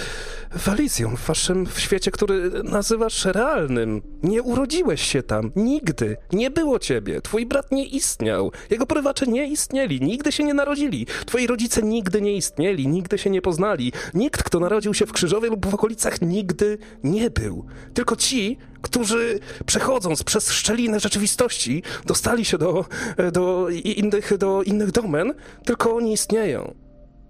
w 0.57 0.67
Elysium, 0.67 1.17
w 1.17 1.25
waszym 1.25 1.65
w 1.65 1.79
świecie, 1.79 2.11
który 2.11 2.63
nazywasz 2.63 3.25
realnym. 3.25 4.01
Nie 4.23 4.43
urodziłeś 4.43 5.01
się 5.01 5.23
tam, 5.23 5.51
nigdy. 5.55 6.17
Nie 6.33 6.51
było 6.51 6.79
ciebie. 6.79 7.21
Twój 7.21 7.45
brat 7.45 7.71
nie 7.71 7.85
istniał. 7.85 8.51
Jego 8.69 8.85
porywacze 8.85 9.27
nie 9.27 9.47
istnieli, 9.47 10.01
nigdy 10.01 10.31
się 10.31 10.43
nie 10.43 10.53
narodzili. 10.53 11.05
Twoi 11.25 11.47
rodzice 11.47 11.83
nigdy 11.83 12.21
nie 12.21 12.35
istnieli, 12.35 12.87
nigdy 12.87 13.17
się 13.17 13.29
nie 13.29 13.41
poznali. 13.41 13.93
Nikt, 14.13 14.43
kto 14.43 14.59
narodził 14.59 14.93
się 14.93 15.05
w 15.05 15.11
Krzyżowie 15.11 15.49
lub 15.49 15.65
w 15.65 15.73
okolicach, 15.73 16.21
nigdy 16.21 16.77
nie 17.03 17.29
był. 17.29 17.65
Tylko 17.93 18.15
ci, 18.15 18.57
którzy 18.81 19.39
przechodząc 19.65 20.23
przez 20.23 20.51
szczeliny 20.51 20.99
rzeczywistości, 20.99 21.83
dostali 22.05 22.45
się 22.45 22.57
do, 22.57 22.85
do, 23.31 23.69
innych, 23.69 24.37
do 24.37 24.63
innych 24.63 24.91
domen, 24.91 25.33
tylko 25.65 25.95
oni 25.95 26.13
istnieją. 26.13 26.73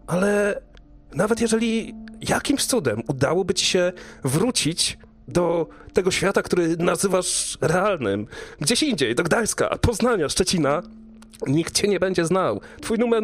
Ale 0.07 0.61
nawet 1.13 1.41
jeżeli 1.41 1.95
jakimś 2.29 2.65
cudem 2.65 3.01
udałoby 3.07 3.53
ci 3.53 3.65
się 3.65 3.91
wrócić 4.23 4.97
do 5.27 5.67
tego 5.93 6.11
świata, 6.11 6.41
który 6.41 6.77
nazywasz 6.77 7.57
realnym, 7.61 8.27
gdzieś 8.59 8.83
indziej, 8.83 9.15
do 9.15 9.23
Gdańska, 9.23 9.77
Poznania, 9.77 10.29
Szczecina, 10.29 10.83
nikt 11.47 11.75
cię 11.75 11.87
nie 11.87 11.99
będzie 11.99 12.25
znał. 12.25 12.61
Twój 12.81 12.97
numer, 12.97 13.23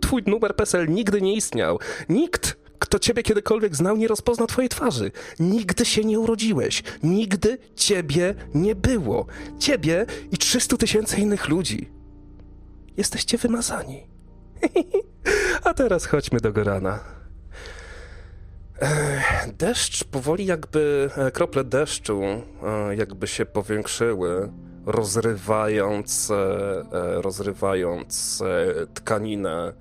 twój 0.00 0.22
numer 0.26 0.56
PESEL 0.56 0.88
nigdy 0.88 1.22
nie 1.22 1.34
istniał. 1.34 1.78
Nikt, 2.08 2.56
kto 2.78 2.98
ciebie 2.98 3.22
kiedykolwiek 3.22 3.76
znał, 3.76 3.96
nie 3.96 4.08
rozpozna 4.08 4.46
twojej 4.46 4.68
twarzy. 4.68 5.10
Nigdy 5.40 5.84
się 5.84 6.04
nie 6.04 6.20
urodziłeś. 6.20 6.82
Nigdy 7.02 7.58
ciebie 7.76 8.34
nie 8.54 8.74
było. 8.74 9.26
Ciebie 9.58 10.06
i 10.32 10.38
300 10.38 10.76
tysięcy 10.76 11.20
innych 11.20 11.48
ludzi. 11.48 11.88
Jesteście 12.96 13.38
wymazani. 13.38 14.11
A 15.64 15.74
teraz 15.74 16.06
chodźmy 16.06 16.40
do 16.40 16.52
Gorana. 16.52 17.00
Deszcz 19.58 20.04
powoli 20.04 20.46
jakby, 20.46 21.10
e, 21.16 21.30
krople 21.30 21.64
deszczu 21.64 22.22
e, 22.22 22.96
jakby 22.96 23.26
się 23.26 23.46
powiększyły, 23.46 24.52
rozrywając, 24.86 26.30
e, 26.30 27.22
rozrywając 27.22 28.42
tkaninę 28.94 29.72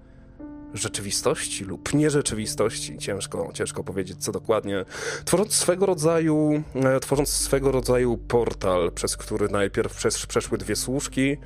rzeczywistości 0.73 1.65
lub 1.65 1.93
nierzeczywistości, 1.93 2.97
ciężko, 2.97 3.49
ciężko 3.53 3.83
powiedzieć 3.83 4.23
co 4.23 4.31
dokładnie, 4.31 4.85
tworząc 5.25 5.53
swego 5.53 5.85
rodzaju, 5.85 6.63
tworząc 7.01 7.29
swego 7.29 7.71
rodzaju 7.71 8.17
portal, 8.17 8.91
przez 8.91 9.17
który 9.17 9.49
najpierw 9.49 10.03
przeszły 10.27 10.57
dwie 10.57 10.75
służki, 10.75 11.37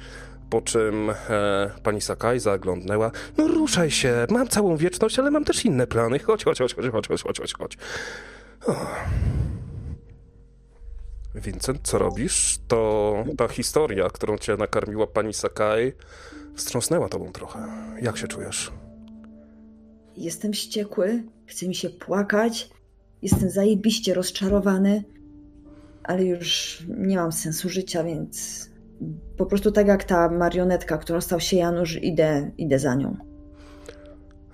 po 0.49 0.61
czym 0.61 1.09
e, 1.09 1.71
pani 1.83 2.01
Sakai 2.01 2.39
zaglądnęła. 2.39 3.11
No 3.37 3.47
ruszaj 3.47 3.91
się, 3.91 4.25
mam 4.29 4.47
całą 4.47 4.77
wieczność, 4.77 5.19
ale 5.19 5.31
mam 5.31 5.45
też 5.45 5.65
inne 5.65 5.87
plany. 5.87 6.19
Chodź, 6.19 6.43
chodź, 6.43 6.59
chodź, 6.59 6.75
chodź, 6.75 6.91
chodź, 6.91 7.07
chodź, 7.07 7.23
chodź, 7.23 7.53
chodź. 7.53 7.53
chodź. 7.53 7.77
Vincent, 11.35 11.79
co 11.83 11.97
robisz? 11.97 12.59
To 12.67 13.13
ta 13.37 13.47
historia, 13.47 14.09
którą 14.09 14.37
cię 14.37 14.57
nakarmiła 14.57 15.07
pani 15.07 15.33
Sakai, 15.33 15.93
wstrząsnęła 16.55 17.09
tobą 17.09 17.31
trochę. 17.31 17.67
Jak 18.01 18.17
się 18.17 18.27
czujesz? 18.27 18.71
Jestem 20.17 20.53
wściekły, 20.53 21.23
chce 21.45 21.67
mi 21.67 21.75
się 21.75 21.89
płakać, 21.89 22.69
jestem 23.21 23.49
zajebiście 23.49 24.13
rozczarowany, 24.13 25.03
ale 26.03 26.25
już 26.25 26.79
nie 26.97 27.15
mam 27.15 27.31
sensu 27.31 27.69
życia, 27.69 28.03
więc 28.03 28.65
po 29.37 29.45
prostu 29.45 29.71
tak 29.71 29.87
jak 29.87 30.03
ta 30.03 30.29
marionetka, 30.29 30.97
którą 30.97 31.21
stał 31.21 31.39
się 31.39 31.57
Janusz, 31.57 32.03
idę, 32.03 32.51
idę 32.57 32.79
za 32.79 32.95
nią. 32.95 33.17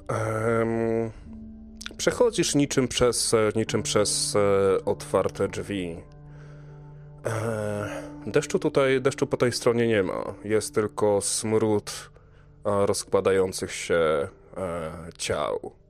Em, 0.08 1.12
przechodzisz 1.98 2.56
niczym 2.56 2.88
przez, 2.88 3.34
e, 3.34 3.50
niczym 3.56 3.84
przez 3.84 4.36
e, 4.36 4.86
otwarte 4.86 5.48
drzwi. 5.48 5.98
E, 7.26 8.02
deszczu 8.28 8.60
tutaj, 8.60 9.02
deszczu 9.02 9.28
po 9.28 9.38
tej 9.38 9.52
stronie 9.52 9.88
nie 9.88 10.04
ma. 10.04 10.24
Jest 10.44 10.76
tylko 10.76 11.22
smród 11.22 12.12
e, 12.66 12.86
rozkładających 12.86 13.72
się 13.72 13.96
e, 13.96 14.28
ciał. 15.18 15.81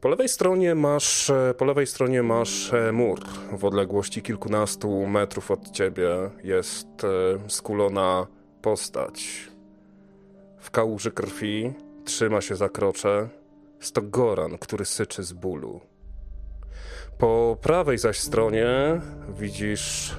Po 0.00 0.08
lewej 0.08 0.28
stronie 0.28 0.74
masz, 0.74 1.32
po 1.58 1.64
lewej 1.64 1.86
stronie 1.86 2.22
masz 2.22 2.72
e, 2.72 2.92
mur. 2.92 3.20
W 3.52 3.64
odległości 3.64 4.22
kilkunastu 4.22 5.06
metrów 5.06 5.50
od 5.50 5.70
ciebie 5.70 6.08
jest 6.44 6.86
e, 7.04 7.50
skulona 7.50 8.26
postać. 8.62 9.48
W 10.58 10.70
kałuży 10.70 11.10
krwi 11.10 11.72
trzyma 12.04 12.40
się 12.40 12.56
za 12.56 12.68
krocze. 12.68 13.28
Jest 13.78 13.94
to 13.94 14.02
Goran, 14.02 14.58
który 14.58 14.84
syczy 14.84 15.22
z 15.22 15.32
bólu. 15.32 15.80
Po 17.18 17.56
prawej 17.62 17.98
zaś 17.98 18.18
stronie 18.18 19.00
widzisz 19.38 20.16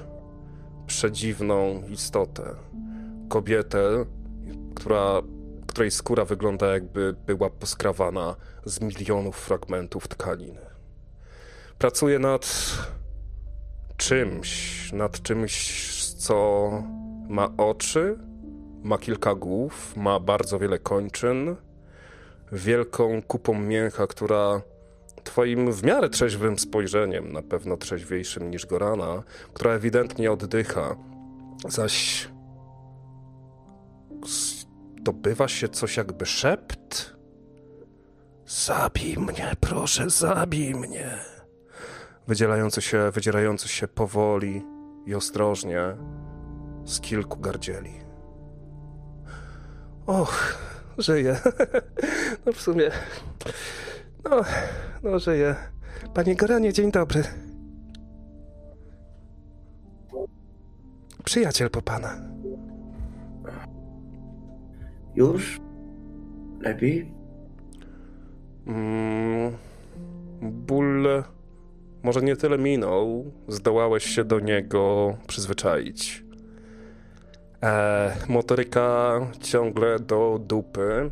przedziwną 0.86 1.82
istotę. 1.90 2.54
Kobietę, 3.28 4.04
która, 4.74 5.22
której 5.70 5.90
skóra 5.90 6.24
wygląda 6.24 6.66
jakby 6.66 7.14
była 7.26 7.50
poskrawana 7.50 8.36
z 8.64 8.80
milionów 8.80 9.36
fragmentów 9.36 10.08
tkaniny. 10.08 10.60
Pracuje 11.78 12.18
nad 12.18 12.72
czymś, 13.96 14.92
nad 14.92 15.22
czymś, 15.22 15.54
co 16.04 16.70
ma 17.28 17.48
oczy, 17.56 18.18
ma 18.82 18.98
kilka 18.98 19.34
głów, 19.34 19.96
ma 19.96 20.20
bardzo 20.20 20.58
wiele 20.58 20.78
kończyn, 20.78 21.56
wielką 22.52 23.22
kupą 23.22 23.54
mięcha, 23.54 24.06
która 24.06 24.62
twoim 25.24 25.72
w 25.72 25.82
miarę 25.82 26.08
trzeźwym 26.08 26.58
spojrzeniem, 26.58 27.32
na 27.32 27.42
pewno 27.42 27.76
trzeźwiejszym 27.76 28.50
niż 28.50 28.66
Gorana, 28.66 29.22
która 29.52 29.72
ewidentnie 29.72 30.32
oddycha, 30.32 30.96
zaś 31.68 32.28
zdobywa 35.00 35.48
się 35.48 35.68
coś 35.68 35.96
jakby 35.96 36.26
szept. 36.26 37.16
Zabij 38.46 39.16
mnie, 39.16 39.54
proszę, 39.60 40.10
zabij 40.10 40.74
mnie. 40.74 41.18
Wydzielający 42.28 42.82
się, 42.82 43.10
wydzierający 43.10 43.68
się 43.68 43.88
powoli 43.88 44.62
i 45.06 45.14
ostrożnie 45.14 45.80
z 46.84 47.00
kilku 47.00 47.40
gardzieli. 47.40 48.00
Och, 50.06 50.58
żyję. 50.98 51.36
No 52.46 52.52
w 52.52 52.60
sumie. 52.60 52.90
No, 54.24 54.40
no 55.02 55.18
żyję. 55.18 55.54
Panie 56.14 56.36
Goranie, 56.36 56.72
dzień 56.72 56.92
dobry. 56.92 57.24
Przyjaciel 61.24 61.70
po 61.70 61.82
pana. 61.82 62.39
Już? 65.20 65.60
Lepiej? 66.60 67.12
Mm, 68.66 69.56
ból 70.42 71.08
może 72.02 72.20
nie 72.22 72.36
tyle 72.36 72.58
minął, 72.58 73.32
zdołałeś 73.48 74.04
się 74.04 74.24
do 74.24 74.40
niego 74.40 75.16
przyzwyczaić. 75.26 76.24
E, 77.62 78.16
motoryka 78.28 79.20
ciągle 79.40 79.98
do 79.98 80.40
dupy. 80.46 81.10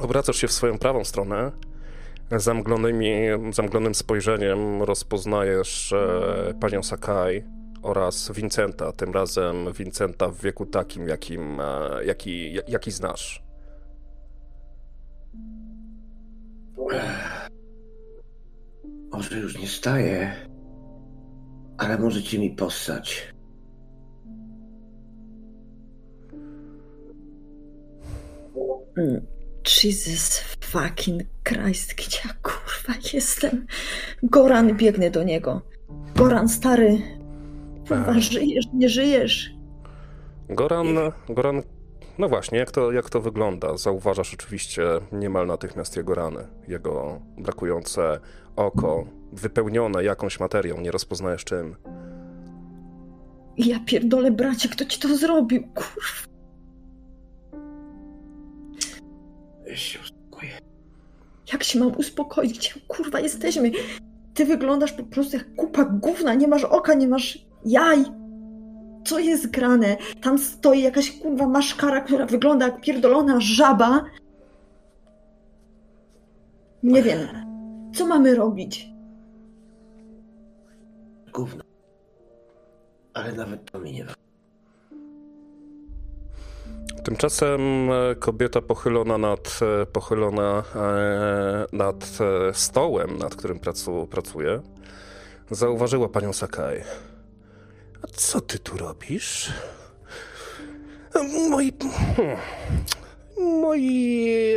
Obracasz 0.00 0.36
się 0.36 0.48
w 0.48 0.52
swoją 0.52 0.78
prawą 0.78 1.04
stronę. 1.04 1.52
Zamglonymi, 2.30 3.14
zamglonym 3.52 3.94
spojrzeniem 3.94 4.82
rozpoznajesz 4.82 5.92
e, 5.92 6.54
panią 6.60 6.82
Sakai 6.82 7.55
oraz 7.86 8.32
Vincenta. 8.32 8.92
Tym 8.92 9.12
razem 9.12 9.72
Vincenta 9.72 10.28
w 10.28 10.40
wieku 10.40 10.66
takim, 10.66 11.08
jakim, 11.08 11.60
e, 11.60 12.04
jaki, 12.04 12.58
jaki 12.68 12.90
znasz. 12.90 13.42
Może 19.12 19.38
już 19.38 19.58
nie 19.58 19.68
staję, 19.68 20.32
ale 21.78 21.98
możecie 21.98 22.38
mi 22.38 22.50
possać. 22.50 23.34
Mm, 28.96 29.26
Jesus 29.84 30.40
fucking 30.60 31.22
Christ, 31.44 31.94
gdzie 31.94 32.18
ja 32.24 32.34
kurwa 32.42 33.00
jestem? 33.12 33.66
Goran, 34.22 34.76
biegnę 34.76 35.10
do 35.10 35.22
niego. 35.22 35.62
Goran, 36.16 36.48
stary, 36.48 37.15
kurwa, 37.88 38.12
Ech. 38.12 38.18
żyjesz, 38.22 38.64
nie 38.74 38.88
żyjesz? 38.88 39.50
Goran, 40.48 40.86
Goran, 41.28 41.62
no 42.18 42.28
właśnie, 42.28 42.58
jak 42.58 42.70
to, 42.70 42.92
jak 42.92 43.10
to 43.10 43.20
wygląda? 43.20 43.76
Zauważasz 43.76 44.34
oczywiście 44.34 44.82
niemal 45.12 45.46
natychmiast 45.46 45.96
jego 45.96 46.14
rany, 46.14 46.46
jego 46.68 47.20
brakujące 47.38 48.20
oko, 48.56 49.04
wypełnione 49.32 50.04
jakąś 50.04 50.40
materią, 50.40 50.80
nie 50.80 50.90
rozpoznajesz 50.90 51.44
czym. 51.44 51.76
Ja 53.58 53.80
pierdolę, 53.86 54.30
bracie, 54.30 54.68
kto 54.68 54.84
ci 54.84 55.00
to 55.00 55.16
zrobił? 55.16 55.62
Kurwa. 55.62 56.26
Weź 59.64 59.82
się 59.82 59.98
uspokoję. 60.00 60.52
Jak 61.52 61.64
się 61.64 61.78
mam 61.78 61.96
uspokoić? 61.96 62.58
Gdzie 62.58 62.70
kurwa 62.88 63.20
jesteśmy? 63.20 63.70
Ty 64.34 64.44
wyglądasz 64.44 64.92
po 64.92 65.02
prostu 65.02 65.36
jak 65.36 65.54
kupa 65.54 65.84
gówna, 65.84 66.34
nie 66.34 66.48
masz 66.48 66.64
oka, 66.64 66.94
nie 66.94 67.08
masz 67.08 67.45
jaj. 67.64 68.04
Co 69.04 69.18
jest 69.18 69.50
grane? 69.50 69.96
Tam 70.22 70.38
stoi 70.38 70.82
jakaś 70.82 71.18
kurwa 71.18 71.48
maszkara, 71.48 72.00
która 72.00 72.26
wygląda 72.26 72.66
jak 72.66 72.80
pierdolona 72.80 73.40
żaba. 73.40 74.04
Nie 76.82 77.02
wiem. 77.02 77.18
Co 77.94 78.06
mamy 78.06 78.34
robić? 78.34 78.88
Gówno. 81.32 81.64
Ale 83.14 83.32
nawet 83.32 83.70
to 83.70 83.78
mi 83.78 83.92
nie 83.92 84.06
Tymczasem 87.04 87.90
e, 87.90 88.14
kobieta 88.14 88.62
pochylona 88.62 89.18
nad, 89.18 89.60
e, 89.82 89.86
pochylona 89.86 90.62
e, 90.74 91.66
nad 91.72 92.18
stołem, 92.52 93.18
nad 93.18 93.34
którym 93.34 93.58
pracu, 93.58 94.06
pracuje, 94.10 94.60
zauważyła 95.50 96.08
panią 96.08 96.32
Sakai. 96.32 96.82
A 98.02 98.06
co 98.06 98.40
ty 98.40 98.58
tu 98.58 98.76
robisz? 98.76 99.52
Moi... 101.50 101.72
Moi 103.38 104.56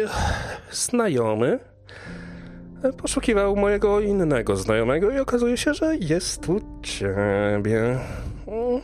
znajomy 0.71 1.59
poszukiwał 2.97 3.55
mojego 3.55 3.99
innego 3.99 4.55
znajomego 4.55 5.11
i 5.11 5.19
okazuje 5.19 5.57
się, 5.57 5.73
że 5.73 5.95
jest 5.95 6.49
u 6.49 6.61
ciebie. 6.81 7.99
Mm. 8.47 8.81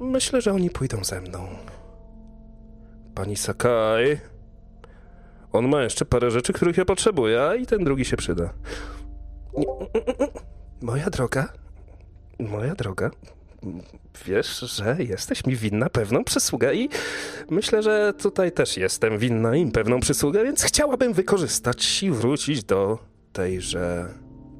Myślę, 0.00 0.40
że 0.40 0.52
oni 0.52 0.70
pójdą 0.70 1.04
ze 1.04 1.20
mną. 1.20 1.46
Pani 3.14 3.36
Sakai. 3.36 4.18
On 5.52 5.68
ma 5.68 5.82
jeszcze 5.82 6.04
parę 6.04 6.30
rzeczy, 6.30 6.52
których 6.52 6.76
ja 6.76 6.84
potrzebuję, 6.84 7.42
a 7.42 7.54
i 7.54 7.66
ten 7.66 7.84
drugi 7.84 8.04
się 8.04 8.16
przyda. 8.16 8.52
Moja 10.82 11.10
droga. 11.10 11.63
Moja 12.50 12.74
droga. 12.74 13.10
Wiesz, 14.26 14.58
że 14.58 14.96
jesteś 14.98 15.46
mi 15.46 15.56
winna 15.56 15.90
pewną 15.90 16.24
przysługę 16.24 16.74
i 16.74 16.88
myślę, 17.50 17.82
że 17.82 18.12
tutaj 18.18 18.52
też 18.52 18.76
jestem 18.76 19.18
winna 19.18 19.56
im 19.56 19.72
pewną 19.72 20.00
przysługę, 20.00 20.44
więc 20.44 20.62
chciałabym 20.62 21.12
wykorzystać 21.12 22.02
i 22.02 22.10
wrócić 22.10 22.64
do 22.64 22.98
tejże 23.32 24.08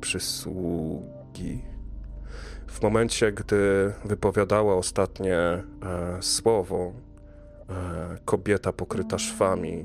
przysługi. 0.01 1.63
W 2.67 2.83
momencie, 2.83 3.33
gdy 3.33 3.93
wypowiadała 4.05 4.77
ostatnie 4.77 5.37
e, 5.37 5.63
słowo, 6.21 6.93
e, 7.69 8.19
kobieta 8.25 8.73
pokryta 8.73 9.19
szwami 9.19 9.85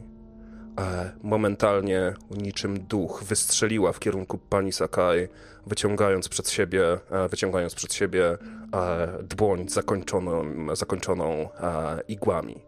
momentalnie 1.23 2.13
niczym 2.32 2.80
duch 2.80 3.23
wystrzeliła 3.23 3.93
w 3.93 3.99
kierunku 3.99 4.38
pani 4.38 4.71
Sakai, 4.71 5.27
wyciągając 5.67 6.30
przed 6.30 6.49
siebie, 6.49 6.99
e, 7.11 7.30
wyciągając 7.30 7.75
przed 7.75 7.93
siebie 7.93 8.38
e, 8.73 9.07
dłoń 9.23 9.69
zakończoną, 9.69 10.45
zakończoną 10.75 11.25
e, 11.32 12.01
igłami. 12.07 12.61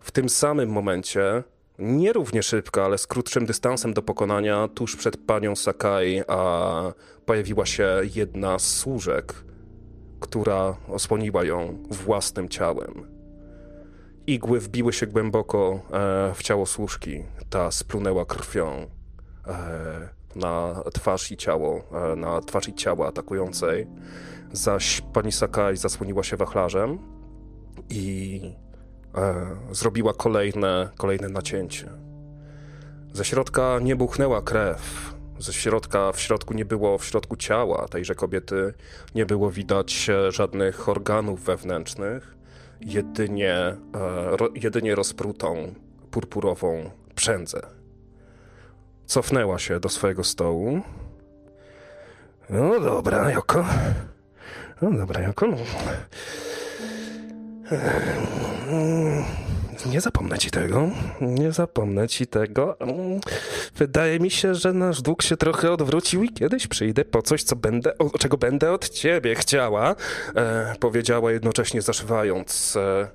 W 0.00 0.10
tym 0.10 0.28
samym 0.28 0.70
momencie, 0.70 1.42
nierównie 1.78 2.42
szybko, 2.42 2.84
ale 2.84 2.98
z 2.98 3.06
krótszym 3.06 3.46
dystansem 3.46 3.94
do 3.94 4.02
pokonania, 4.02 4.68
tuż 4.68 4.96
przed 4.96 5.16
panią 5.16 5.56
Sakai 5.56 6.22
pojawiła 7.26 7.66
się 7.66 7.88
jedna 8.14 8.58
z 8.58 8.76
służek, 8.76 9.34
która 10.20 10.76
osłoniła 10.88 11.44
ją 11.44 11.78
własnym 11.90 12.48
ciałem. 12.48 13.19
Igły 14.26 14.60
wbiły 14.60 14.92
się 14.92 15.06
głęboko 15.06 15.80
e, 15.92 16.34
w 16.34 16.42
ciało 16.42 16.66
służki. 16.66 17.22
Ta 17.50 17.70
splunęła 17.70 18.24
krwią 18.24 18.86
e, 19.46 20.08
na 20.36 20.82
twarz 20.94 21.32
i 21.32 21.36
ciało, 21.36 21.82
e, 22.12 22.16
na 22.16 22.40
twarz 22.40 22.68
i 22.68 22.74
ciało 22.74 23.06
atakującej, 23.06 23.86
zaś 24.52 25.02
pani 25.12 25.32
Sakai 25.32 25.76
zasłoniła 25.76 26.22
się 26.22 26.36
wachlarzem 26.36 26.98
i 27.90 28.40
zrobiła 29.72 30.14
kolejne, 30.14 30.88
kolejne 30.98 31.28
nacięcie. 31.28 31.90
Ze 33.12 33.24
środka 33.24 33.78
nie 33.82 33.96
buchnęła 33.96 34.42
krew. 34.42 35.14
Ze 35.38 35.52
środka, 35.52 36.12
w 36.12 36.20
środku 36.20 36.54
nie 36.54 36.64
było, 36.64 36.98
w 36.98 37.04
środku 37.04 37.36
ciała 37.36 37.88
tejże 37.88 38.14
kobiety 38.14 38.74
nie 39.14 39.26
było 39.26 39.50
widać 39.50 40.10
żadnych 40.28 40.88
organów 40.88 41.44
wewnętrznych, 41.44 42.36
jedynie, 42.80 43.54
e, 43.54 43.76
ro, 44.36 44.48
jedynie 44.54 44.94
rozprutą 44.94 45.74
purpurową 46.10 46.90
przędzę. 47.14 47.60
Cofnęła 49.06 49.58
się 49.58 49.80
do 49.80 49.88
swojego 49.88 50.24
stołu. 50.24 50.80
No 52.50 52.80
dobra, 52.80 53.30
Joko. 53.30 53.64
No 54.82 54.92
dobra, 54.92 55.20
Joko. 55.20 55.46
No. 55.46 55.56
Nie 59.86 60.00
zapomnę 60.00 60.38
ci 60.38 60.50
tego. 60.50 60.88
Nie 61.20 61.52
zapomnę 61.52 62.08
ci 62.08 62.26
tego. 62.26 62.76
Wydaje 63.76 64.20
mi 64.20 64.30
się, 64.30 64.54
że 64.54 64.72
nasz 64.72 65.02
dług 65.02 65.22
się 65.22 65.36
trochę 65.36 65.72
odwrócił 65.72 66.22
i 66.24 66.28
kiedyś 66.28 66.66
przyjdę 66.66 67.04
po 67.04 67.22
coś, 67.22 67.42
co 67.42 67.56
będę, 67.56 67.98
o, 67.98 68.18
czego 68.18 68.36
będę 68.36 68.72
od 68.72 68.88
ciebie 68.88 69.34
chciała. 69.34 69.94
E, 70.36 70.74
powiedziała 70.80 71.32
jednocześnie 71.32 71.82
zaszywając 71.82 72.76
e, 72.76 73.08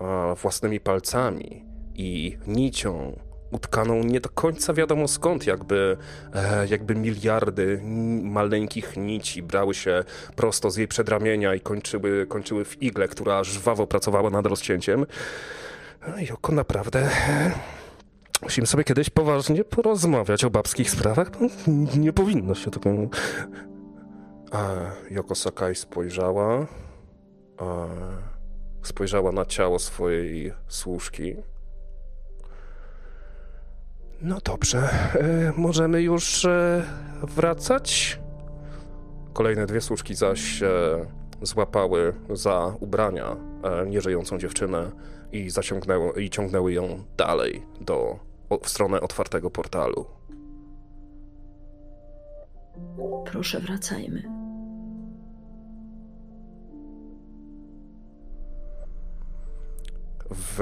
e, 0.00 0.34
własnymi 0.34 0.80
palcami 0.80 1.64
i 1.94 2.38
nicią 2.46 3.16
utkaną 3.50 4.04
nie 4.04 4.20
do 4.20 4.28
końca 4.28 4.74
wiadomo 4.74 5.08
skąd, 5.08 5.46
jakby, 5.46 5.96
e, 6.34 6.66
jakby 6.68 6.94
miliardy 6.94 7.80
maleńkich 8.22 8.96
nici 8.96 9.42
brały 9.42 9.74
się 9.74 10.04
prosto 10.36 10.70
z 10.70 10.76
jej 10.76 10.88
przedramienia 10.88 11.54
i 11.54 11.60
kończyły, 11.60 12.26
kończyły 12.26 12.64
w 12.64 12.82
igle, 12.82 13.08
która 13.08 13.44
żwawo 13.44 13.86
pracowała 13.86 14.30
nad 14.30 14.46
rozcięciem. 14.46 15.06
Joko, 16.28 16.52
naprawdę. 16.52 17.10
Musimy 18.42 18.66
sobie 18.66 18.84
kiedyś 18.84 19.10
poważnie 19.10 19.64
porozmawiać 19.64 20.44
o 20.44 20.50
babskich 20.50 20.90
sprawach. 20.90 21.30
Nie 21.96 22.12
powinno 22.12 22.54
się 22.54 22.70
tego. 22.70 22.90
A 24.52 24.68
Joko 25.10 25.34
Sakai 25.34 25.74
spojrzała. 25.74 26.66
A, 27.58 27.86
spojrzała 28.82 29.32
na 29.32 29.44
ciało 29.44 29.78
swojej 29.78 30.52
służki. 30.68 31.36
No 34.22 34.38
dobrze, 34.44 34.78
e, 34.78 35.52
możemy 35.56 36.02
już 36.02 36.44
e, 36.44 36.82
wracać? 37.22 38.20
Kolejne 39.32 39.66
dwie 39.66 39.80
służki 39.80 40.14
zaś 40.14 40.62
e, 40.62 40.68
złapały 41.42 42.14
za 42.30 42.74
ubrania 42.80 43.36
e, 43.62 43.86
nieżyjącą 43.86 44.38
dziewczynę 44.38 44.90
i 45.32 45.50
zaciągnęły 45.50 46.22
i 46.22 46.30
ciągnęły 46.30 46.72
ją 46.72 47.04
dalej 47.16 47.62
do, 47.80 48.18
w 48.62 48.68
stronę 48.68 49.00
otwartego 49.00 49.50
portalu. 49.50 50.06
Proszę, 53.24 53.60
wracajmy. 53.60 54.22
W 60.30 60.58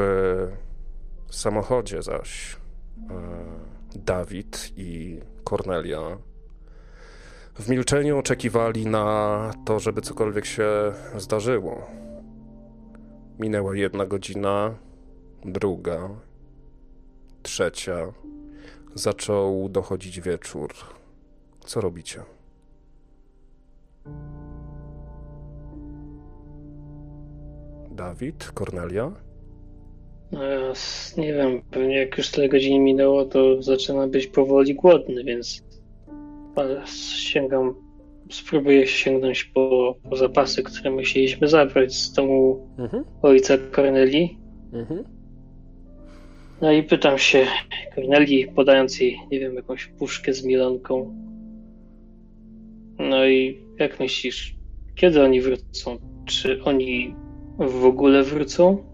samochodzie 1.30 2.02
zaś 2.02 2.56
e, 2.56 2.58
Dawid 3.94 4.72
i 4.76 5.20
Kornelia 5.44 6.18
w 7.58 7.68
milczeniu 7.68 8.18
oczekiwali 8.18 8.86
na 8.86 9.50
to, 9.64 9.80
żeby 9.80 10.00
cokolwiek 10.00 10.44
się 10.44 10.92
zdarzyło. 11.16 11.86
Minęła 13.38 13.76
jedna 13.76 14.06
godzina, 14.06 14.74
druga, 15.44 16.08
trzecia. 17.42 18.12
Zaczął 18.94 19.68
dochodzić 19.68 20.20
wieczór. 20.20 20.74
Co 21.60 21.80
robicie? 21.80 22.22
Dawid, 27.90 28.50
Kornelia? 28.54 29.12
No 30.32 30.40
nie 31.16 31.34
wiem, 31.34 31.62
pewnie 31.70 31.96
jak 31.98 32.18
już 32.18 32.30
tyle 32.30 32.48
godzin 32.48 32.84
minęło, 32.84 33.24
to 33.24 33.62
zaczyna 33.62 34.06
być 34.06 34.26
powoli 34.26 34.74
głodny, 34.74 35.24
więc 35.24 35.62
sięgam, 37.16 37.74
spróbuję 38.30 38.86
sięgnąć 38.86 39.44
po, 39.44 39.94
po 40.10 40.16
zapasy, 40.16 40.62
które 40.62 40.90
musieliśmy 40.90 41.48
zabrać 41.48 41.94
z 41.94 42.12
domu 42.12 42.68
Mhm, 42.78 43.04
ojca 43.22 43.54
Korneli. 43.72 44.38
mhm. 44.72 45.04
No 46.60 46.72
i 46.72 46.82
pytam 46.82 47.18
się 47.18 47.46
Korneli, 47.94 48.46
podając 48.46 49.00
jej, 49.00 49.20
nie 49.32 49.40
wiem, 49.40 49.54
jakąś 49.54 49.86
puszkę 49.86 50.32
z 50.32 50.44
mielonką. 50.44 51.14
No 52.98 53.26
i 53.26 53.58
jak 53.78 54.00
myślisz, 54.00 54.56
kiedy 54.94 55.22
oni 55.24 55.40
wrócą? 55.40 55.96
Czy 56.24 56.64
oni 56.64 57.14
w 57.58 57.84
ogóle 57.84 58.22
wrócą? 58.22 58.84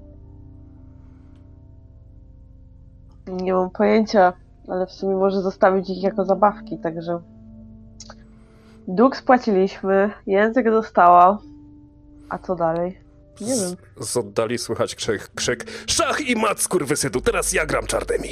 Nie 3.43 3.53
mam 3.53 3.71
pojęcia, 3.71 4.33
ale 4.69 4.87
w 4.87 4.93
sumie 4.93 5.17
może 5.17 5.41
zostawić 5.43 5.91
ich 5.91 6.03
jako 6.03 6.25
zabawki, 6.25 6.79
także. 6.79 7.19
Dług 8.89 9.17
spłaciliśmy, 9.17 10.11
język 10.27 10.71
dostała. 10.71 11.39
A 12.29 12.39
co 12.39 12.55
dalej? 12.55 12.99
Nie 13.41 13.47
wiem. 13.47 13.77
Z, 14.01 14.11
z 14.11 14.17
oddali 14.17 14.59
słychać 14.59 14.95
krzyk, 14.95 15.31
krzyk 15.35 15.65
Szach 15.87 16.21
i 16.21 16.37
mat, 16.37 16.61
skurwysynu, 16.61 17.21
teraz 17.21 17.53
ja 17.53 17.67
gram 17.67 17.87
czarnymi. 17.87 18.29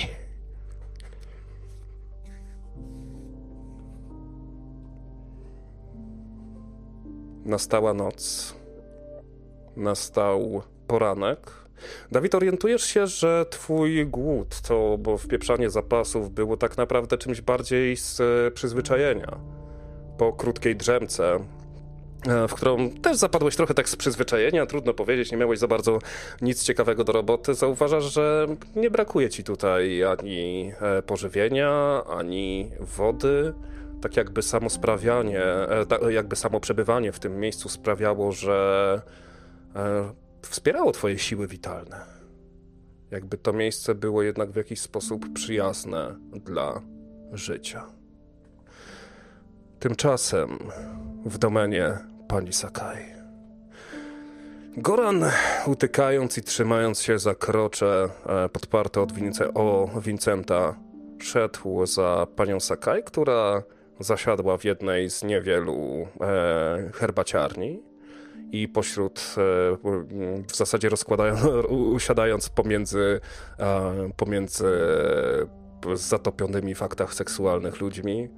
Nastała 7.44 7.94
noc. 7.94 8.54
Nastał 9.76 10.62
poranek. 10.86 11.50
Dawid, 12.12 12.34
orientujesz 12.34 12.82
się, 12.82 13.06
że 13.06 13.46
twój 13.50 14.06
głód, 14.06 14.60
to 14.60 14.98
bo 14.98 15.18
wpieprzanie 15.18 15.70
zapasów 15.70 16.30
było 16.30 16.56
tak 16.56 16.76
naprawdę 16.76 17.18
czymś 17.18 17.40
bardziej 17.40 17.96
z 17.96 18.20
przyzwyczajenia. 18.54 19.38
Po 20.22 20.32
krótkiej 20.32 20.76
drzemce, 20.76 21.38
e, 22.26 22.48
w 22.48 22.54
którą 22.54 22.90
też 22.90 23.16
zapadłeś 23.16 23.56
trochę 23.56 23.74
tak 23.74 23.88
z 23.88 23.96
przyzwyczajenia, 23.96 24.66
trudno 24.66 24.94
powiedzieć, 24.94 25.32
nie 25.32 25.38
miałeś 25.38 25.58
za 25.58 25.68
bardzo 25.68 25.98
nic 26.42 26.62
ciekawego 26.62 27.04
do 27.04 27.12
roboty, 27.12 27.54
zauważasz, 27.54 28.04
że 28.04 28.46
nie 28.76 28.90
brakuje 28.90 29.30
ci 29.30 29.44
tutaj 29.44 30.04
ani 30.04 30.72
e, 30.80 31.02
pożywienia, 31.02 32.02
ani 32.04 32.70
wody. 32.80 33.54
Tak 34.02 34.16
jakby 34.16 34.42
samo 34.42 34.70
sprawianie, 34.70 35.42
e, 35.42 36.12
jakby 36.12 36.36
samo 36.36 36.60
przebywanie 36.60 37.12
w 37.12 37.20
tym 37.20 37.40
miejscu 37.40 37.68
sprawiało, 37.68 38.32
że 38.32 39.02
wspierało 40.42 40.92
twoje 40.92 41.18
siły 41.18 41.46
witalne. 41.46 42.00
Jakby 43.10 43.38
to 43.38 43.52
miejsce 43.52 43.94
było 43.94 44.22
jednak 44.22 44.50
w 44.50 44.56
jakiś 44.56 44.80
sposób 44.80 45.32
przyjazne 45.32 46.14
dla 46.44 46.82
życia. 47.32 48.01
Tymczasem 49.82 50.58
w 51.24 51.38
domenie 51.38 51.98
pani 52.28 52.52
Sakai. 52.52 53.04
Goran, 54.76 55.24
utykając 55.66 56.38
i 56.38 56.42
trzymając 56.42 57.02
się 57.02 57.18
za 57.18 57.34
krocze 57.34 58.08
e, 58.26 58.48
podparte 58.48 59.00
od 59.00 59.12
Wince- 59.12 59.50
o 59.54 59.88
Vincenta, 60.00 60.76
szedł 61.18 61.86
za 61.86 62.26
panią 62.36 62.60
Sakai, 62.60 63.02
która 63.02 63.62
zasiadła 64.00 64.58
w 64.58 64.64
jednej 64.64 65.10
z 65.10 65.22
niewielu 65.22 66.06
e, 66.20 66.90
herbaciarni 66.94 67.82
i 68.52 68.68
pośród, 68.68 69.34
e, 69.38 69.42
w 70.48 70.56
zasadzie 70.56 70.90
usiadając 71.94 72.48
pomiędzy, 72.48 73.20
e, 73.58 74.10
pomiędzy 74.16 74.70
zatopionymi 75.94 76.74
w 76.74 76.82
aktach 76.82 77.14
seksualnych 77.14 77.80
ludźmi, 77.80 78.28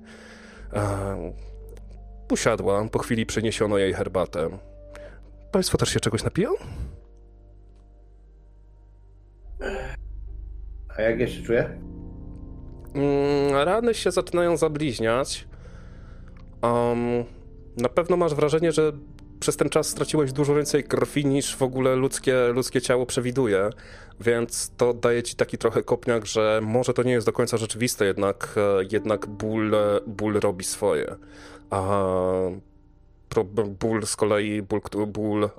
usiadła, 2.32 2.88
po 2.88 2.98
chwili 2.98 3.26
przyniesiono 3.26 3.78
jej 3.78 3.92
herbatę. 3.92 4.48
Państwo 5.52 5.78
też 5.78 5.88
się 5.88 6.00
czegoś 6.00 6.24
napiją? 6.24 6.50
A 10.96 11.02
jak 11.02 11.20
ja 11.20 11.28
się 11.28 11.42
czuję? 11.42 11.78
Mm, 12.94 13.64
rany 13.64 13.94
się 13.94 14.10
zaczynają 14.10 14.56
zabliźniać. 14.56 15.48
Um, 16.62 17.24
na 17.76 17.88
pewno 17.88 18.16
masz 18.16 18.34
wrażenie, 18.34 18.72
że 18.72 18.92
przez 19.44 19.56
ten 19.56 19.68
czas 19.68 19.88
straciłeś 19.88 20.32
dużo 20.32 20.54
więcej 20.54 20.84
krwi 20.84 21.26
niż 21.26 21.56
w 21.56 21.62
ogóle 21.62 21.96
ludzkie, 21.96 22.34
ludzkie 22.52 22.80
ciało 22.80 23.06
przewiduje, 23.06 23.70
więc 24.20 24.72
to 24.76 24.94
daje 24.94 25.22
ci 25.22 25.36
taki 25.36 25.58
trochę 25.58 25.82
kopniak, 25.82 26.26
że 26.26 26.60
może 26.62 26.94
to 26.94 27.02
nie 27.02 27.12
jest 27.12 27.26
do 27.26 27.32
końca 27.32 27.56
rzeczywiste, 27.56 28.04
jednak, 28.04 28.54
e, 28.56 28.84
jednak 28.92 29.26
ból, 29.26 29.74
e, 29.74 30.00
ból 30.06 30.40
robi 30.40 30.64
swoje. 30.64 31.16
A 31.70 32.06
ból 33.80 34.06
z 34.06 34.16
kolei, 34.16 34.62
ból, 34.62 34.80
ból 35.06 35.44
e, 35.44 35.50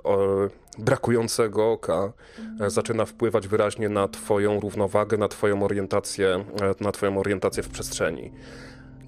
brakującego 0.78 1.72
oka 1.72 2.12
e, 2.60 2.70
zaczyna 2.70 3.04
wpływać 3.04 3.48
wyraźnie 3.48 3.88
na 3.88 4.08
twoją 4.08 4.60
równowagę, 4.60 5.16
na 5.16 5.28
twoją 5.28 5.62
orientację, 5.62 6.44
na 6.80 6.92
twoją 6.92 7.18
orientację 7.18 7.62
w 7.62 7.68
przestrzeni. 7.68 8.32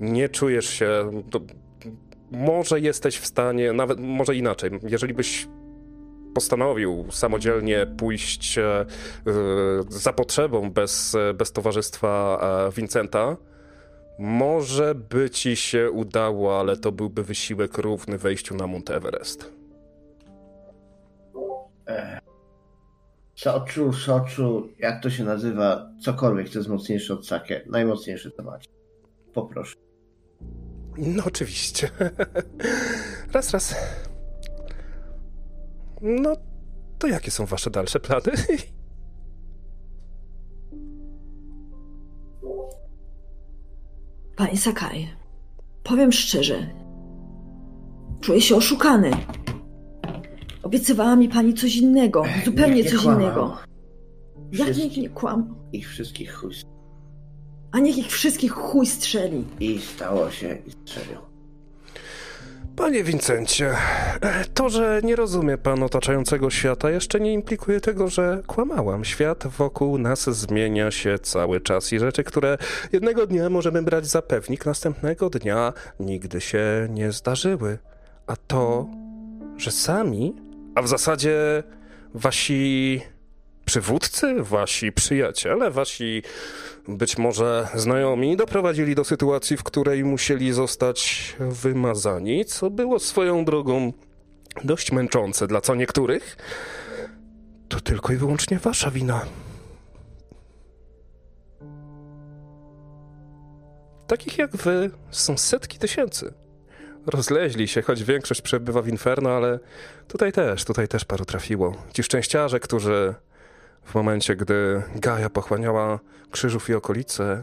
Nie 0.00 0.28
czujesz 0.28 0.68
się... 0.68 1.10
może 2.30 2.80
jesteś 2.80 3.18
w 3.18 3.26
stanie, 3.26 3.72
nawet 3.72 4.00
może 4.00 4.36
inaczej, 4.36 4.70
jeżeli 4.82 5.14
byś 5.14 5.48
postanowił 6.34 7.04
samodzielnie 7.10 7.86
pójść 7.98 8.58
e, 8.58 8.64
e, 8.64 8.86
za 9.88 10.12
potrzebą 10.12 10.70
bez, 10.70 11.14
e, 11.14 11.34
bez 11.34 11.52
towarzystwa 11.52 12.40
Vincenta, 12.76 13.36
może 14.18 14.94
by 14.94 15.30
ci 15.30 15.56
się 15.56 15.90
udało, 15.90 16.60
ale 16.60 16.76
to 16.76 16.92
byłby 16.92 17.22
wysiłek 17.22 17.78
równy 17.78 18.18
wejściu 18.18 18.56
na 18.56 18.66
Mount 18.66 18.90
Everest. 18.90 19.52
Soczu, 23.34 23.92
soczu, 23.92 24.68
jak 24.78 25.02
to 25.02 25.10
się 25.10 25.24
nazywa? 25.24 25.90
Cokolwiek, 26.04 26.48
co 26.48 26.58
jest 26.58 26.68
mocniejsze 26.68 27.14
od 27.14 27.26
sake. 27.26 27.60
Najmocniejszy 27.66 28.30
to 28.30 28.42
macie. 28.42 28.68
Poproszę. 29.34 29.87
No 30.98 31.24
oczywiście. 31.24 31.90
raz, 33.34 33.50
raz. 33.50 33.74
No, 36.00 36.36
to 36.98 37.06
jakie 37.06 37.30
są 37.30 37.46
wasze 37.46 37.70
dalsze 37.70 38.00
plany? 38.00 38.32
Panie 44.36 44.56
Sakai, 44.56 45.08
powiem 45.82 46.12
szczerze, 46.12 46.66
czuję 48.20 48.40
się 48.40 48.56
oszukany. 48.56 49.10
Obiecywała 50.62 51.16
mi 51.16 51.28
pani 51.28 51.54
coś 51.54 51.76
innego, 51.76 52.24
zupełnie 52.44 52.82
nie 52.82 52.90
coś 52.90 53.02
kłamał. 53.02 53.20
innego. 53.20 53.56
Jak 54.52 54.62
Wszyscy- 54.68 54.82
nikt 54.84 54.96
nie 54.96 55.08
kłam, 55.10 55.54
Ich 55.72 55.88
wszystkich 55.88 56.32
chuj. 56.32 56.54
A 57.72 57.78
niech 57.78 57.98
ich 57.98 58.10
wszystkich 58.12 58.52
chuj 58.52 58.86
strzeli. 58.86 59.44
I 59.60 59.80
stało 59.80 60.30
się 60.30 60.58
i 60.66 60.70
strzelił. 60.70 61.18
Panie 62.78 63.04
Wincencie, 63.04 63.76
to, 64.54 64.68
że 64.68 65.00
nie 65.04 65.16
rozumie 65.16 65.58
pan 65.58 65.82
otaczającego 65.82 66.50
świata, 66.50 66.90
jeszcze 66.90 67.20
nie 67.20 67.32
implikuje 67.32 67.80
tego, 67.80 68.08
że 68.08 68.42
kłamałam. 68.46 69.04
Świat 69.04 69.46
wokół 69.46 69.98
nas 69.98 70.30
zmienia 70.30 70.90
się 70.90 71.18
cały 71.18 71.60
czas 71.60 71.92
i 71.92 71.98
rzeczy, 71.98 72.24
które 72.24 72.58
jednego 72.92 73.26
dnia 73.26 73.50
możemy 73.50 73.82
brać 73.82 74.06
za 74.06 74.22
pewnik, 74.22 74.66
następnego 74.66 75.30
dnia 75.30 75.72
nigdy 76.00 76.40
się 76.40 76.88
nie 76.90 77.12
zdarzyły. 77.12 77.78
A 78.26 78.36
to, 78.36 78.86
że 79.56 79.70
sami, 79.70 80.34
a 80.74 80.82
w 80.82 80.88
zasadzie 80.88 81.62
wasi 82.14 83.00
przywódcy, 83.64 84.34
wasi 84.38 84.92
przyjaciele, 84.92 85.70
wasi 85.70 86.22
być 86.88 87.18
może 87.18 87.68
znajomi 87.74 88.36
doprowadzili 88.36 88.94
do 88.94 89.04
sytuacji, 89.04 89.56
w 89.56 89.62
której 89.62 90.04
musieli 90.04 90.52
zostać 90.52 91.36
wymazani, 91.40 92.44
co 92.44 92.70
było 92.70 92.98
swoją 92.98 93.44
drogą 93.44 93.92
dość 94.64 94.92
męczące 94.92 95.46
dla 95.46 95.60
co 95.60 95.74
niektórych. 95.74 96.36
To 97.68 97.80
tylko 97.80 98.12
i 98.12 98.16
wyłącznie 98.16 98.58
wasza 98.58 98.90
wina. 98.90 99.26
Takich 104.06 104.38
jak 104.38 104.56
wy 104.56 104.90
są 105.10 105.38
setki 105.38 105.78
tysięcy. 105.78 106.34
Rozleźli 107.06 107.68
się, 107.68 107.82
choć 107.82 108.04
większość 108.04 108.42
przebywa 108.42 108.82
w 108.82 108.88
inferno, 108.88 109.30
ale 109.30 109.58
tutaj 110.08 110.32
też, 110.32 110.64
tutaj 110.64 110.88
też 110.88 111.04
paru 111.04 111.24
trafiło. 111.24 111.74
Ci 111.92 112.02
szczęściarze, 112.02 112.60
którzy 112.60 113.14
w 113.88 113.94
momencie, 113.94 114.36
gdy 114.36 114.82
Gaja 114.96 115.30
pochłaniała 115.30 115.98
krzyżów 116.30 116.70
i 116.70 116.74
okolice, 116.74 117.42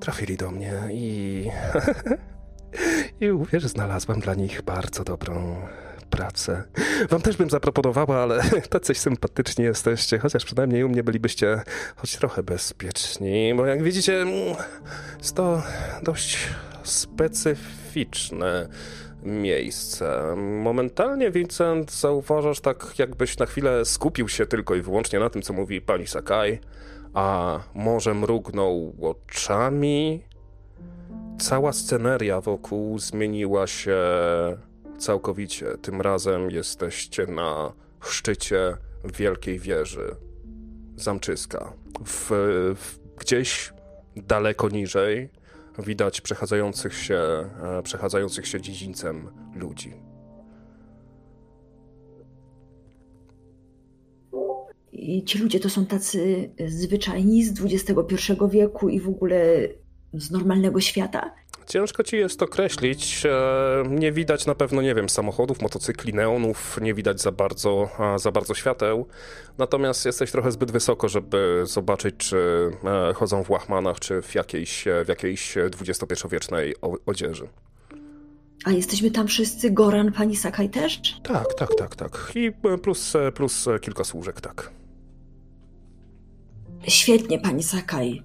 trafili 0.00 0.36
do 0.36 0.50
mnie 0.50 0.72
i. 0.90 1.46
I 3.20 3.30
uwierz, 3.30 3.66
znalazłam 3.66 4.20
dla 4.20 4.34
nich 4.34 4.62
bardzo 4.62 5.04
dobrą 5.04 5.56
pracę. 6.10 6.62
Wam 7.10 7.22
też 7.22 7.36
bym 7.36 7.50
zaproponowała, 7.50 8.22
ale 8.22 8.42
tacy 8.70 8.94
sympatyczni 8.94 9.64
jesteście, 9.64 10.18
chociaż 10.18 10.44
przynajmniej 10.44 10.84
u 10.84 10.88
mnie 10.88 11.02
bylibyście 11.02 11.62
choć 11.96 12.16
trochę 12.16 12.42
bezpieczni, 12.42 13.54
bo 13.56 13.66
jak 13.66 13.82
widzicie, 13.82 14.22
mm, 14.22 14.56
jest 15.18 15.36
to 15.36 15.62
dość 16.02 16.38
specyficzne 16.82 18.68
miejsce. 19.26 20.34
Momentalnie, 20.36 21.30
Vincent, 21.30 21.92
zauważasz 21.92 22.60
tak, 22.60 22.98
jakbyś 22.98 23.38
na 23.38 23.46
chwilę 23.46 23.84
skupił 23.84 24.28
się 24.28 24.46
tylko 24.46 24.74
i 24.74 24.82
wyłącznie 24.82 25.18
na 25.18 25.30
tym, 25.30 25.42
co 25.42 25.52
mówi 25.52 25.80
pani 25.80 26.06
Sakai, 26.06 26.58
a 27.14 27.58
może 27.74 28.14
mrugnął 28.14 28.94
oczami. 29.02 30.22
Cała 31.38 31.72
sceneria 31.72 32.40
wokół 32.40 32.98
zmieniła 32.98 33.66
się 33.66 33.98
całkowicie. 34.98 35.66
Tym 35.82 36.00
razem 36.00 36.50
jesteście 36.50 37.26
na 37.26 37.72
szczycie 38.00 38.76
wielkiej 39.04 39.58
wieży 39.58 40.16
zamczyska. 40.96 41.72
W, 42.04 42.30
w, 42.76 42.98
gdzieś 43.18 43.72
daleko 44.16 44.68
niżej 44.68 45.28
widać 45.78 46.20
przechadzających 46.20 46.94
się, 46.94 47.14
e, 47.14 47.82
przechadzających 47.82 48.46
się 48.46 48.60
dziedzińcem 48.60 49.28
ludzi. 49.54 49.94
I 54.92 55.24
ci 55.24 55.38
ludzie 55.38 55.60
to 55.60 55.70
są 55.70 55.86
tacy 55.86 56.50
zwyczajni 56.66 57.44
z 57.44 57.60
XXI 57.60 58.32
wieku 58.50 58.88
i 58.88 59.00
w 59.00 59.08
ogóle 59.08 59.68
z 60.14 60.30
normalnego 60.30 60.80
świata. 60.80 61.34
Ciężko 61.66 62.02
ci 62.02 62.16
jest 62.16 62.42
określić. 62.42 63.22
e, 63.26 63.88
Nie 63.88 64.12
widać 64.12 64.46
na 64.46 64.54
pewno, 64.54 64.82
nie 64.82 64.94
wiem, 64.94 65.08
samochodów, 65.08 65.62
motocykli, 65.62 66.14
neonów, 66.14 66.78
nie 66.82 66.94
widać 66.94 67.20
za 67.20 67.32
bardzo, 67.32 67.88
za 68.16 68.32
bardzo 68.32 68.54
świateł. 68.54 69.06
Natomiast 69.58 70.06
jesteś 70.06 70.30
trochę 70.30 70.52
zbyt 70.52 70.70
wysoko, 70.70 71.08
żeby 71.08 71.62
zobaczyć, 71.66 72.14
czy 72.16 72.70
e, 73.10 73.14
chodzą 73.14 73.44
w 73.44 73.50
łachmanach, 73.50 74.00
czy 74.00 74.22
w 74.22 74.34
jakiejś, 74.34 74.84
w 75.04 75.08
jakiejś 75.08 75.54
XXI-wiecznej 75.58 76.74
odzieży. 77.06 77.48
A 78.64 78.70
jesteśmy 78.70 79.10
tam 79.10 79.26
wszyscy, 79.26 79.70
Goran, 79.70 80.12
pani 80.12 80.36
Sakai 80.36 80.68
też? 80.70 81.00
Tak, 81.22 81.54
tak, 81.54 81.74
tak, 81.78 81.96
tak. 81.96 82.32
I 82.34 82.46
e, 82.64 82.78
plus, 82.78 83.16
e, 83.16 83.32
plus 83.32 83.68
e, 83.68 83.78
kilka 83.78 84.04
służek, 84.04 84.40
tak. 84.40 84.70
Świetnie, 86.88 87.38
pani 87.38 87.62
Sakai. 87.62 88.22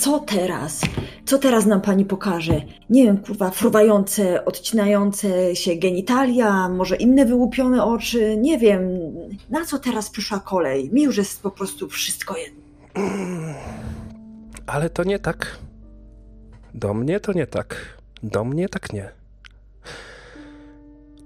Co 0.00 0.18
teraz? 0.18 0.80
Co 1.26 1.38
teraz 1.38 1.66
nam 1.66 1.80
pani 1.80 2.04
pokaże? 2.04 2.60
Nie 2.90 3.04
wiem, 3.04 3.18
kurwa, 3.18 3.50
fruwające, 3.50 4.44
odcinające 4.44 5.56
się 5.56 5.76
genitalia, 5.76 6.68
może 6.68 6.96
inne 6.96 7.26
wyłupione 7.26 7.84
oczy, 7.84 8.36
nie 8.36 8.58
wiem. 8.58 8.88
Na 9.50 9.64
co 9.64 9.78
teraz 9.78 10.10
przyszła 10.10 10.40
kolej? 10.40 10.90
Mi 10.92 11.02
już 11.02 11.16
jest 11.16 11.42
po 11.42 11.50
prostu 11.50 11.88
wszystko 11.88 12.36
jedno. 12.36 12.60
Ale 14.66 14.90
to 14.90 15.04
nie 15.04 15.18
tak. 15.18 15.58
Do 16.74 16.94
mnie 16.94 17.20
to 17.20 17.32
nie 17.32 17.46
tak. 17.46 17.98
Do 18.22 18.44
mnie 18.44 18.68
tak 18.68 18.92
nie. 18.92 19.10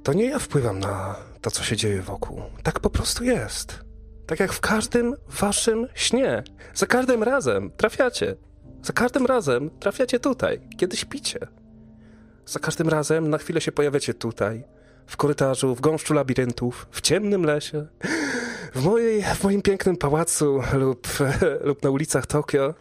To 0.03 0.13
nie 0.13 0.25
ja 0.25 0.39
wpływam 0.39 0.79
na 0.79 1.17
to, 1.41 1.51
co 1.51 1.63
się 1.63 1.77
dzieje 1.77 2.03
wokół. 2.03 2.43
Tak 2.63 2.81
po 2.81 2.91
prostu 2.91 3.25
jest. 3.25 3.85
Tak 4.27 4.41
jak 4.41 4.53
w 4.53 4.61
każdym 4.61 5.15
waszym 5.29 5.87
śnie. 5.95 6.43
Za 6.75 6.87
każdym 6.87 7.23
razem 7.23 7.71
trafiacie. 7.77 8.37
Za 8.85 8.93
każdym 8.93 9.27
razem 9.27 9.71
trafiacie 9.81 10.21
tutaj, 10.21 10.61
kiedy 10.77 10.97
śpicie. 10.97 11.39
Za 12.47 12.61
każdym 12.61 12.89
razem 12.89 13.31
na 13.31 13.39
chwilę 13.39 13.61
się 13.61 13.73
pojawiacie 13.73 14.15
tutaj, 14.15 14.65
w 15.07 15.17
korytarzu, 15.17 15.75
w 15.75 15.81
gąszczu 15.81 16.15
labiryntów, 16.15 16.87
w 16.91 17.01
ciemnym 17.01 17.45
lesie, 17.45 17.87
w, 18.75 18.85
mojej, 18.85 19.23
w 19.23 19.45
moim 19.45 19.63
pięknym 19.63 19.97
pałacu 19.97 20.63
lub, 20.75 21.09
lub 21.69 21.83
na 21.83 21.91
ulicach 21.91 22.27
Tokio. 22.27 22.75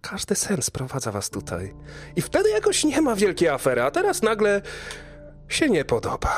Każdy 0.00 0.34
sen 0.34 0.62
sprowadza 0.62 1.12
was 1.12 1.30
tutaj. 1.30 1.74
I 2.16 2.22
wtedy 2.22 2.50
jakoś 2.50 2.84
nie 2.84 3.00
ma 3.00 3.16
wielkiej 3.16 3.48
afery, 3.48 3.82
a 3.82 3.90
teraz 3.90 4.22
nagle 4.22 4.62
się 5.48 5.70
nie 5.70 5.84
podoba. 5.84 6.36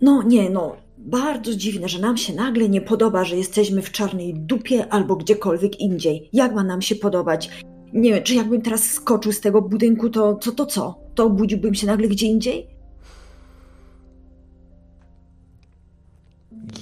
No 0.00 0.22
nie, 0.22 0.50
no. 0.50 0.76
Bardzo 1.04 1.54
dziwne, 1.54 1.88
że 1.88 1.98
nam 1.98 2.16
się 2.16 2.34
nagle 2.34 2.68
nie 2.68 2.80
podoba, 2.80 3.24
że 3.24 3.36
jesteśmy 3.36 3.82
w 3.82 3.90
czarnej 3.90 4.34
dupie 4.34 4.92
albo 4.92 5.16
gdziekolwiek 5.16 5.80
indziej. 5.80 6.28
Jak 6.32 6.54
ma 6.54 6.64
nam 6.64 6.82
się 6.82 6.94
podobać? 6.94 7.50
nie 7.92 8.14
wiem, 8.14 8.22
czy 8.22 8.34
jakbym 8.34 8.62
teraz 8.62 8.90
skoczył 8.90 9.32
z 9.32 9.40
tego 9.40 9.62
budynku, 9.62 10.10
to 10.10 10.36
co 10.36 10.52
to 10.52 10.66
co? 10.66 10.98
To 11.14 11.24
obudziłbym 11.24 11.74
się 11.74 11.86
nagle 11.86 12.08
gdzie 12.08 12.26
indziej? 12.26 12.66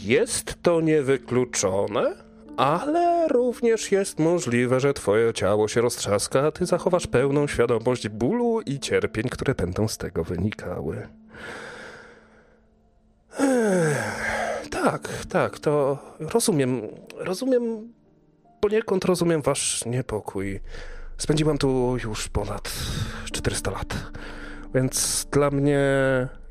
Jest 0.05 0.63
to 0.63 0.81
niewykluczone, 0.81 2.15
ale 2.57 3.29
również 3.29 3.93
jest 3.93 4.19
możliwe, 4.19 4.81
że 4.81 4.95
twoje 4.95 5.35
ciało 5.35 5.69
się 5.69 5.81
roztrzaska, 5.81 6.47
a 6.47 6.51
ty 6.51 6.67
zachowasz 6.67 7.07
pełną 7.07 7.47
świadomość 7.47 8.09
bólu 8.09 8.61
i 8.61 8.81
cierpień, 8.81 9.29
które 9.29 9.55
będą 9.55 9.89
z 9.89 9.99
tego 9.99 10.25
wynikały. 10.25 11.09
Tak, 14.71 15.09
tak, 15.29 15.59
to 15.59 15.99
rozumiem. 16.19 16.83
Rozumiem, 17.17 17.93
poniekąd 18.61 19.05
rozumiem 19.05 19.43
wasz 19.43 19.85
niepokój. 19.87 20.61
Spędziłam 21.19 21.59
tu 21.59 21.97
już 22.05 22.29
ponad 22.29 22.73
400 23.25 23.71
lat, 23.71 23.95
więc 24.75 25.27
dla 25.31 25.51
mnie 25.51 25.81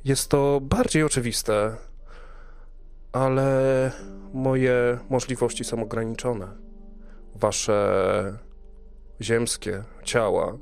jest 0.05 0.29
to 0.29 0.59
bardziej 0.61 1.03
oczywiste, 1.03 1.75
ale 3.11 3.91
moje 4.33 4.99
możliwości 5.09 5.63
są 5.63 5.83
ograniczone. 5.83 6.47
Wasze 7.35 8.37
ziemskie 9.21 9.83
ciała 10.03 10.57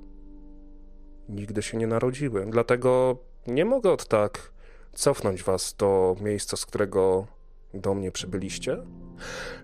nigdy 1.29 1.61
się 1.61 1.77
nie 1.77 1.87
narodziły, 1.87 2.45
dlatego 2.49 3.17
nie 3.47 3.65
mogę 3.65 3.91
od 3.91 4.07
tak 4.07 4.51
cofnąć 4.97 5.43
was 5.43 5.75
do 5.77 6.15
miejsca, 6.21 6.57
z 6.57 6.65
którego 6.65 7.27
do 7.73 7.93
mnie 7.93 8.11
przybyliście, 8.11 8.77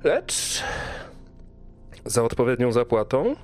lecz 0.03 0.63
za 2.05 2.23
odpowiednią 2.23 2.71
zapłatą 2.71 3.35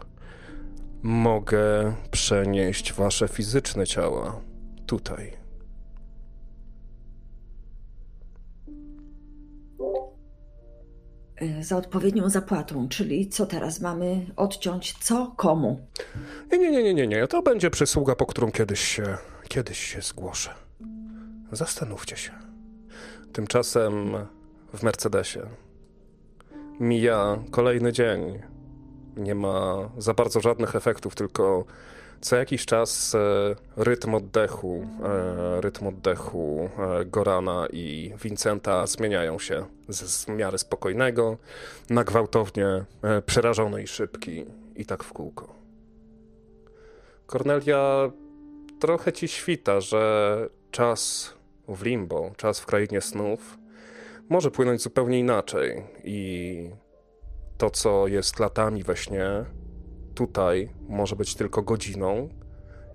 mogę 1.03 1.93
przenieść 2.11 2.93
wasze 2.93 3.27
fizyczne 3.27 3.87
ciała 3.87 4.41
tutaj. 4.85 5.33
Y, 11.41 11.63
Za 11.63 11.77
odpowiednią 11.77 12.29
zapłatą, 12.29 12.89
czyli 12.89 13.29
co 13.29 13.45
teraz 13.45 13.79
mamy 13.81 14.25
odciąć 14.35 14.93
co 15.01 15.33
komu? 15.37 15.87
Nie, 16.51 16.57
nie, 16.57 16.71
nie, 16.71 16.83
nie, 16.83 16.93
nie, 16.93 17.07
nie. 17.07 17.27
To 17.27 17.41
będzie 17.41 17.69
przysługa, 17.69 18.15
po 18.15 18.25
którą 18.25 18.51
kiedyś 18.51 18.79
się, 18.79 19.17
kiedyś 19.47 19.79
się 19.79 20.01
zgłoszę. 20.01 20.68
Zastanówcie 21.51 22.17
się. 22.17 22.31
Tymczasem 23.33 24.17
w 24.73 24.83
Mercedesie 24.83 25.41
mija 26.79 27.37
kolejny 27.51 27.93
dzień. 27.93 28.39
Nie 29.17 29.35
ma 29.35 29.89
za 29.97 30.13
bardzo 30.13 30.41
żadnych 30.41 30.75
efektów, 30.75 31.15
tylko 31.15 31.65
co 32.21 32.35
jakiś 32.35 32.65
czas 32.65 33.15
e, 33.15 33.55
rytm 33.77 34.15
oddechu, 34.15 34.87
e, 35.03 35.61
rytm 35.61 35.87
oddechu 35.87 36.69
e, 36.79 37.05
Gorana 37.05 37.67
i 37.73 38.13
Vincenta 38.23 38.87
zmieniają 38.87 39.39
się 39.39 39.65
z, 39.89 40.27
miary 40.27 40.57
spokojnego 40.57 41.37
na 41.89 42.03
gwałtownie 42.03 42.85
przerażony 43.25 43.83
i 43.83 43.87
szybki 43.87 44.45
i 44.75 44.85
tak 44.85 45.03
w 45.03 45.13
kółko. 45.13 45.55
Kornelia, 47.25 48.11
trochę 48.79 49.13
ci 49.13 49.27
świta, 49.27 49.81
że 49.81 50.49
czas 50.71 51.33
w 51.75 51.83
limbo, 51.83 52.31
czas 52.37 52.59
w 52.59 52.65
krainie 52.65 53.01
snów 53.01 53.57
może 54.29 54.51
płynąć 54.51 54.81
zupełnie 54.81 55.19
inaczej 55.19 55.83
i 56.03 56.69
to, 57.57 57.69
co 57.69 58.07
jest 58.07 58.39
latami 58.39 58.83
we 58.83 58.97
śnie, 58.97 59.45
tutaj 60.15 60.69
może 60.89 61.15
być 61.15 61.35
tylko 61.35 61.61
godziną, 61.61 62.29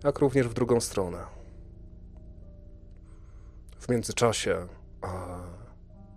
jak 0.04 0.18
również 0.18 0.48
w 0.48 0.54
drugą 0.54 0.80
stronę. 0.80 1.18
W 3.78 3.88
międzyczasie, 3.88 4.66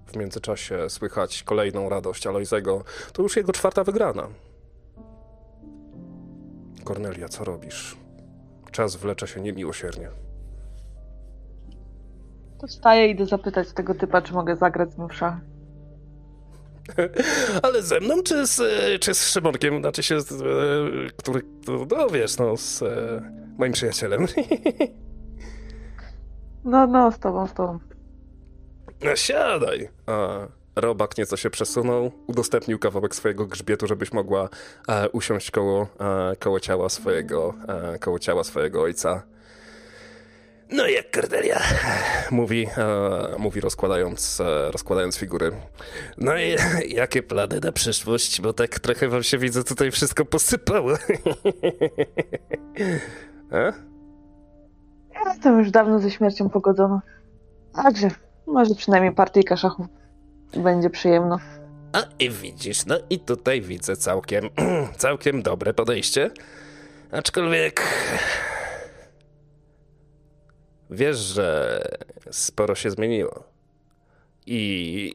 w 0.05 0.15
międzyczasie 0.15 0.89
słychać 0.89 1.43
kolejną 1.43 1.89
radość 1.89 2.27
Alojzego. 2.27 2.83
To 3.13 3.23
już 3.23 3.35
jego 3.35 3.51
czwarta 3.51 3.83
wygrana. 3.83 4.27
Kornelia, 6.83 7.29
co 7.29 7.43
robisz? 7.43 7.97
Czas 8.71 8.95
wlecze 8.95 9.27
się 9.27 9.41
niemiłosiernie. 9.41 10.26
To 12.61 12.67
wstaję 12.67 13.07
i 13.07 13.11
idę 13.11 13.25
zapytać 13.25 13.73
tego 13.73 13.95
typa, 13.95 14.21
czy 14.21 14.33
mogę 14.33 14.55
zagrać 14.55 14.93
z 14.93 14.97
nim 14.97 15.07
w 15.09 15.13
szachy. 15.13 15.41
Ale 17.63 17.81
ze 17.81 17.99
mną, 17.99 18.23
czy 18.23 18.47
z, 18.47 18.61
czy 19.01 19.13
z 19.13 19.29
Szymonkiem, 19.29 19.79
znaczy 19.79 20.03
się, 20.03 20.21
z, 20.21 20.31
e, 20.31 20.45
który, 21.17 21.41
no, 21.67 21.85
no 21.97 22.09
wiesz, 22.09 22.37
no, 22.37 22.57
z 22.57 22.81
e, 22.81 23.21
moim 23.57 23.73
przyjacielem. 23.73 24.25
No, 26.63 26.87
no, 26.87 27.11
z 27.11 27.19
tobą, 27.19 27.47
z 27.47 27.53
tobą. 27.53 27.79
No 29.03 29.15
siadaj. 29.15 29.89
A 30.05 30.47
Robak 30.75 31.17
nieco 31.17 31.37
się 31.37 31.49
przesunął, 31.49 32.11
udostępnił 32.27 32.79
kawałek 32.79 33.15
swojego 33.15 33.45
grzbietu, 33.45 33.87
żebyś 33.87 34.13
mogła 34.13 34.49
e, 34.87 35.09
usiąść 35.09 35.51
koło, 35.51 35.87
e, 35.99 36.35
koło 36.35 36.59
ciała 36.59 36.89
swojego, 36.89 37.53
e, 37.67 37.99
koło 37.99 38.19
ciała 38.19 38.43
swojego 38.43 38.81
ojca. 38.81 39.23
No 40.71 40.87
jak 40.87 41.11
Cordelia, 41.11 41.59
mówi, 42.31 42.67
e, 42.77 43.39
mówi 43.39 43.61
rozkładając, 43.61 44.41
e, 44.41 44.71
rozkładając 44.71 45.17
figury. 45.17 45.51
No 46.17 46.37
i 46.37 46.55
jakie 46.95 47.23
plany 47.23 47.59
na 47.59 47.71
przyszłość, 47.71 48.41
bo 48.41 48.53
tak 48.53 48.79
trochę 48.79 49.07
wam 49.07 49.23
się 49.23 49.37
widzę 49.37 49.63
tutaj 49.63 49.91
wszystko 49.91 50.25
posypało. 50.25 50.93
e? 53.51 53.73
Ja 55.13 55.33
jestem 55.33 55.59
już 55.59 55.71
dawno 55.71 55.99
ze 55.99 56.11
śmiercią 56.11 56.49
pogodzona. 56.49 57.01
Także, 57.83 58.09
może 58.47 58.75
przynajmniej 58.75 59.13
partyjka 59.13 59.57
szachów 59.57 59.87
będzie 60.57 60.89
przyjemna. 60.89 61.39
A 61.93 62.03
i 62.19 62.29
widzisz, 62.29 62.85
no 62.85 62.95
i 63.09 63.19
tutaj 63.19 63.61
widzę 63.61 63.95
całkiem, 63.95 64.49
całkiem 64.97 65.41
dobre 65.41 65.73
podejście. 65.73 66.31
Aczkolwiek. 67.11 67.83
Wiesz, 70.89 71.17
że 71.17 71.81
sporo 72.31 72.75
się 72.75 72.91
zmieniło. 72.91 73.43
I 74.45 75.13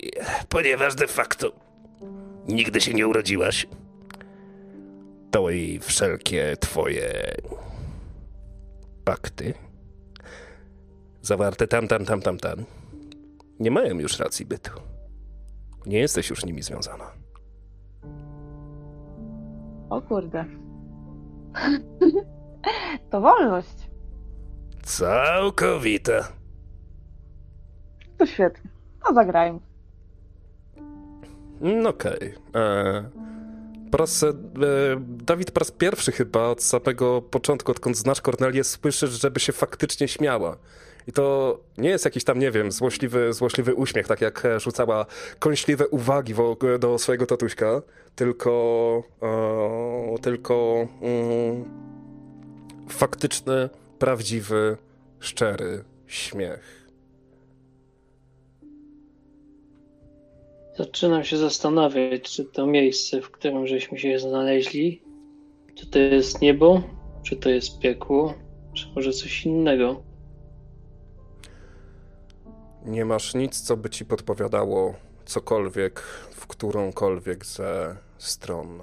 ponieważ 0.49 0.95
de 0.95 1.07
facto 1.07 1.53
nigdy 2.49 2.81
się 2.81 2.95
nie 2.95 3.09
urodziłaś, 3.09 3.67
to 5.31 5.51
i 5.51 5.79
wszelkie 5.79 6.57
twoje 6.61 7.35
pakty 9.05 9.55
zawarte 11.23 11.67
tam, 11.67 11.89
tam, 11.89 12.05
tam, 12.05 12.21
tam, 12.21 12.39
tam 12.39 12.65
nie 13.61 13.71
mają 13.71 13.99
już 13.99 14.19
racji 14.19 14.47
bytu. 14.47 14.71
Nie 15.87 15.99
jesteś 15.99 16.31
już 16.31 16.45
nimi 16.45 16.63
związana. 16.63 17.05
O 19.91 20.03
kurde. 20.03 20.45
to 23.11 23.21
wolność. 23.21 23.92
Całkowita. 24.83 26.29
To 28.19 28.27
świetnie. 28.27 28.71
No 29.09 29.15
zagrajmy. 29.15 29.59
Mm, 31.63 31.87
Okej. 31.87 32.35
E, 32.55 33.11
Po 33.91 33.99
raz, 33.99 34.23
e, 34.23 34.33
Dawid 35.01 35.51
po 35.51 35.59
raz 35.61 35.71
pierwszy 35.71 36.13
chyba 36.13 36.41
od 36.49 36.63
samego 36.63 37.23
początku, 37.23 37.71
odkąd 37.73 37.97
znasz 37.97 38.21
Kornelię, 38.21 38.65
słyszysz, 38.65 39.11
żeby 39.11 39.41
się 39.41 39.53
faktycznie 39.53 40.09
śmiała. 40.09 40.57
I 41.07 41.13
to 41.13 41.59
nie 41.79 41.89
jest 41.89 42.05
jakiś 42.05 42.25
tam, 42.25 42.39
nie 42.39 42.51
wiem, 42.51 42.73
złośliwy, 42.73 43.33
złośliwy 43.33 43.75
uśmiech, 43.75 44.07
tak 44.09 44.21
jak 44.21 44.45
e, 44.45 44.61
rzucała 44.61 45.07
kąśliwe 45.39 45.89
uwagi 45.89 46.35
wo- 46.35 46.57
do 46.79 46.99
swojego 46.99 47.27
tatuśka, 47.27 47.83
tylko, 48.15 49.03
e, 49.23 50.19
tylko 50.23 50.87
mm, 51.03 51.65
faktyczny, 52.89 53.69
prawdziwy, 54.03 54.77
szczery 55.21 55.85
śmiech. 56.07 56.89
Zaczynam 60.77 61.25
się 61.25 61.37
zastanawiać, 61.37 62.23
czy 62.23 62.45
to 62.45 62.67
miejsce, 62.67 63.21
w 63.21 63.31
którym 63.31 63.67
żeśmy 63.67 63.99
się 63.99 64.19
znaleźli, 64.19 65.03
czy 65.75 65.87
to 65.87 65.99
jest 65.99 66.41
niebo, 66.41 66.83
czy 67.23 67.37
to 67.37 67.51
jest 67.51 67.79
piekło, 67.79 68.35
czy 68.75 68.87
może 68.95 69.13
coś 69.13 69.47
innego. 69.47 70.03
Nie 72.85 73.05
masz 73.05 73.35
nic, 73.35 73.61
co 73.61 73.77
by 73.77 73.91
ci 73.91 74.05
podpowiadało 74.05 74.95
cokolwiek 75.25 76.01
w 76.31 76.47
którąkolwiek 76.47 77.47
ze 77.47 77.97
stron. 78.19 78.81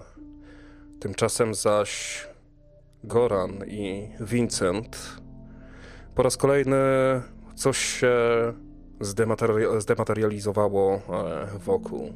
Tymczasem 1.00 1.54
zaś 1.54 2.29
Goran 3.04 3.64
i 3.68 4.10
Vincent 4.20 5.20
po 6.16 6.24
raz 6.24 6.38
kolejny 6.38 6.78
coś 7.56 7.78
się 7.78 8.14
zdemateria- 9.02 9.82
zdematerializowało 9.82 10.96
e, 10.96 11.48
wokół. 11.58 12.14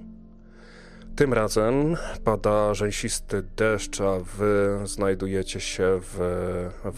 Tym 1.16 1.34
razem 1.34 1.96
pada 2.24 2.74
rzęsisty 2.74 3.44
deszcz, 3.56 4.02
a 4.02 4.20
wy 4.20 4.80
znajdujecie 4.84 5.60
się 5.60 6.00
w, 6.02 6.20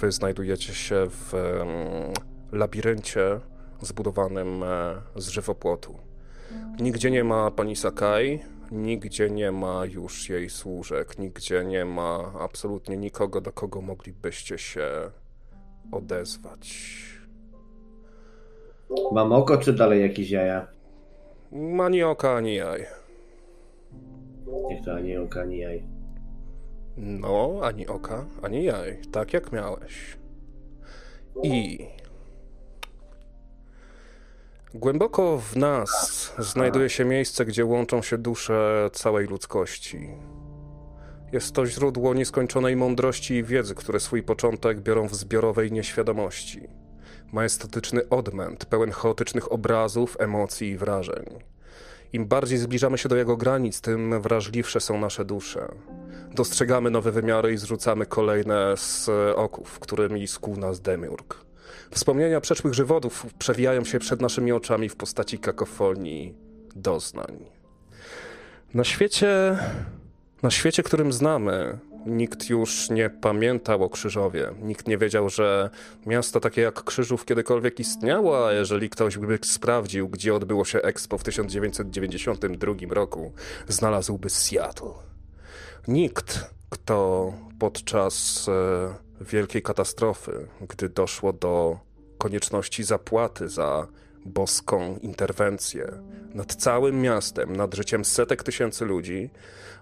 wy 0.02 0.12
znajdujecie 0.12 0.74
się 0.74 1.08
w 1.10 1.34
mm, 1.34 2.14
labiryncie 2.52 3.40
zbudowanym 3.82 4.64
e, 4.64 4.96
z 5.16 5.28
żywopłotu. 5.28 5.98
Nigdzie 6.80 7.12
nie 7.12 7.24
ma 7.24 7.52
pani 7.52 7.76
Sakai, 7.76 8.40
nigdzie 8.72 9.30
nie 9.30 9.52
ma 9.52 9.86
już 9.86 10.30
jej 10.30 10.50
służek, 10.50 11.20
nigdzie 11.20 11.66
nie 11.66 11.86
ma 11.86 12.34
absolutnie 12.40 12.98
nikogo, 12.98 13.42
do 13.42 13.52
kogo 13.52 13.82
moglibyście 13.82 14.58
się 14.58 14.88
odezwać. 15.92 16.96
Mam 19.12 19.32
oko, 19.32 19.58
czy 19.58 19.74
dalej 19.74 20.02
jakieś 20.02 20.30
jaja? 20.30 20.68
Ani 21.82 22.04
oka, 22.04 22.36
ani 22.36 22.56
jaj. 22.56 22.86
Niech 24.70 24.86
to 24.86 24.96
ani 24.96 25.18
oka, 25.18 25.42
ani 25.42 25.58
jaj. 25.58 25.84
No, 26.98 27.60
ani 27.64 27.88
oka, 27.88 28.26
ani 28.42 28.64
jaj. 28.64 28.98
Tak 29.12 29.34
jak 29.34 29.52
miałeś. 29.52 30.18
I. 31.44 31.80
Głęboko 34.78 35.38
w 35.38 35.56
nas 35.56 36.34
znajduje 36.40 36.90
się 36.90 37.06
miejsce, 37.06 37.46
gdzie 37.46 37.66
łączą 37.66 38.02
się 38.02 38.18
dusze 38.18 38.90
całej 38.94 39.28
ludzkości. 39.28 40.10
Jest 41.32 41.56
to 41.56 41.66
źródło 41.66 42.14
nieskończonej 42.14 42.76
mądrości 42.76 43.34
i 43.34 43.44
wiedzy, 43.44 43.76
które 43.76 44.00
swój 44.00 44.24
początek 44.24 44.82
biorą 44.82 45.08
w 45.08 45.16
zbiorowej 45.16 45.72
nieświadomości. 45.72 46.68
Majestatyczny 47.32 48.10
odmęt, 48.10 48.66
pełen 48.66 48.92
chaotycznych 48.92 49.52
obrazów, 49.52 50.18
emocji 50.20 50.70
i 50.70 50.78
wrażeń. 50.78 51.26
Im 52.14 52.26
bardziej 52.26 52.58
zbliżamy 52.58 52.98
się 52.98 53.10
do 53.10 53.16
jego 53.16 53.38
granic, 53.38 53.82
tym 53.82 54.22
wrażliwsze 54.22 54.80
są 54.80 55.00
nasze 55.00 55.26
dusze. 55.26 55.68
Dostrzegamy 56.32 56.90
nowe 56.90 57.12
wymiary 57.12 57.54
i 57.54 57.58
zrzucamy 57.58 58.06
kolejne 58.06 58.78
z 58.78 59.10
oków, 59.36 59.80
którymi 59.80 60.28
skłuł 60.28 60.58
nas 60.58 60.82
demiurg. 60.82 61.45
Wspomnienia 61.96 62.42
przeszłych 62.42 62.74
żywotów 62.74 63.26
przewijają 63.40 63.86
się 63.86 64.00
przed 64.00 64.22
naszymi 64.22 64.52
oczami 64.52 64.90
w 64.90 64.96
postaci 64.96 65.40
kakofonii 65.40 66.36
doznań. 66.76 67.46
Na 68.74 68.84
świecie, 68.84 69.58
na 70.44 70.52
świecie, 70.52 70.84
którym 70.84 71.14
znamy, 71.14 71.78
nikt 72.06 72.50
już 72.50 72.90
nie 72.90 73.10
pamiętał 73.10 73.84
o 73.84 73.90
Krzyżowie. 73.90 74.52
Nikt 74.62 74.88
nie 74.88 74.98
wiedział, 74.98 75.30
że 75.30 75.70
miasto 76.06 76.40
takie 76.40 76.62
jak 76.62 76.84
Krzyżów 76.84 77.26
kiedykolwiek 77.26 77.80
istniało, 77.80 78.48
a 78.48 78.54
jeżeli 78.54 78.90
ktoś 78.90 79.18
by 79.18 79.40
sprawdził, 79.44 80.10
gdzie 80.10 80.36
odbyło 80.36 80.66
się 80.66 80.82
Expo 80.82 81.18
w 81.18 81.24
1992 81.24 82.74
roku, 82.90 83.32
znalazłby 83.68 84.30
Seattle. 84.30 84.94
Nikt, 85.88 86.50
kto 86.70 87.34
podczas 87.60 88.46
e, 88.50 89.24
wielkiej 89.24 89.62
katastrofy, 89.62 90.48
gdy 90.70 90.90
doszło 90.90 91.34
do 91.34 91.85
konieczności 92.26 92.84
zapłaty 92.84 93.50
za 93.50 93.88
boską 94.26 94.98
interwencję 95.02 95.92
nad 96.34 96.56
całym 96.56 97.02
miastem, 97.02 97.56
nad 97.56 97.76
życiem 97.76 98.06
setek 98.06 98.44
tysięcy 98.44 98.86
ludzi, 98.86 99.30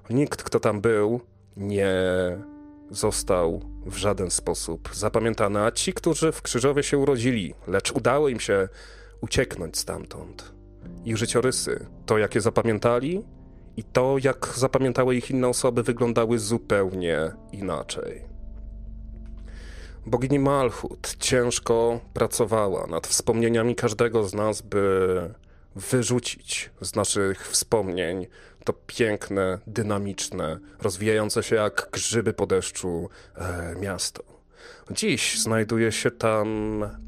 nikt, 0.10 0.44
kto 0.44 0.60
tam 0.60 0.82
był, 0.82 1.22
nie 1.58 1.94
został 2.90 3.62
w 3.86 3.96
żaden 3.96 4.32
sposób 4.32 4.90
zapamiętany, 4.94 5.60
a 5.60 5.72
ci, 5.72 5.94
którzy 5.94 6.32
w 6.32 6.42
Krzyżowie 6.42 6.84
się 6.84 6.98
urodzili, 6.98 7.54
lecz 7.68 7.92
udało 7.92 8.30
im 8.30 8.40
się 8.40 8.70
ucieknąć 9.22 9.78
stamtąd. 9.78 10.54
Ich 11.06 11.18
życiorysy, 11.18 11.86
to 12.06 12.18
jakie 12.18 12.42
zapamiętali 12.42 13.24
i 13.78 13.84
to, 13.84 14.16
jak 14.24 14.54
zapamiętały 14.56 15.16
ich 15.16 15.32
inne 15.32 15.48
osoby, 15.48 15.84
wyglądały 15.84 16.40
zupełnie 16.40 17.32
inaczej. 17.52 18.33
Bogini 20.06 20.40
Malchut 20.40 21.16
ciężko 21.20 22.00
pracowała 22.14 22.88
nad 22.88 23.08
wspomnieniami 23.08 23.76
każdego 23.76 24.24
z 24.24 24.34
nas, 24.34 24.62
by 24.62 25.34
wyrzucić 25.76 26.72
z 26.82 26.96
naszych 26.96 27.48
wspomnień 27.48 28.28
to 28.64 28.74
piękne, 28.88 29.60
dynamiczne, 29.68 30.60
rozwijające 30.82 31.44
się 31.44 31.56
jak 31.56 31.90
grzyby 31.92 32.34
po 32.34 32.48
deszczu 32.48 33.10
e, 33.36 33.76
miasto. 33.82 34.24
Dziś 34.92 35.40
znajduje 35.42 35.92
się 35.92 36.12
tam 36.12 36.48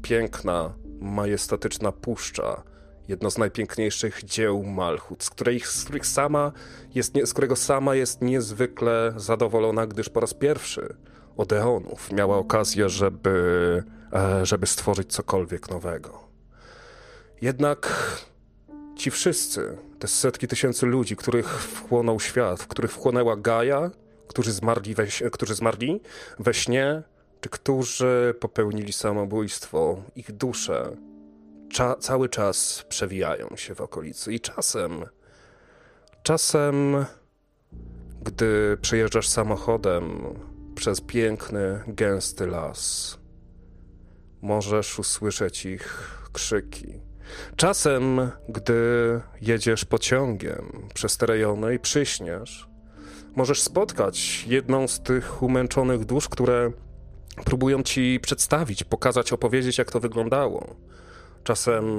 piękna, 0.02 0.74
majestatyczna 1.00 1.92
puszcza, 1.92 2.62
jedno 3.08 3.30
z 3.30 3.38
najpiękniejszych 3.38 4.24
dzieł 4.24 4.62
Malchut, 4.62 5.24
z, 5.24 5.30
której, 5.30 5.60
z, 5.60 5.84
których 5.84 6.06
sama 6.06 6.52
jest, 6.94 7.14
z 7.24 7.32
którego 7.32 7.56
sama 7.56 7.94
jest 7.94 8.22
niezwykle 8.22 9.14
zadowolona, 9.16 9.86
gdyż 9.86 10.08
po 10.08 10.20
raz 10.20 10.34
pierwszy 10.34 10.96
od 11.36 11.52
eonów 11.52 12.12
miała 12.12 12.36
okazję, 12.38 12.88
żeby, 12.88 13.84
e, 14.12 14.46
żeby 14.46 14.66
stworzyć 14.66 15.12
cokolwiek 15.12 15.70
nowego. 15.70 16.26
Jednak 17.40 17.92
ci 18.96 19.10
wszyscy, 19.10 19.78
te 19.98 20.08
setki 20.08 20.48
tysięcy 20.48 20.86
ludzi, 20.86 21.16
których 21.16 21.48
wchłonął 21.60 22.20
świat, 22.20 22.62
w 22.62 22.66
których 22.66 22.92
wchłonęła 22.92 23.36
Gaja, 23.36 23.90
którzy 24.28 24.52
zmarli 24.52 24.94
we, 24.94 25.06
którzy 25.06 25.54
zmarli 25.54 26.00
we 26.38 26.54
śnie, 26.54 27.02
czy 27.40 27.48
którzy 27.48 28.34
popełnili 28.40 28.92
samobójstwo, 28.92 30.02
ich 30.16 30.32
dusze 30.32 30.96
cza 31.68 31.96
cały 31.96 32.28
czas 32.28 32.84
przewijają 32.88 33.56
się 33.56 33.74
w 33.74 33.80
okolicy. 33.80 34.32
I 34.32 34.40
czasem, 34.40 35.04
czasem, 36.22 37.06
gdy 38.22 38.78
przejeżdżasz 38.80 39.28
samochodem 39.28 40.20
przez 40.76 41.00
piękny, 41.00 41.80
gęsty 41.86 42.46
las, 42.46 43.18
możesz 44.42 44.98
usłyszeć 44.98 45.66
ich 45.66 46.18
krzyki 46.32 47.06
Czasem, 47.56 48.30
gdy 48.48 48.74
jedziesz 49.40 49.84
pociągiem 49.84 50.88
przez 50.94 51.16
te 51.16 51.26
rejony 51.26 51.74
i 51.74 51.78
przyśniesz, 51.78 52.68
możesz 53.36 53.62
spotkać 53.62 54.44
jedną 54.46 54.88
z 54.88 55.00
tych 55.00 55.42
umęczonych 55.42 56.04
dusz, 56.04 56.28
które 56.28 56.72
próbują 57.44 57.82
ci 57.82 58.20
przedstawić, 58.22 58.84
pokazać, 58.84 59.32
opowiedzieć, 59.32 59.78
jak 59.78 59.92
to 59.92 60.00
wyglądało. 60.00 60.76
Czasem 61.44 61.98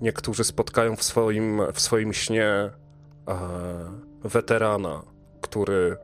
niektórzy 0.00 0.44
spotkają 0.44 0.96
w 0.96 1.02
swoim, 1.02 1.60
w 1.72 1.80
swoim 1.80 2.12
śnie 2.12 2.46
e, 2.46 2.70
weterana, 4.24 5.02
który 5.40 5.96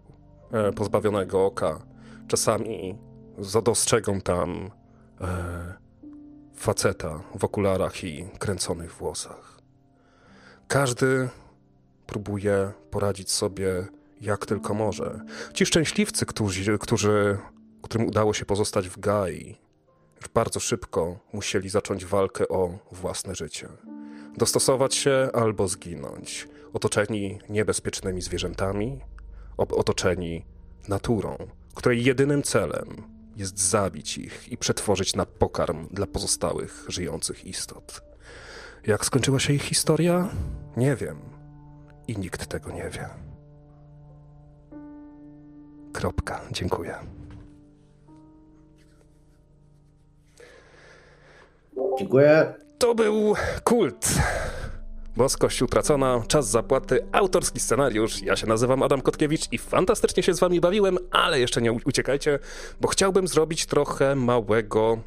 pozbawionego 0.76 1.46
oka. 1.46 1.78
Czasami 2.28 2.98
dostrzegą 3.64 4.20
tam 4.20 4.70
e, 5.20 5.74
faceta 6.54 7.20
w 7.38 7.44
okularach 7.44 8.04
i 8.04 8.28
kręconych 8.38 8.94
włosach. 8.94 9.58
Każdy 10.68 11.28
próbuje 12.06 12.72
poradzić 12.90 13.30
sobie 13.30 13.86
jak 14.20 14.46
tylko 14.46 14.74
może. 14.74 15.20
Ci 15.54 15.66
szczęśliwcy, 15.66 16.26
którzy, 16.26 16.78
którzy, 16.78 17.38
którym 17.82 18.06
udało 18.06 18.34
się 18.34 18.44
pozostać 18.44 18.88
w 18.88 19.00
Gai, 19.00 19.56
już 20.16 20.28
bardzo 20.28 20.60
szybko 20.60 21.18
musieli 21.32 21.68
zacząć 21.68 22.04
walkę 22.04 22.48
o 22.48 22.78
własne 22.92 23.34
życie. 23.34 23.68
Dostosować 24.36 24.94
się 24.94 25.28
albo 25.34 25.68
zginąć, 25.68 26.48
otoczeni 26.72 27.38
niebezpiecznymi 27.48 28.22
zwierzętami, 28.22 29.00
otoczeni 29.58 30.44
naturą, 30.88 31.36
której 31.74 32.04
jedynym 32.04 32.42
celem 32.42 33.02
jest 33.36 33.58
zabić 33.58 34.18
ich 34.18 34.52
i 34.52 34.56
przetworzyć 34.56 35.16
na 35.16 35.26
pokarm 35.26 35.88
dla 35.90 36.06
pozostałych 36.06 36.84
żyjących 36.88 37.44
istot. 37.44 38.02
Jak 38.86 39.04
skończyła 39.04 39.40
się 39.40 39.52
ich 39.52 39.62
historia? 39.62 40.28
Nie 40.76 40.96
wiem. 40.96 41.18
I 42.08 42.18
nikt 42.18 42.46
tego 42.46 42.70
nie 42.70 42.90
wie. 42.90 43.08
Kropka. 45.92 46.40
Dziękuję. 46.52 46.94
Dziękuję. 51.98 52.54
To 52.78 52.94
był 52.94 53.34
kult. 53.64 54.08
Boskość 55.18 55.62
utracona, 55.62 56.22
czas 56.28 56.50
zapłaty, 56.50 57.06
autorski 57.12 57.60
scenariusz. 57.60 58.22
Ja 58.22 58.36
się 58.36 58.46
nazywam 58.46 58.82
Adam 58.82 59.00
Kotkiewicz 59.00 59.52
i 59.52 59.58
fantastycznie 59.58 60.22
się 60.22 60.34
z 60.34 60.40
wami 60.40 60.60
bawiłem, 60.60 60.98
ale 61.10 61.40
jeszcze 61.40 61.62
nie 61.62 61.72
uciekajcie, 61.72 62.38
bo 62.80 62.88
chciałbym 62.88 63.28
zrobić 63.28 63.66
trochę 63.66 64.14
małego 64.14 64.98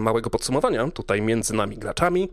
małego 0.00 0.30
podsumowania 0.30 0.90
tutaj 0.90 1.22
między 1.22 1.54
nami 1.54 1.78
graczami. 1.78 2.28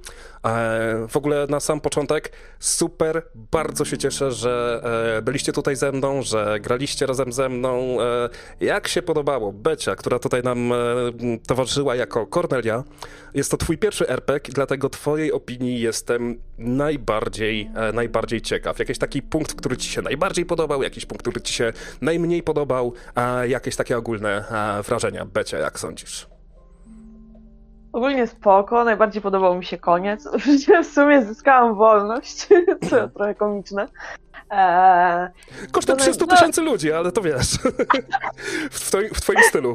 E, 0.46 1.08
w 1.10 1.18
ogóle 1.18 1.48
na 1.50 1.60
sam 1.60 1.82
początek 1.82 2.32
super, 2.60 3.24
bardzo 3.36 3.86
się 3.86 3.98
cieszę, 3.98 4.32
że 4.32 4.82
e, 5.18 5.22
byliście 5.22 5.54
tutaj 5.54 5.76
ze 5.76 5.92
mną, 5.92 6.22
że 6.22 6.60
graliście 6.62 7.06
razem 7.06 7.34
ze 7.34 7.50
mną. 7.50 8.02
E, 8.02 8.30
jak 8.60 8.88
się 8.88 9.02
podobało 9.02 9.54
Becia, 9.54 9.96
która 9.96 10.20
tutaj 10.20 10.44
nam 10.44 10.72
e, 10.72 10.76
towarzyszyła 11.48 11.96
jako 11.96 12.28
Cornelia? 12.28 12.84
Jest 13.34 13.52
to 13.52 13.58
twój 13.58 13.78
pierwszy 13.78 14.10
RPG, 14.10 14.54
dlatego 14.54 14.90
twojej 14.90 15.32
opinii 15.32 15.82
jestem 15.82 16.42
najbardziej, 16.58 17.72
e, 17.76 17.92
najbardziej 17.94 18.42
ciekaw. 18.42 18.80
Jakiś 18.80 18.98
taki 18.98 19.22
punkt, 19.22 19.54
który 19.54 19.78
ci 19.78 19.90
się 19.90 20.02
najbardziej 20.02 20.46
podobał, 20.46 20.84
jakiś 20.84 21.06
punkt, 21.06 21.24
który 21.24 21.42
ci 21.42 21.54
się 21.54 21.74
najmniej 22.02 22.44
podobał, 22.44 22.94
a 23.16 23.46
jakieś 23.46 23.76
takie 23.76 23.98
ogólne 23.98 24.44
e, 24.80 24.84
wrażenia. 24.84 25.26
Becia, 25.26 25.58
jak 25.58 25.80
sądzisz? 25.80 26.39
Ogólnie 27.94 28.28
spoko, 28.28 28.84
najbardziej 28.84 29.22
podobał 29.22 29.56
mi 29.56 29.66
się 29.66 29.78
koniec. 29.78 30.28
W 30.84 30.86
sumie 30.86 31.26
zyskałam 31.26 31.76
wolność, 31.76 32.48
co 32.90 33.08
trochę 33.08 33.36
komiczne. 33.36 33.88
Eee, 34.50 35.28
Kosztem 35.72 35.98
To 35.98 36.04
300 36.04 36.26
naj- 36.26 36.30
tysięcy 36.30 36.62
ludzi, 36.62 36.94
ale 36.94 37.12
to 37.12 37.22
wiesz. 37.22 37.48
w, 38.72 38.80
twoim, 38.80 39.10
w 39.14 39.22
twoim 39.22 39.40
stylu. 39.44 39.74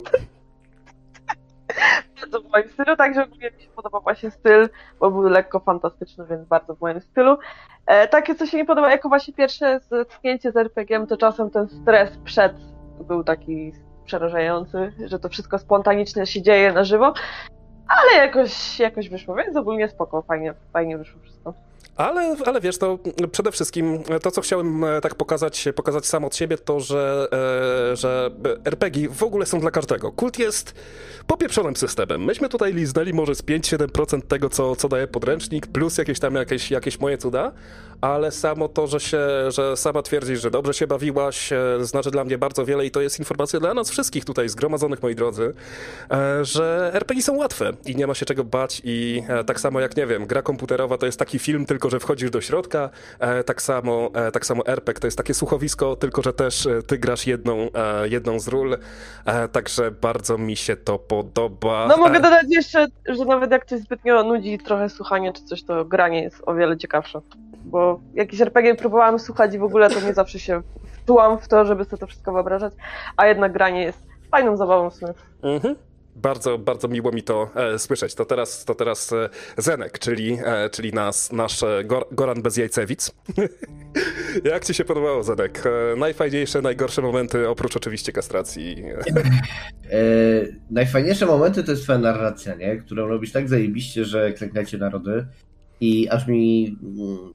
bardzo 2.21 2.41
w 2.41 2.51
moim 2.53 2.69
stylu, 2.69 2.97
także 2.97 3.25
ogólnie 3.25 3.51
mi 3.51 3.63
się 3.63 3.69
podoba 3.77 4.01
właśnie 4.01 4.31
styl, 4.31 4.69
bo 5.01 5.11
był 5.11 5.23
lekko 5.23 5.61
fantastyczny, 5.61 6.27
więc 6.31 6.49
bardzo 6.49 6.75
w 6.75 6.81
moim 6.81 7.01
stylu. 7.01 7.39
E, 7.87 8.09
takie, 8.09 8.35
co 8.35 8.47
się 8.47 8.57
nie 8.57 8.65
podoba, 8.65 8.91
jako 8.91 9.09
właśnie 9.09 9.35
pierwsze 9.35 9.81
zetknięcie 9.91 10.53
z 10.53 10.57
RPG-iem, 10.57 11.07
to 11.07 11.17
czasem 11.17 11.51
ten 11.51 11.69
stres 11.69 12.11
przed 12.25 12.53
był 13.01 13.25
taki 13.25 13.73
przerażający, 14.05 14.93
że 15.07 15.19
to 15.19 15.29
wszystko 15.29 15.59
spontanicznie 15.59 16.27
się 16.27 16.43
dzieje 16.43 16.73
na 16.73 16.85
żywo, 16.85 17.15
ale 17.89 18.27
jakoś, 18.27 18.79
jakoś 18.79 19.09
wyszło, 19.09 19.35
więc 19.35 19.57
ogólnie 19.57 19.89
spoko, 19.89 20.23
fajnie, 20.23 20.55
fajnie 20.73 20.99
wyszło 20.99 21.21
wszystko. 21.23 21.55
Ale, 21.97 22.37
ale 22.45 22.61
wiesz, 22.61 22.79
to 22.79 22.99
przede 23.33 23.53
wszystkim 23.53 24.03
to, 24.23 24.31
co 24.31 24.41
chciałem 24.41 24.85
e, 24.85 25.01
tak 25.01 25.15
pokazać, 25.15 25.69
pokazać 25.75 26.07
sam 26.07 26.25
od 26.25 26.37
siebie, 26.37 26.59
to, 26.59 26.81
że, 26.81 27.29
e, 27.93 27.97
że 27.97 28.31
RPG 28.65 29.09
w 29.09 29.23
ogóle 29.23 29.47
są 29.47 29.61
dla 29.61 29.71
każdego. 29.71 30.13
Kult 30.13 30.39
jest 30.39 30.75
popieprzonym 31.27 31.77
systemem. 31.77 32.25
Myśmy 32.25 32.49
tutaj 32.49 32.75
liznęli 32.75 33.13
może 33.13 33.35
z 33.35 33.43
5-7% 33.43 34.23
tego, 34.23 34.51
co, 34.51 34.77
co 34.77 34.89
daje 34.89 35.07
podręcznik, 35.07 35.67
plus 35.67 35.99
jakieś 35.99 36.19
tam 36.19 36.35
jakieś, 36.35 36.71
jakieś 36.71 37.01
moje 37.01 37.19
cuda, 37.19 37.53
ale 38.01 38.31
samo 38.31 38.69
to, 38.69 38.87
że 38.87 39.01
się, 39.01 39.19
że 39.49 39.77
sama 39.77 40.03
twierdzisz, 40.03 40.41
że 40.41 40.51
dobrze 40.51 40.75
się 40.75 40.87
bawiłaś, 40.87 41.53
e, 41.53 41.59
znaczy 41.81 42.11
dla 42.11 42.25
mnie 42.25 42.39
bardzo 42.39 42.65
wiele 42.65 42.87
i 42.87 42.91
to 42.91 43.01
jest 43.01 43.19
informacja 43.19 43.61
dla 43.61 43.75
nas 43.75 43.91
wszystkich 43.91 44.25
tutaj 44.25 44.49
zgromadzonych, 44.49 45.03
moi 45.03 45.15
drodzy, 45.15 45.55
że 46.43 46.91
RPG 46.95 47.23
są 47.23 47.37
łatwe 47.37 47.73
i 47.87 47.97
nie 47.97 48.07
ma 48.07 48.15
się 48.15 48.27
czego 48.27 48.45
bać 48.45 48.83
i 48.85 49.23
tak 49.47 49.61
samo 49.61 49.81
jak, 49.81 49.97
nie 49.97 50.07
wiem, 50.07 50.27
gra 50.27 50.43
komputerowa 50.43 50.99
to 50.99 51.07
jest 51.07 51.19
taki 51.19 51.39
film, 51.39 51.67
tylko 51.75 51.91
że 51.91 52.01
wchodzisz 52.01 52.31
do 52.31 52.41
środka, 52.41 52.91
e, 53.19 53.45
tak 53.45 53.63
samo, 53.63 54.11
e, 54.15 54.31
tak 54.31 54.47
samo 54.47 54.67
RPG 54.67 55.01
to 55.01 55.07
jest 55.07 55.17
takie 55.17 55.35
słuchowisko, 55.35 55.97
tylko 55.97 56.23
że 56.23 56.33
też 56.33 56.67
e, 56.67 56.83
ty 56.83 56.99
grasz 56.99 57.27
jedną, 57.27 57.69
jedną 58.05 58.41
z 58.41 58.49
ról, 58.49 58.79
także 59.53 59.91
bardzo 59.91 60.39
mi 60.39 60.57
się 60.57 60.77
to 60.77 60.99
podoba. 60.99 61.87
No 61.89 61.97
mogę 61.97 62.21
dodać 62.21 62.47
jeszcze, 62.49 62.87
że 63.09 63.25
nawet 63.25 63.51
jak 63.51 63.67
cię 63.67 63.79
zbytnio 63.79 64.23
nudzi 64.23 64.59
trochę 64.59 64.89
słuchanie 64.89 65.33
czy 65.33 65.45
coś, 65.45 65.63
to 65.63 65.85
granie 65.85 66.23
jest 66.23 66.43
o 66.47 66.55
wiele 66.55 66.77
ciekawsze. 66.77 67.21
Bo 67.65 68.01
jakieś 68.15 68.41
RPG 68.41 68.75
próbowałam 68.75 69.19
słuchać 69.19 69.55
i 69.55 69.59
w 69.59 69.65
ogóle 69.65 69.91
to 69.91 70.01
nie 70.01 70.15
zawsze 70.15 70.39
się 70.39 70.63
wczułam 71.03 71.39
w 71.39 71.49
to, 71.49 71.65
żeby 71.65 71.85
sobie 71.85 71.99
to 71.99 72.07
wszystko 72.07 72.33
wyobrażać, 72.33 72.73
a 73.17 73.27
jednak 73.27 73.53
granie 73.53 73.83
jest 73.83 73.99
fajną 74.31 74.57
zabawą 74.57 74.91
w 74.91 74.95
sumie. 74.95 75.13
Mhm. 75.43 75.75
Bardzo, 76.17 76.59
bardzo 76.59 76.89
miło 76.89 77.13
mi 77.13 77.23
to 77.23 77.51
e, 77.55 77.79
słyszeć. 77.79 78.15
To 78.15 78.25
teraz, 78.25 78.65
to 78.65 78.75
teraz 78.75 79.13
e, 79.13 79.29
Zenek, 79.59 79.99
czyli, 79.99 80.39
e, 80.45 80.71
czyli 80.71 80.93
nas, 80.93 81.33
nasz 81.33 81.63
e, 81.63 81.85
Gor, 81.85 82.07
Goran 82.13 82.43
bez 82.43 82.57
jajcewic. 82.57 83.11
Jak 84.53 84.65
ci 84.65 84.75
się 84.75 84.85
podobało, 84.85 85.23
Zenek? 85.23 85.63
E, 85.67 85.97
najfajniejsze, 85.97 86.63
najgorsze 86.63 87.03
momenty, 87.03 87.49
oprócz 87.49 87.77
oczywiście 87.77 88.13
kastracji. 88.13 88.83
E, 89.91 90.01
najfajniejsze 90.71 91.27
momenty 91.27 91.65
to 91.65 91.71
jest 91.71 91.83
twoja 91.83 91.99
narracja, 91.99 92.55
nie? 92.55 92.77
Którą 92.77 93.09
robisz 93.09 93.33
tak 93.33 93.49
zajebiście, 93.49 94.05
że 94.05 94.33
klękajcie 94.33 94.79
narody 94.79 95.27
i 95.81 96.09
aż 96.09 96.27
mi... 96.27 96.77
mm, 96.83 97.33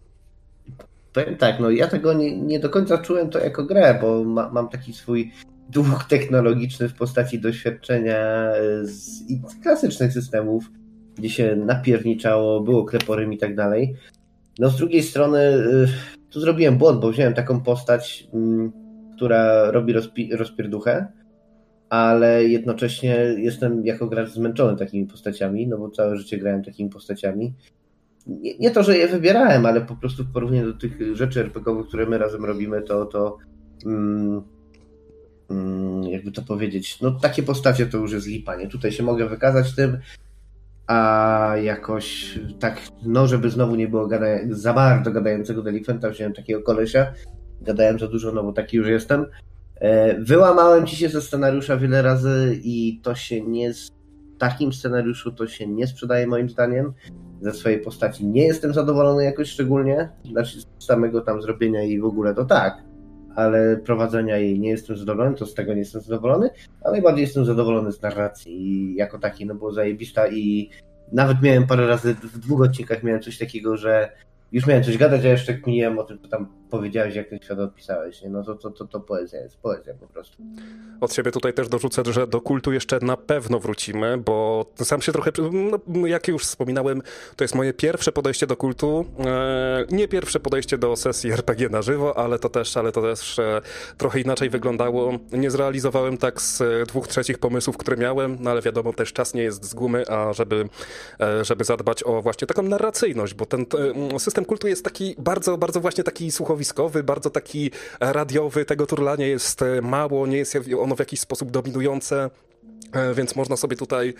Powiem 1.14 1.36
tak, 1.38 1.60
no 1.60 1.70
ja 1.70 1.88
tego 1.88 2.14
nie, 2.14 2.38
nie 2.38 2.60
do 2.60 2.70
końca 2.70 2.98
czułem 2.98 3.30
to 3.30 3.40
jako 3.40 3.64
grę, 3.64 3.98
bo 4.02 4.24
ma, 4.24 4.50
mam 4.50 4.70
taki 4.70 4.94
swój 4.94 5.32
dług 5.70 6.04
technologiczny 6.04 6.90
w 6.90 6.94
postaci 6.94 7.40
doświadczenia 7.40 8.52
z, 8.82 9.28
z 9.28 9.62
klasycznych 9.64 10.14
systemów, 10.14 10.72
gdzie 11.18 11.30
się 11.30 11.56
napierniczało, 11.56 12.62
było 12.62 12.86
kleporym 12.86 13.34
i 13.34 13.38
tak 13.38 13.56
dalej. 13.56 13.96
No 14.60 14.70
z 14.70 14.78
drugiej 14.78 15.04
strony 15.04 15.40
y, 15.40 15.88
tu 16.30 16.40
zrobiłem 16.40 16.78
błąd, 16.78 17.02
bo 17.02 17.12
wziąłem 17.12 17.34
taką 17.34 17.62
postać, 17.62 18.28
mm, 18.34 18.72
która 19.16 19.72
robi 19.72 19.94
rozpi- 19.94 20.36
rozpierduchę, 20.36 21.08
ale 21.90 22.46
jednocześnie 22.46 23.16
jestem 23.38 23.86
jako 23.86 24.08
gracz 24.08 24.30
zmęczony 24.30 24.78
takimi 24.78 25.06
postaciami, 25.06 25.68
no 25.68 25.78
bo 25.78 25.90
całe 25.90 26.18
życie 26.18 26.38
grałem 26.38 26.64
takimi 26.64 26.90
postaciami. 26.90 27.54
Nie, 28.28 28.58
nie 28.58 28.72
to, 28.72 28.84
że 28.84 28.98
je 28.98 29.08
wybierałem, 29.08 29.66
ale 29.66 29.82
po 29.82 29.96
prostu 29.96 30.24
w 30.24 30.32
porównaniu 30.32 30.74
do 30.74 30.80
tych 30.80 31.16
rzeczy 31.16 31.40
RPGowych, 31.40 31.88
które 31.88 32.06
my 32.06 32.18
razem 32.18 32.46
robimy, 32.46 32.82
to, 32.82 33.06
to 33.06 33.38
mm, 33.86 34.42
jakby 36.12 36.32
to 36.32 36.42
powiedzieć, 36.42 37.02
no 37.02 37.12
takie 37.12 37.44
postacie 37.44 37.86
to 37.86 37.98
już 37.98 38.12
jest 38.12 38.28
lipa, 38.28 38.56
nie? 38.56 38.68
Tutaj 38.68 38.92
się 38.92 39.04
mogę 39.04 39.30
wykazać 39.30 39.76
tym, 39.76 39.98
a 40.88 41.54
jakoś 41.64 42.40
tak, 42.60 42.82
no 43.06 43.28
żeby 43.28 43.50
znowu 43.50 43.76
nie 43.76 43.88
było 43.88 44.08
gada- 44.08 44.40
za 44.50 44.74
bardzo 44.74 45.12
gadającego 45.12 45.62
delikwenta, 45.62 46.10
wziąłem 46.10 46.34
takiego 46.34 46.62
kolesia, 46.62 47.14
gadałem 47.62 48.00
za 48.00 48.08
dużo, 48.08 48.32
no 48.32 48.44
bo 48.44 48.54
taki 48.54 48.78
już 48.78 48.88
jestem. 48.88 49.26
E, 49.76 50.20
Wyłamałem 50.22 50.86
ci 50.88 50.96
się 50.96 51.10
ze 51.10 51.22
scenariusza 51.22 51.78
wiele 51.78 52.02
razy 52.02 52.60
i 52.64 53.00
to 53.04 53.16
się 53.16 53.42
nie 53.42 53.74
z 53.74 53.92
takim 54.38 54.74
scenariuszu 54.74 55.32
to 55.32 55.48
się 55.48 55.68
nie 55.68 55.88
sprzedaje 55.88 56.28
moim 56.28 56.50
zdaniem. 56.50 56.94
Ze 57.42 57.54
swojej 57.54 57.80
postaci 57.80 58.26
nie 58.26 58.48
jestem 58.48 58.74
zadowolony 58.74 59.24
jakoś 59.24 59.50
szczególnie, 59.50 60.10
znaczy 60.32 60.62
z 60.62 60.86
samego 60.86 61.22
tam 61.22 61.42
zrobienia 61.42 61.84
i 61.84 62.00
w 62.00 62.06
ogóle 62.06 62.36
to 62.36 62.46
tak, 62.46 62.78
ale 63.40 63.78
prowadzenia 63.78 64.38
jej 64.38 64.60
nie 64.60 64.70
jestem 64.70 64.98
zadowolony, 64.98 65.36
to 65.36 65.46
z 65.46 65.54
tego 65.54 65.74
nie 65.74 65.80
jestem 65.80 66.02
zadowolony, 66.02 66.50
a 66.86 66.92
najbardziej 66.92 67.22
jestem 67.22 67.46
zadowolony 67.46 67.92
z 67.92 68.02
narracji 68.02 68.96
jako 68.96 69.20
takiej, 69.20 69.48
no 69.48 69.56
było 69.56 69.72
zajebista 69.72 70.28
i 70.28 70.70
nawet 71.12 71.42
miałem 71.42 71.68
parę 71.68 71.88
razy 71.88 72.14
w 72.14 72.40
dwóch 72.40 72.62
odcinkach 72.62 73.04
miałem 73.04 73.22
coś 73.22 73.38
takiego, 73.38 73.78
że 73.78 74.12
już 74.52 74.68
miałem 74.68 74.84
coś 74.84 74.98
gadać, 74.98 75.26
a 75.26 75.30
jeszcze 75.30 75.54
kminiłem 75.54 76.00
o 76.00 76.04
tym, 76.04 76.20
co 76.20 76.28
tam 76.28 76.48
powiedziałeś, 76.70 77.16
jak 77.16 77.30
ten 77.30 77.40
świat 77.40 77.60
opisałeś, 77.60 78.22
nie? 78.22 78.30
no 78.30 78.44
to, 78.44 78.56
to, 78.56 78.70
to, 78.72 78.86
to 78.86 79.00
poezja 79.00 79.42
jest, 79.42 79.58
poezja 79.58 79.94
po 79.94 80.08
prostu. 80.08 80.44
Od 81.02 81.14
siebie 81.14 81.32
tutaj 81.32 81.54
też 81.54 81.70
dorzucę, 81.70 82.02
że 82.06 82.28
do 82.28 82.42
kultu 82.42 82.72
jeszcze 82.72 83.00
na 83.02 83.18
pewno 83.18 83.60
wrócimy, 83.60 84.18
bo 84.18 84.66
sam 84.76 85.02
się 85.02 85.12
trochę, 85.12 85.32
no, 85.88 86.08
jak 86.08 86.28
już 86.28 86.44
wspominałem, 86.44 87.02
to 87.36 87.44
jest 87.44 87.56
moje 87.56 87.74
pierwsze 87.74 88.12
podejście 88.12 88.48
do 88.48 88.58
kultu. 88.58 89.06
E, 89.20 89.86
nie 89.92 90.08
pierwsze 90.08 90.40
podejście 90.40 90.78
do 90.78 90.96
sesji 90.96 91.32
RPG 91.32 91.70
na 91.70 91.82
żywo, 91.82 92.18
ale 92.18 92.40
to 92.40 92.50
też, 92.50 92.78
ale 92.78 92.92
to 92.92 93.02
też 93.02 93.40
e, 93.40 93.62
trochę 93.98 94.20
inaczej 94.20 94.50
wyglądało. 94.50 95.12
Nie 95.32 95.52
zrealizowałem 95.52 96.18
tak 96.18 96.42
z 96.42 96.64
dwóch 96.88 97.08
trzecich 97.08 97.38
pomysłów, 97.38 97.78
które 97.78 97.98
miałem, 97.98 98.38
no 98.40 98.52
ale 98.52 98.62
wiadomo, 98.62 98.94
też 98.94 99.14
czas 99.14 99.34
nie 99.34 99.44
jest 99.44 99.66
z 99.66 99.74
gumy, 99.74 100.10
a 100.10 100.34
żeby, 100.34 100.70
e, 101.20 101.46
żeby 101.46 101.64
zadbać 101.64 102.04
o 102.04 102.22
właśnie 102.22 102.48
taką 102.48 102.64
narracyjność, 102.64 103.34
bo 103.34 103.46
ten 103.46 103.66
system 104.18 104.46
kultu 104.46 104.68
jest 104.68 104.84
taki 104.84 105.16
bardzo, 105.18 105.58
bardzo 105.58 105.82
właśnie 105.82 106.04
taki 106.04 106.32
bardzo 107.04 107.30
taki 107.30 107.72
radiowy, 108.00 108.66
tego 108.66 108.86
turlania 108.86 109.28
jest 109.28 109.62
e, 109.62 109.82
mało, 109.82 110.28
nie 110.28 110.38
jest 110.38 110.58
ono 110.80 110.96
w 110.96 111.00
jakiś 111.00 111.20
sposób 111.20 111.52
dominujące. 111.52 112.30
E, 112.94 113.14
Więc 113.14 113.36
można 113.36 113.58
sobie 113.58 113.76
tutaj, 113.78 114.14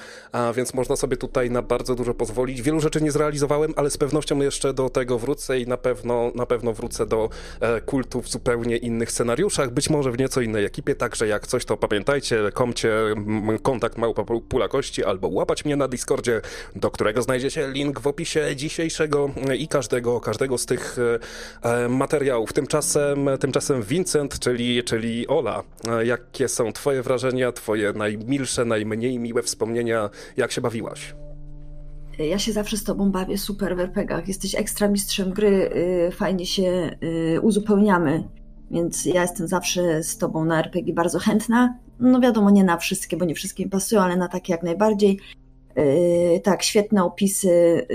więc 0.56 0.74
można 0.74 0.96
sobie 0.96 1.18
tutaj 1.18 1.52
na 1.52 1.62
bardzo 1.62 1.96
dużo 1.96 2.14
pozwolić. 2.14 2.62
Wielu 2.62 2.80
rzeczy 2.80 3.02
nie 3.02 3.12
zrealizowałem, 3.12 3.74
ale 3.76 3.90
z 3.90 3.98
pewnością 3.98 4.40
jeszcze 4.40 4.74
do 4.74 4.90
tego 4.90 5.20
wrócę 5.20 5.60
i 5.60 5.68
na 5.68 5.78
pewno, 5.78 6.32
na 6.36 6.46
pewno 6.46 6.74
wrócę 6.74 7.06
do 7.06 7.30
e, 7.60 7.82
kultu 7.82 8.22
w 8.22 8.30
zupełnie 8.30 8.78
innych 8.78 9.12
scenariuszach, 9.12 9.72
być 9.72 9.90
może 9.90 10.12
w 10.12 10.20
nieco 10.20 10.42
innej 10.42 10.66
ekipie, 10.66 10.96
także 10.96 11.28
jak 11.28 11.48
coś 11.48 11.66
to 11.66 11.78
pamiętajcie, 11.78 12.52
komcie 12.54 12.94
kontakt 13.64 13.98
małpa 13.98 14.24
pula 14.50 14.68
kości 14.68 15.04
albo 15.04 15.28
łapać 15.28 15.66
mnie 15.66 15.76
na 15.76 15.88
Discordzie, 15.88 16.42
do 16.76 16.92
którego 16.92 17.22
znajdziecie 17.22 17.68
link 17.68 18.00
w 18.00 18.08
opisie 18.08 18.56
dzisiejszego 18.56 19.30
e, 19.50 19.56
i 19.56 19.68
każdego, 19.68 20.22
każdego 20.22 20.58
z 20.58 20.66
tych 20.66 20.98
materiałów. 21.90 22.54
Tymczasem, 22.54 23.30
tymczasem 23.40 23.82
Vincent, 23.84 24.40
czyli, 24.40 24.84
czyli 24.84 25.28
Ola, 25.28 25.64
jakie 26.04 26.48
są 26.48 26.72
twoje 26.72 27.04
wrażenia, 27.04 27.52
twoje 27.52 27.94
najmilsze, 27.94 28.59
najmniej 28.66 29.20
miłe 29.20 29.44
wspomnienia, 29.44 30.10
jak 30.38 30.52
się 30.52 30.62
bawiłaś? 30.62 31.16
Ja 32.20 32.40
się 32.40 32.52
zawsze 32.52 32.78
z 32.78 32.84
tobą 32.84 33.12
bawię 33.12 33.38
super 33.38 33.76
w 33.76 33.80
RPGach. 33.80 34.28
Jesteś 34.28 34.56
ekstra 34.56 34.88
mistrzem 34.88 35.32
gry, 35.32 35.72
y, 36.08 36.12
fajnie 36.12 36.46
się 36.46 36.98
y, 37.36 37.42
uzupełniamy, 37.42 38.24
więc 38.72 39.06
ja 39.06 39.22
jestem 39.22 39.48
zawsze 39.48 40.04
z 40.04 40.18
tobą 40.18 40.46
na 40.46 40.60
RPG 40.60 40.94
bardzo 40.94 41.20
chętna. 41.20 41.78
No 42.00 42.20
wiadomo, 42.20 42.50
nie 42.50 42.64
na 42.64 42.78
wszystkie, 42.78 43.18
bo 43.18 43.26
nie 43.26 43.36
wszystkie 43.36 43.64
mi 43.64 43.70
pasują, 43.70 44.02
ale 44.02 44.18
na 44.18 44.28
takie 44.28 44.54
jak 44.54 44.64
najbardziej. 44.64 45.20
Yy, 45.76 46.40
tak, 46.40 46.64
świetne 46.64 47.04
opisy, 47.04 47.88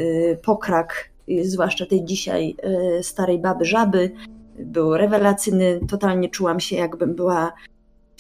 pokrak, 0.43 1.11
zwłaszcza 1.43 1.86
tej 1.86 2.05
dzisiaj 2.05 2.57
starej 3.03 3.39
baby 3.39 3.65
żaby, 3.65 4.11
był 4.59 4.97
rewelacyjny. 4.97 5.81
Totalnie 5.89 6.28
czułam 6.28 6.61
się, 6.61 6.77
jakbym 6.77 7.15
była 7.15 7.53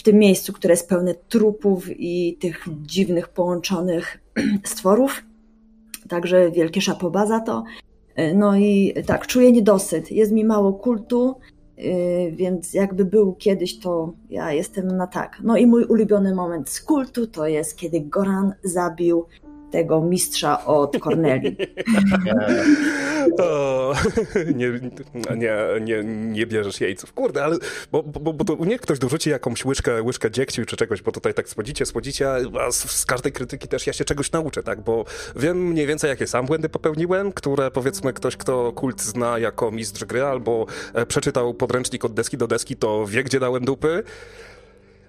tym 0.04 0.18
miejscu, 0.18 0.52
które 0.52 0.72
jest 0.72 0.88
pełne 0.88 1.14
trupów 1.14 1.88
i 1.90 2.36
tych 2.40 2.66
dziwnych 2.82 3.28
połączonych 3.28 4.18
stworów. 4.64 5.22
Także 6.08 6.50
wielkie 6.50 6.80
szapoba 6.80 7.26
za 7.26 7.40
to. 7.40 7.64
Yy, 8.16 8.34
No 8.34 8.56
i 8.56 8.94
tak, 9.06 9.26
czuję 9.26 9.52
niedosyt. 9.52 10.12
Jest 10.12 10.32
mi 10.32 10.44
mało 10.44 10.72
kultu, 10.72 11.34
yy, 11.76 12.32
więc 12.32 12.74
jakby 12.74 13.04
był 13.04 13.34
kiedyś, 13.34 13.78
to 13.78 14.12
ja 14.30 14.52
jestem 14.52 14.86
na 14.86 15.06
tak. 15.06 15.38
No 15.42 15.56
i 15.56 15.66
mój 15.66 15.84
ulubiony 15.84 16.34
moment 16.34 16.70
z 16.70 16.80
kultu 16.80 17.26
to 17.26 17.46
jest, 17.46 17.76
kiedy 17.76 18.00
Goran 18.00 18.54
zabił 18.64 19.24
tego 19.74 20.00
mistrza 20.00 20.64
od 20.64 20.98
Corneli. 20.98 21.56
O, 23.38 23.94
nie, 24.54 24.80
nie, 25.36 25.56
nie, 25.80 26.04
nie 26.04 26.46
bierzesz 26.46 26.80
jajców. 26.80 27.12
Kurde, 27.12 27.44
ale 27.44 27.56
bo, 27.92 28.02
bo, 28.02 28.32
bo 28.32 28.44
to 28.44 28.64
niech 28.64 28.80
ktoś 28.80 28.98
dorzuci 28.98 29.30
jakąś 29.30 29.64
łyżkę, 29.64 30.02
łyżkę 30.02 30.30
dziegciu 30.30 30.64
czy 30.64 30.76
czegoś, 30.76 31.02
bo 31.02 31.12
tutaj 31.12 31.34
tak 31.34 31.48
słodzicie, 31.48 31.86
słodzicie, 31.86 32.30
a 32.60 32.70
z, 32.70 32.90
z 32.90 33.06
każdej 33.06 33.32
krytyki 33.32 33.68
też 33.68 33.86
ja 33.86 33.92
się 33.92 34.04
czegoś 34.04 34.32
nauczę, 34.32 34.62
tak? 34.62 34.80
Bo 34.80 35.04
wiem 35.36 35.68
mniej 35.68 35.86
więcej, 35.86 36.08
jakie 36.08 36.26
sam 36.26 36.46
błędy 36.46 36.68
popełniłem, 36.68 37.32
które 37.32 37.70
powiedzmy 37.70 38.12
ktoś, 38.12 38.36
kto 38.36 38.72
kult 38.72 39.02
zna 39.02 39.38
jako 39.38 39.70
mistrz 39.70 40.04
gry 40.04 40.22
albo 40.22 40.66
e, 40.94 41.06
przeczytał 41.06 41.54
podręcznik 41.54 42.04
od 42.04 42.14
deski 42.14 42.36
do 42.36 42.46
deski, 42.46 42.76
to 42.76 43.06
wie, 43.06 43.24
gdzie 43.24 43.40
dałem 43.40 43.64
dupy. 43.64 44.02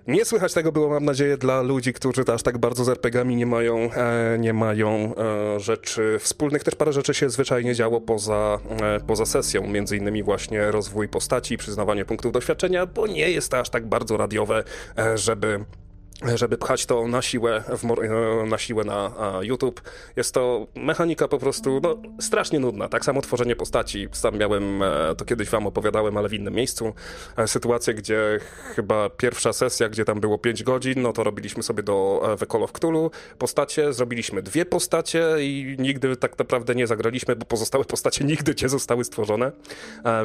Nie 0.07 0.25
słychać 0.25 0.53
tego 0.53 0.71
było, 0.71 0.89
mam 0.89 1.05
nadzieję, 1.05 1.37
dla 1.37 1.61
ludzi, 1.61 1.93
którzy 1.93 2.23
aż 2.33 2.43
tak 2.43 2.57
bardzo 2.57 2.83
z 2.83 2.89
RPGami 2.89 3.35
nie 3.35 3.45
mają, 3.45 3.93
e, 3.93 4.37
nie 4.39 4.53
mają 4.53 5.15
e, 5.15 5.59
rzeczy 5.59 6.17
wspólnych. 6.19 6.63
Też 6.63 6.75
parę 6.75 6.93
rzeczy 6.93 7.13
się 7.13 7.29
zwyczajnie 7.29 7.75
działo 7.75 8.01
poza, 8.01 8.59
e, 8.81 8.99
poza 8.99 9.25
sesją, 9.25 9.67
między 9.67 9.97
innymi 9.97 10.23
właśnie 10.23 10.71
rozwój 10.71 11.07
postaci, 11.07 11.57
przyznawanie 11.57 12.05
punktów 12.05 12.31
doświadczenia, 12.31 12.85
bo 12.85 13.07
nie 13.07 13.31
jest 13.31 13.51
to 13.51 13.59
aż 13.59 13.69
tak 13.69 13.87
bardzo 13.87 14.17
radiowe, 14.17 14.63
e, 14.97 15.17
żeby 15.17 15.65
żeby 16.35 16.57
pchać 16.57 16.85
to 16.85 17.07
na 17.07 17.21
siłę, 17.21 17.63
e, 18.43 18.45
na, 18.45 18.57
siłę 18.57 18.83
na 18.83 19.11
YouTube. 19.41 19.81
Jest 20.15 20.33
to 20.33 20.67
mechanika 20.75 21.27
po 21.27 21.37
prostu 21.37 21.79
no, 21.83 21.97
strasznie 22.21 22.59
nudna. 22.59 22.89
Tak 22.89 23.05
samo 23.05 23.21
tworzenie 23.21 23.55
postaci. 23.55 24.07
Sam 24.11 24.37
miałem, 24.37 24.83
e, 24.83 25.15
to 25.17 25.25
kiedyś 25.25 25.49
wam 25.49 25.67
opowiadałem, 25.67 26.17
ale 26.17 26.29
w 26.29 26.33
innym 26.33 26.53
miejscu, 26.53 26.93
e, 27.37 27.47
sytuację, 27.47 27.93
gdzie 27.93 28.39
chyba 28.75 29.09
pierwsza 29.09 29.53
sesja, 29.53 29.89
gdzie 29.89 30.05
tam 30.05 30.19
było 30.19 30.37
5 30.37 30.63
godzin, 30.63 31.01
no 31.01 31.13
to 31.13 31.23
robiliśmy 31.23 31.63
sobie 31.63 31.83
do 31.83 32.21
The 32.39 32.45
Call 32.45 32.63
of 32.63 32.71
Cthulhu 32.71 33.11
postacie, 33.37 33.93
zrobiliśmy 33.93 34.41
dwie 34.41 34.65
postacie 34.65 35.25
i 35.39 35.75
nigdy 35.79 36.15
tak 36.15 36.39
naprawdę 36.39 36.75
nie 36.75 36.87
zagraliśmy, 36.87 37.35
bo 37.35 37.45
pozostałe 37.45 37.85
postacie 37.85 38.25
nigdy 38.35 38.55
nie 38.61 38.69
zostały 38.69 39.03
stworzone, 39.03 39.51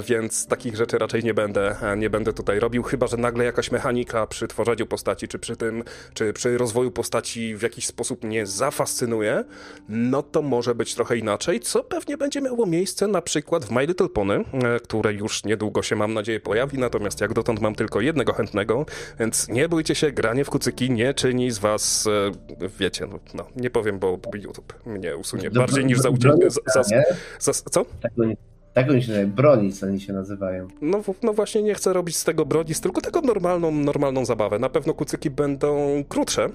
więc 0.09 0.47
takich 0.47 0.77
rzeczy 0.77 0.99
raczej 0.99 1.25
nie 1.25 1.35
będę, 1.35 1.77
nie 1.97 2.11
będę 2.11 2.33
tutaj 2.33 2.61
robił, 2.61 2.83
chyba 2.83 3.07
że 3.07 3.17
nagle 3.17 3.45
jakaś 3.45 3.71
mechanika 3.71 4.27
przy 4.27 4.49
tworzeniu 4.49 4.87
postaci, 4.87 5.29
czy 5.29 5.39
przy 5.39 5.57
tym 5.57 5.81
czy 6.15 6.33
przy 6.33 6.59
rozwoju 6.59 6.91
postaci 6.91 7.57
w 7.57 7.63
jakiś 7.63 7.87
sposób 7.87 8.25
mnie 8.25 8.47
zafascynuje, 8.47 9.45
no 9.89 10.23
to 10.23 10.43
może 10.43 10.75
być 10.75 10.95
trochę 10.95 11.17
inaczej, 11.17 11.61
co 11.61 11.85
pewnie 11.85 12.17
będzie 12.17 12.41
miało 12.41 12.67
miejsce 12.67 13.07
na 13.07 13.23
przykład 13.23 13.65
w 13.65 13.71
My 13.71 13.87
Little 13.87 14.09
Pony, 14.09 14.45
e, 14.53 14.81
które 14.81 15.13
już 15.13 15.45
niedługo 15.45 15.83
się 15.83 15.97
mam 15.97 16.15
nadzieję 16.15 16.41
pojawi, 16.41 16.79
natomiast 16.79 17.21
jak 17.21 17.33
dotąd 17.33 17.61
mam 17.61 17.75
tylko 17.75 18.01
jednego 18.01 18.33
chętnego, 18.33 18.87
więc 19.21 19.49
nie 19.49 19.69
bójcie 19.69 19.95
się, 19.95 20.13
granie 20.13 20.45
w 20.45 20.51
kucyki 20.51 20.91
nie 20.91 21.15
czyni 21.15 21.51
z 21.51 21.59
was, 21.59 22.07
e, 22.07 22.69
wiecie, 22.79 23.07
no, 23.07 23.19
no 23.35 23.47
nie 23.57 23.71
powiem, 23.71 23.99
bo 23.99 24.19
YouTube 24.35 24.75
mnie 24.87 25.17
usunie 25.17 25.51
bardziej 25.51 25.85
niż 25.85 25.99
za, 25.99 26.11
za, 26.47 26.83
za, 26.83 26.97
nie? 26.97 27.05
za, 27.39 27.53
co? 27.53 27.85
Tak 28.03 28.13
oni, 28.19 28.37
tak 28.75 28.91
oni 28.91 29.03
się 29.03 29.09
nazywają, 29.09 29.33
bronic 29.33 29.83
oni 29.83 30.01
się 30.01 30.13
nazywają. 30.13 30.69
No, 30.83 31.03
no 31.23 31.33
właśnie 31.33 31.63
nie 31.63 31.75
chcę 31.75 31.93
robić 31.93 32.17
z 32.17 32.25
tego 32.25 32.47
bronic, 32.47 32.81
tylko 32.81 33.01
taką 33.01 33.21
normalną, 33.21 33.71
normalną 33.71 34.25
zabawę. 34.25 34.59
Na 34.59 34.69
pewno 34.69 34.95
kucyki 34.95 35.31
będą 35.31 36.05
krótsze. 36.09 36.49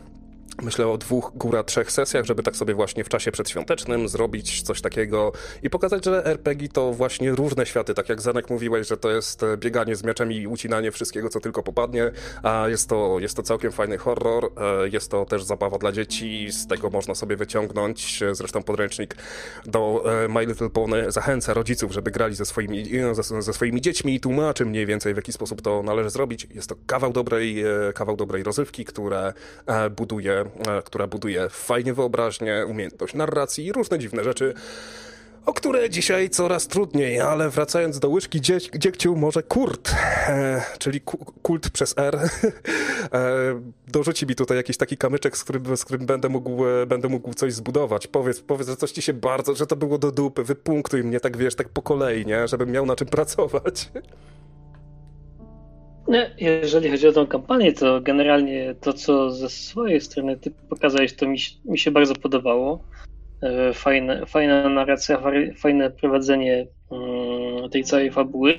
Myślę 0.61 0.87
o 0.87 0.97
dwóch, 0.97 1.31
góra 1.35 1.63
trzech 1.63 1.91
sesjach, 1.91 2.25
żeby 2.25 2.43
tak 2.43 2.55
sobie 2.55 2.73
właśnie 2.73 3.03
w 3.03 3.09
czasie 3.09 3.31
przedświątecznym 3.31 4.07
zrobić 4.07 4.61
coś 4.61 4.81
takiego 4.81 5.31
i 5.63 5.69
pokazać, 5.69 6.05
że 6.05 6.25
RPG 6.25 6.69
to 6.69 6.93
właśnie 6.93 7.31
różne 7.31 7.65
światy, 7.65 7.93
tak 7.93 8.09
jak 8.09 8.21
Zanek 8.21 8.49
mówiłeś, 8.49 8.87
że 8.87 8.97
to 8.97 9.11
jest 9.11 9.43
e, 9.43 9.57
bieganie 9.57 9.95
z 9.95 10.03
mieczem 10.03 10.31
i 10.31 10.47
ucinanie 10.47 10.91
wszystkiego, 10.91 11.29
co 11.29 11.39
tylko 11.39 11.63
popadnie, 11.63 12.11
a 12.43 12.65
jest 12.67 12.89
to, 12.89 13.19
jest 13.19 13.35
to 13.35 13.43
całkiem 13.43 13.71
fajny 13.71 13.97
horror, 13.97 14.45
e, 14.57 14.89
jest 14.89 15.11
to 15.11 15.25
też 15.25 15.43
zabawa 15.43 15.77
dla 15.77 15.91
dzieci, 15.91 16.51
z 16.51 16.67
tego 16.67 16.89
można 16.89 17.15
sobie 17.15 17.35
wyciągnąć, 17.35 18.23
zresztą 18.31 18.63
podręcznik 18.63 19.15
do 19.65 20.03
e, 20.23 20.27
My 20.27 20.45
Little 20.45 20.69
Pony 20.69 21.11
zachęca 21.11 21.53
rodziców, 21.53 21.91
żeby 21.91 22.11
grali 22.11 22.35
ze 22.35 22.45
swoimi, 22.45 22.85
ze, 23.11 23.41
ze 23.41 23.53
swoimi 23.53 23.81
dziećmi 23.81 24.15
i 24.15 24.19
tłumaczy 24.19 24.65
mniej 24.65 24.85
więcej, 24.85 25.13
w 25.13 25.17
jaki 25.17 25.31
sposób 25.33 25.61
to 25.61 25.83
należy 25.83 26.09
zrobić. 26.09 26.47
Jest 26.53 26.69
to 26.69 26.75
kawał 26.87 27.13
dobrej, 27.13 27.63
kawał 27.95 28.15
dobrej 28.17 28.43
rozrywki, 28.43 28.85
które 28.85 29.33
buduje, 29.97 30.34
e, 30.41 30.81
która 30.85 31.07
buduje 31.07 31.49
fajnie 31.49 31.93
wyobraźnię, 31.93 32.65
umiejętność 32.67 33.13
narracji 33.13 33.65
i 33.65 33.71
różne 33.71 33.99
dziwne 33.99 34.23
rzeczy, 34.23 34.53
o 35.45 35.53
które 35.53 35.89
dzisiaj 35.89 36.29
coraz 36.29 36.67
trudniej, 36.67 37.19
ale 37.19 37.49
wracając 37.49 37.99
do 37.99 38.09
łyżki 38.09 38.41
dzie 38.41 38.57
dziegciu, 38.77 39.15
może 39.15 39.43
Kurt, 39.43 39.91
e, 40.27 40.61
czyli 40.79 41.01
ku 41.01 41.17
kult 41.17 41.69
przez 41.69 41.93
R, 41.97 42.19
e, 43.13 43.61
dorzuci 43.87 44.27
mi 44.27 44.35
tutaj 44.35 44.57
jakiś 44.57 44.77
taki 44.77 44.97
kamyczek, 44.97 45.37
z 45.37 45.43
którym, 45.43 45.77
z 45.77 45.85
którym 45.85 46.05
będę, 46.05 46.29
mógł, 46.29 46.65
e, 46.65 46.85
będę 46.85 47.07
mógł 47.07 47.33
coś 47.33 47.53
zbudować. 47.53 48.07
Powiedz, 48.07 48.41
powiedz, 48.41 48.67
że 48.67 48.75
coś 48.75 48.91
ci 48.91 49.01
się 49.01 49.13
bardzo, 49.13 49.55
że 49.55 49.67
to 49.67 49.75
było 49.75 49.97
do 49.97 50.11
dupy, 50.11 50.43
wypunktuj 50.43 51.03
mnie 51.03 51.19
tak, 51.19 51.37
wiesz, 51.37 51.55
tak 51.55 51.69
po 51.69 51.81
kolei, 51.81 52.25
nie? 52.25 52.47
Żebym 52.47 52.71
miał 52.71 52.85
na 52.85 52.95
czym 52.95 53.07
pracować. 53.07 53.89
Nie, 56.07 56.31
jeżeli 56.37 56.89
chodzi 56.89 57.07
o 57.07 57.11
tą 57.11 57.27
kampanię, 57.27 57.73
to 57.73 58.01
generalnie 58.01 58.75
to, 58.81 58.93
co 58.93 59.31
ze 59.31 59.49
swojej 59.49 60.01
strony 60.01 60.37
ty 60.37 60.51
pokazałeś, 60.69 61.15
to 61.15 61.27
mi, 61.27 61.39
się- 61.39 61.55
mi 61.65 61.77
się 61.77 61.91
bardzo 61.91 62.15
podobało. 62.15 62.83
E, 63.41 63.73
Fajne, 63.73 64.25
fajna 64.25 64.69
narracja, 64.69 65.17
faj- 65.17 65.57
fajne 65.57 65.91
prowadzenie 65.91 66.67
mm, 66.91 67.69
tej 67.69 67.83
całej 67.83 68.11
fabuły. 68.11 68.53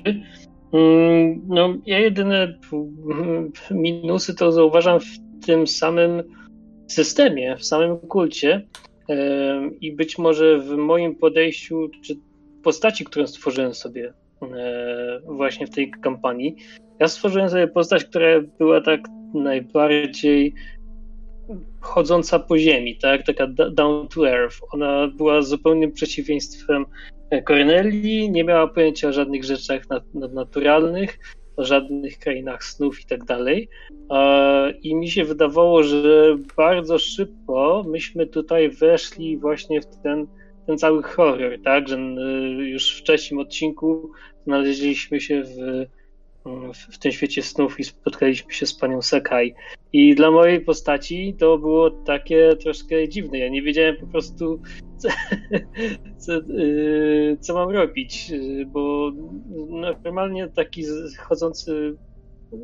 Mm, 0.72 1.42
No, 1.48 1.74
ja 1.86 1.98
jedyne 1.98 2.58
minusy 3.70 4.34
to 4.34 4.52
zauważam 4.52 5.00
w 5.00 5.46
tym 5.46 5.66
samym 5.66 6.22
systemie, 6.88 7.56
w 7.56 7.64
samym 7.64 7.98
kulcie 7.98 8.66
e, 9.08 9.16
i 9.80 9.92
być 9.92 10.18
może 10.18 10.58
w 10.58 10.70
moim 10.76 11.14
podejściu, 11.16 11.88
czy 12.04 12.14
postaci, 12.62 13.04
którą 13.04 13.26
stworzyłem 13.26 13.74
sobie 13.74 14.12
e, 14.42 15.20
właśnie 15.26 15.66
w 15.66 15.70
tej 15.70 15.90
kampanii. 15.90 16.56
Ja 17.00 17.08
stworzyłem 17.08 17.50
sobie 17.50 17.68
postać, 17.68 18.04
która 18.04 18.40
była 18.58 18.80
tak 18.80 19.00
najbardziej 19.34 20.54
chodząca 21.80 22.38
po 22.38 22.58
ziemi, 22.58 22.96
tak? 22.96 23.26
Taka 23.26 23.46
down 23.70 24.08
to 24.08 24.28
earth. 24.28 24.56
Ona 24.72 25.08
była 25.08 25.42
zupełnym 25.42 25.92
przeciwieństwem 25.92 26.86
e, 27.30 27.42
Corneli, 27.42 28.30
nie 28.30 28.44
miała 28.44 28.66
pojęcia 28.68 29.08
o 29.08 29.12
żadnych 29.12 29.44
rzeczach 29.44 29.90
nad- 29.90 30.14
nadnaturalnych, 30.14 31.18
o 31.56 31.64
żadnych 31.64 32.18
krainach 32.18 32.64
snów 32.64 33.00
i 33.00 33.06
tak 33.06 33.24
dalej. 33.24 33.68
I 34.82 34.94
mi 34.94 35.10
się 35.10 35.24
wydawało, 35.24 35.82
że 35.82 36.36
bardzo 36.56 36.98
szybko 36.98 37.84
myśmy 37.88 38.26
tutaj 38.26 38.70
weszli 38.70 39.38
właśnie 39.38 39.80
w 39.80 39.86
ten, 39.86 40.26
ten 40.66 40.78
cały 40.78 41.02
horror, 41.02 41.58
tak? 41.64 41.88
Że 41.88 41.96
e, 41.96 42.20
już 42.68 42.96
w 42.96 43.00
wcześnim 43.00 43.40
odcinku 43.40 44.10
znaleźliśmy 44.46 45.20
się 45.20 45.42
w, 45.42 45.86
w, 46.74 46.98
tym 46.98 47.12
świecie 47.12 47.42
snów 47.42 47.80
i 47.80 47.84
spotkaliśmy 47.84 48.52
się 48.52 48.66
z 48.66 48.74
panią 48.74 49.02
Sakai. 49.02 49.54
I 49.92 50.14
dla 50.14 50.30
mojej 50.30 50.60
postaci 50.60 51.34
to 51.38 51.58
było 51.58 51.90
takie 51.90 52.56
troszkę 52.56 53.08
dziwne. 53.08 53.38
Ja 53.38 53.48
nie 53.48 53.62
wiedziałem 53.62 53.96
po 53.96 54.06
prostu, 54.06 54.60
co, 54.98 55.08
co, 56.16 56.32
yy, 56.32 57.36
co 57.40 57.54
mam 57.54 57.70
robić, 57.70 58.30
yy, 58.30 58.66
bo 58.66 59.12
normalnie 60.04 60.48
taki 60.48 60.82
chodzący, 61.18 61.96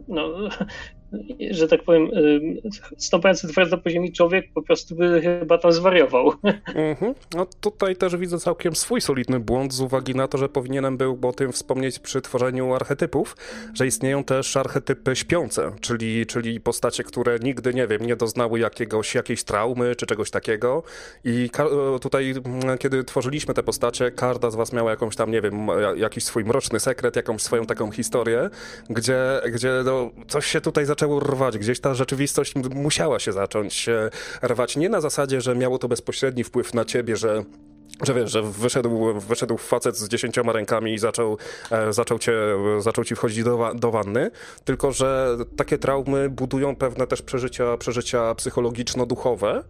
no, 0.08 0.48
że 1.50 1.68
tak 1.68 1.82
powiem, 1.82 2.08
stąpający 2.96 3.48
twardo 3.48 3.78
po 3.78 3.90
ziemi 3.90 4.12
człowiek 4.12 4.46
po 4.54 4.62
prostu 4.62 4.94
by 4.94 5.20
chyba 5.20 5.58
tam 5.58 5.72
zwariował. 5.72 6.32
Mhm. 6.74 7.14
No 7.34 7.46
tutaj 7.60 7.96
też 7.96 8.16
widzę 8.16 8.38
całkiem 8.38 8.76
swój 8.76 9.00
solidny 9.00 9.40
błąd 9.40 9.72
z 9.72 9.80
uwagi 9.80 10.14
na 10.14 10.28
to, 10.28 10.38
że 10.38 10.48
powinienem 10.48 10.96
był 10.96 11.18
o 11.22 11.32
tym 11.32 11.52
wspomnieć 11.52 11.98
przy 11.98 12.20
tworzeniu 12.22 12.74
archetypów, 12.74 13.36
że 13.74 13.86
istnieją 13.86 14.24
też 14.24 14.56
archetypy 14.56 15.16
śpiące, 15.16 15.72
czyli, 15.80 16.26
czyli 16.26 16.60
postacie, 16.60 17.04
które 17.04 17.38
nigdy, 17.38 17.74
nie 17.74 17.86
wiem, 17.86 18.06
nie 18.06 18.16
doznały 18.16 18.58
jakiegoś, 18.58 19.14
jakiejś 19.14 19.44
traumy 19.44 19.96
czy 19.96 20.06
czegoś 20.06 20.30
takiego 20.30 20.82
i 21.24 21.50
tutaj, 22.00 22.34
mm, 22.44 22.78
kiedy 22.78 23.04
tworzyliśmy 23.04 23.54
te 23.54 23.62
postacie, 23.62 24.10
każda 24.10 24.50
z 24.50 24.54
was 24.54 24.72
miała 24.72 24.90
jakąś 24.90 25.16
tam, 25.16 25.30
nie 25.30 25.40
wiem, 25.40 25.68
ja- 25.80 25.94
jakiś 25.94 26.24
swój 26.24 26.44
mroczny 26.44 26.80
sekret, 26.80 27.16
jakąś 27.16 27.42
swoją 27.42 27.66
taką 27.66 27.90
historię, 27.90 28.50
gdzie, 28.90 29.18
gdzie 29.52 29.70
no, 29.84 30.10
coś 30.28 30.46
się 30.46 30.60
tutaj 30.60 30.84
zaczęło 30.86 31.01
zaczęło 31.02 31.20
rwać. 31.20 31.58
Gdzieś 31.58 31.80
ta 31.80 31.94
rzeczywistość 31.94 32.54
musiała 32.74 33.18
się 33.18 33.32
zacząć 33.32 33.88
e, 33.88 34.10
rwać. 34.42 34.76
Nie 34.76 34.88
na 34.88 35.00
zasadzie, 35.00 35.40
że 35.40 35.54
miało 35.54 35.78
to 35.78 35.88
bezpośredni 35.88 36.44
wpływ 36.44 36.74
na 36.74 36.84
ciebie, 36.84 37.16
że 37.16 37.44
że 38.02 38.14
wiesz, 38.14 38.30
że 38.30 38.42
wyszedł, 38.42 39.20
wyszedł 39.20 39.56
facet 39.56 39.96
z 39.96 40.08
dziesięcioma 40.08 40.52
rękami 40.52 40.94
i 40.94 40.98
zaczął, 40.98 41.38
e, 41.70 41.92
zaczął, 41.92 42.18
cię, 42.18 42.32
zaczął 42.78 43.04
ci 43.04 43.16
wchodzić 43.16 43.44
do, 43.44 43.72
do 43.74 43.90
wanny, 43.90 44.30
tylko 44.64 44.92
że 44.92 45.36
takie 45.56 45.78
traumy 45.78 46.28
budują 46.28 46.76
pewne 46.76 47.06
też 47.06 47.22
przeżycia, 47.22 47.76
przeżycia 47.76 48.34
psychologiczno-duchowe, 48.34 49.62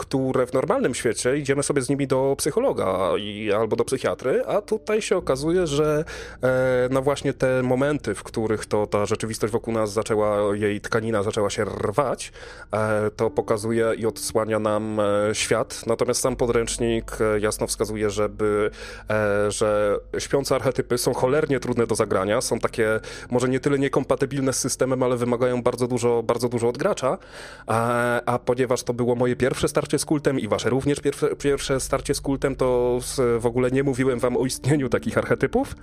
które 0.00 0.46
w 0.46 0.52
normalnym 0.52 0.94
świecie 0.94 1.38
idziemy 1.38 1.62
sobie 1.62 1.82
z 1.82 1.88
nimi 1.88 2.06
do 2.06 2.34
psychologa 2.38 3.10
i, 3.18 3.52
albo 3.52 3.76
do 3.76 3.84
psychiatry, 3.84 4.42
a 4.46 4.60
tutaj 4.60 5.02
się 5.02 5.16
okazuje, 5.16 5.66
że 5.66 6.04
e, 6.42 6.88
no 6.90 7.02
właśnie 7.02 7.32
te 7.32 7.62
momenty, 7.62 8.14
w 8.14 8.22
których 8.22 8.66
to 8.66 8.86
ta 8.86 9.06
rzeczywistość 9.06 9.52
wokół 9.52 9.74
nas 9.74 9.92
zaczęła, 9.92 10.56
jej 10.56 10.80
tkanina 10.80 11.22
zaczęła 11.22 11.50
się 11.50 11.64
rwać, 11.64 12.32
e, 12.72 13.10
to 13.16 13.30
pokazuje 13.30 13.92
i 13.96 14.06
odsłania 14.06 14.58
nam 14.58 15.00
e, 15.00 15.34
świat. 15.34 15.86
Natomiast 15.86 16.20
sam 16.20 16.36
podręcznik 16.36 17.18
e, 17.20 17.40
jasno 17.40 17.66
wskazuje, 17.66 18.10
żeby, 18.10 18.70
e, 19.10 19.50
że 19.50 19.98
śpiące 20.18 20.54
archetypy 20.54 20.98
są 20.98 21.14
cholernie 21.14 21.60
trudne 21.60 21.86
do 21.86 21.94
zagrania, 21.94 22.40
są 22.40 22.58
takie 22.58 23.00
może 23.30 23.48
nie 23.48 23.60
tyle 23.60 23.78
niekompatybilne 23.78 24.52
z 24.52 24.58
systemem, 24.58 25.02
ale 25.02 25.16
wymagają 25.16 25.62
bardzo 25.62 25.86
dużo, 25.86 26.22
bardzo 26.22 26.48
dużo 26.48 26.68
od 26.68 26.78
gracza, 26.78 27.18
a, 27.66 28.20
a 28.26 28.38
ponieważ 28.38 28.82
to 28.82 28.94
było 28.94 29.14
moje 29.14 29.36
pierwsze 29.36 29.68
starcie 29.68 29.89
z 29.98 30.04
kultem 30.04 30.40
i 30.40 30.48
wasze 30.48 30.70
również 30.70 31.00
pierwsze, 31.00 31.36
pierwsze 31.36 31.80
starcie 31.80 32.14
z 32.14 32.20
kultem, 32.20 32.56
to 32.56 32.98
w 33.38 33.46
ogóle 33.46 33.70
nie 33.70 33.82
mówiłem 33.82 34.18
wam 34.18 34.36
o 34.36 34.46
istnieniu 34.46 34.88
takich 34.88 35.18
archetypów, 35.18 35.74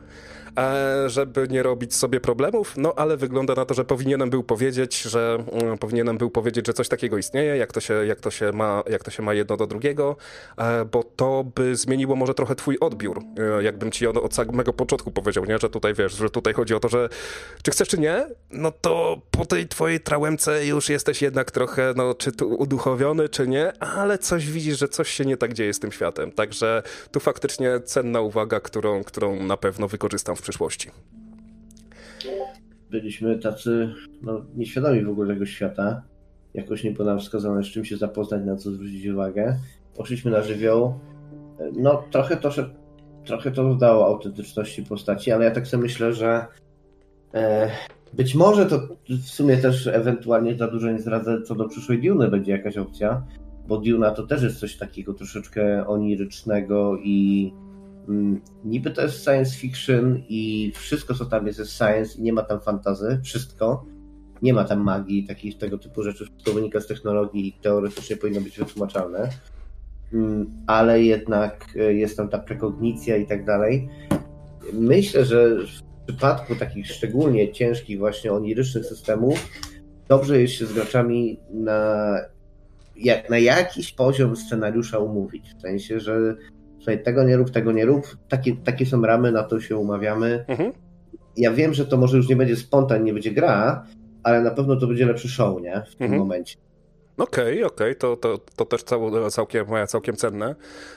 e, 0.58 1.10
żeby 1.10 1.48
nie 1.50 1.64
robić 1.64 1.96
sobie 1.96 2.20
problemów, 2.20 2.74
no 2.78 2.94
ale 2.96 3.18
wygląda 3.18 3.54
na 3.56 3.66
to, 3.66 3.74
że 3.74 3.86
powinienem 3.86 4.30
był 4.30 4.44
powiedzieć, 4.44 5.02
że 5.02 5.38
mm, 5.52 5.78
powinienem 5.78 6.18
był 6.18 6.30
powiedzieć, 6.30 6.68
że 6.68 6.74
coś 6.74 6.90
takiego 6.90 7.18
istnieje, 7.18 7.58
jak 7.58 7.74
to 7.74 7.80
się, 7.80 7.94
jak 7.94 8.20
to 8.22 8.32
się, 8.32 8.52
ma, 8.52 8.84
jak 8.90 9.04
to 9.04 9.12
się 9.12 9.24
ma 9.24 9.34
jedno 9.34 9.58
do 9.58 9.68
drugiego, 9.68 10.16
e, 10.58 10.86
bo 10.86 11.04
to 11.04 11.46
by 11.56 11.76
zmieniło 11.76 12.16
może 12.16 12.34
trochę 12.34 12.56
twój 12.56 12.78
odbiór, 12.80 13.22
e, 13.60 13.64
jakbym 13.64 13.92
ci 13.92 14.08
od, 14.08 14.18
od 14.18 14.36
samego 14.36 14.74
początku 14.74 15.12
powiedział, 15.12 15.46
nie, 15.46 15.58
że 15.58 15.70
tutaj 15.70 15.94
wiesz, 15.94 16.14
że 16.14 16.30
tutaj 16.30 16.54
chodzi 16.54 16.74
o 16.74 16.80
to, 16.80 16.90
że 16.90 17.10
czy 17.64 17.72
chcesz 17.72 17.88
czy 17.88 17.98
nie, 17.98 18.26
no 18.52 18.72
to 18.72 19.22
po 19.32 19.46
tej 19.46 19.68
twojej 19.68 20.00
trałemce 20.00 20.66
już 20.66 20.90
jesteś 20.90 21.22
jednak 21.22 21.52
trochę, 21.52 21.94
no 21.96 22.14
czy 22.14 22.32
tu 22.32 22.50
uduchowiony, 22.50 23.30
czy 23.30 23.48
nie, 23.48 23.74
ale 23.98 24.18
coś 24.18 24.52
widzisz, 24.52 24.80
że 24.80 24.88
coś 24.88 25.10
się 25.10 25.26
nie 25.26 25.38
tak 25.38 25.54
dzieje 25.54 25.74
z 25.74 25.80
tym 25.80 25.92
światem, 25.92 26.32
także 26.32 26.84
tu 27.12 27.20
faktycznie 27.20 27.80
cenna 27.80 28.22
uwaga, 28.22 28.60
którą, 28.60 29.04
którą 29.04 29.44
na 29.44 29.58
pewno 29.58 29.88
wykorzystam 29.88 30.36
w 30.36 30.42
przyszłości. 30.42 30.90
Byliśmy 32.90 33.40
tacy 33.40 33.94
no, 34.22 34.46
nieświadomi 34.56 35.04
w 35.04 35.10
ogóle 35.10 35.34
tego 35.34 35.46
świata. 35.46 36.02
Jakoś 36.54 36.84
nie 36.84 36.92
było 36.92 37.08
nam 37.08 37.20
wskazane, 37.20 37.64
z 37.64 37.68
czym 37.68 37.86
się 37.86 37.98
zapoznać, 37.98 38.42
na 38.46 38.56
co 38.56 38.72
zwrócić 38.72 39.06
uwagę. 39.06 39.58
Poszliśmy 39.96 40.32
na 40.32 40.42
żywioł. 40.42 41.00
No, 41.74 42.04
trochę 42.12 42.38
to, 42.38 42.50
trochę 43.26 43.52
to 43.52 43.64
dodało 43.64 44.06
autentyczności 44.06 44.84
postaci, 44.84 45.32
ale 45.32 45.46
ja 45.46 45.52
tak 45.52 45.68
sobie 45.68 45.84
myślę, 45.84 46.14
że 46.14 46.46
e, 47.34 47.72
być 48.14 48.36
może 48.36 48.66
to 48.66 48.80
w 49.10 49.30
sumie 49.30 49.58
też 49.58 49.88
ewentualnie 49.88 50.58
za 50.58 50.68
dużo 50.68 50.92
nie 50.92 51.00
zdradzę, 51.00 51.42
co 51.42 51.56
do 51.56 51.68
przyszłej 51.68 52.02
Duny 52.02 52.28
będzie 52.28 52.52
jakaś 52.52 52.78
opcja, 52.78 53.24
bo 53.68 53.78
Duna 53.78 54.12
to 54.12 54.28
też 54.28 54.44
jest 54.44 54.60
coś 54.60 54.78
takiego 54.78 55.14
troszeczkę 55.14 55.88
onirycznego 55.88 56.98
i 57.04 57.52
mm, 58.10 58.42
niby 58.66 58.92
to 58.92 59.02
jest 59.02 59.24
science 59.24 59.58
fiction 59.58 60.24
i 60.30 60.72
wszystko, 60.76 61.14
co 61.14 61.26
tam 61.26 61.48
jest, 61.48 61.60
jest 61.60 61.78
science 61.78 62.18
i 62.18 62.22
nie 62.22 62.34
ma 62.34 62.44
tam 62.44 62.60
fantazy, 62.60 63.20
wszystko. 63.24 63.86
Nie 64.42 64.54
ma 64.54 64.64
tam 64.64 64.80
magii, 64.80 65.28
takich 65.28 65.58
tego 65.58 65.78
typu 65.78 66.04
rzeczy, 66.04 66.26
wszystko 66.26 66.52
wynika 66.52 66.80
z 66.80 66.88
technologii 66.88 67.48
i 67.48 67.54
teoretycznie 67.54 68.18
powinno 68.18 68.42
być 68.42 68.60
wytłumaczalne. 68.60 69.30
Mm, 70.14 70.52
Ale 70.68 71.04
jednak 71.04 71.66
e, 71.76 71.94
jest 71.94 72.18
tam 72.18 72.30
ta 72.30 72.40
prekognicja 72.40 73.18
i 73.18 73.28
tak 73.28 73.46
dalej. 73.46 73.90
Myślę, 74.74 75.26
że 75.26 75.58
w 75.58 76.06
przypadku 76.08 76.56
takich 76.56 76.88
szczególnie 76.88 77.52
ciężkich, 77.52 78.00
właśnie 78.00 78.34
onirycznych 78.34 78.86
systemów, 78.86 79.50
dobrze 80.08 80.42
jest 80.42 80.54
się 80.54 80.66
z 80.66 80.74
graczami 80.74 81.40
na, 81.54 82.16
jak, 83.00 83.30
na 83.30 83.38
jakiś 83.38 83.92
poziom 83.94 84.36
scenariusza 84.36 85.00
umówić. 85.00 85.54
W 85.58 85.62
sensie, 85.62 86.00
że 86.00 86.36
słuchaj, 86.78 87.04
tego 87.04 87.24
nie 87.24 87.38
rób, 87.38 87.50
tego 87.52 87.72
nie 87.72 87.86
rób. 87.86 88.18
Takie, 88.30 88.56
takie 88.56 88.86
są 88.86 89.02
ramy, 89.02 89.32
na 89.32 89.44
to 89.44 89.60
się 89.60 89.78
umawiamy. 89.78 90.46
Mhm. 90.48 90.72
Ja 91.38 91.52
wiem, 91.54 91.74
że 91.74 91.86
to 91.86 91.98
może 91.98 92.18
już 92.18 92.30
nie 92.30 92.36
będzie 92.36 92.56
spontan, 92.56 93.04
nie 93.04 93.14
będzie 93.14 93.32
gra, 93.32 93.84
ale 94.24 94.42
na 94.42 94.52
pewno 94.52 94.76
to 94.76 94.88
będzie 94.88 95.06
lepszy 95.06 95.30
show, 95.30 95.62
nie? 95.62 95.84
W 95.92 95.96
tym 95.96 96.06
Mhm. 96.06 96.20
momencie. 96.22 96.58
Okej, 97.18 97.64
okej, 97.64 97.96
to, 97.96 98.18
to, 98.18 98.40
to 98.56 98.66
też 98.66 98.84
cał, 98.84 99.30
całkiem, 99.30 99.66
całkiem 99.88 100.16
cenne. 100.16 100.56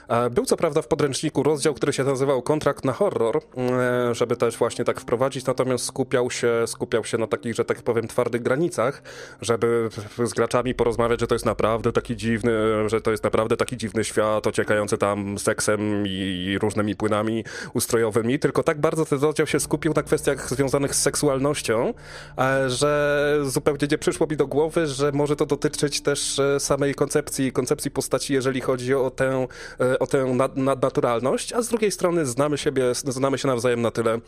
E, 0.09 0.30
Był 0.30 0.44
co 0.44 0.56
prawda 0.56 0.82
w 0.82 0.88
podręczniku 0.88 1.42
rozdział, 1.42 1.74
który 1.74 1.92
się 1.92 2.05
nazywał 2.05 2.42
Kontrakt 2.42 2.84
na 2.84 2.92
horror, 2.92 3.36
e, 3.56 4.14
żeby 4.14 4.36
też 4.36 4.56
właśnie 4.56 4.84
tak 4.84 5.01
wprowadzić, 5.01 5.47
natomiast 5.47 5.84
skupiał 5.84 6.30
się, 6.30 6.52
skupiał 6.66 7.05
się 7.05 7.18
na 7.18 7.26
takich, 7.26 7.55
że 7.55 7.64
tak 7.64 7.82
powiem, 7.82 8.09
twardych 8.09 8.42
granicach, 8.42 9.02
żeby 9.40 9.88
z 10.24 10.32
graczami 10.32 10.74
porozmawiać, 10.74 11.20
że 11.20 11.26
to 11.26 11.34
jest 11.34 11.47
naprawdę 11.47 11.92
taki 11.92 12.16
dziwny, 12.16 12.52
że 12.86 13.01
to 13.01 13.10
jest 13.10 13.24
naprawdę 13.24 13.56
taki 13.56 13.76
dziwny 13.76 14.05
świat, 14.05 14.47
ociekający 14.47 14.98
tam 14.98 15.38
seksem 15.38 16.06
i 16.06 16.59
różnymi 16.62 16.97
płynami 16.97 17.44
ustrojowymi, 17.74 18.38
tylko 18.38 18.62
tak 18.62 18.80
bardzo 18.80 19.06
ten 19.06 19.20
rozdział 19.20 19.47
się 19.47 19.60
skupił 19.60 19.92
na 19.97 20.02
kwestiach 20.02 20.51
związanych 20.51 20.94
z 20.94 21.02
seksualnością, 21.02 21.94
e, 22.38 22.70
że 22.70 23.38
zupełnie 23.42 23.88
nie 23.90 23.98
przyszło 23.98 24.26
mi 24.26 24.36
do 24.36 24.47
głowy, 24.47 24.86
że 24.86 25.12
może 25.12 25.36
to 25.36 25.47
dotyczyć 25.47 26.01
też 26.11 26.39
e, 26.39 26.61
samej 26.61 26.95
koncepcji, 26.95 27.53
koncepcji 27.53 27.91
postaci, 27.91 28.35
jeżeli 28.35 28.61
chodzi 28.61 28.95
o 28.95 29.11
tę, 29.11 29.47
e, 29.81 29.99
o 29.99 30.07
tę 30.07 30.24
nad, 30.24 30.57
nadnaturalność, 30.57 31.53
a 31.53 31.62
z 31.62 31.69
drugiej 31.69 31.91
strony 31.91 32.27
znamy 32.27 32.59
siebie, 32.59 32.95
znamy 32.95 33.39
się 33.39 33.49
nawzajem 33.49 33.82
na 33.82 33.91
tyle, 33.91 34.19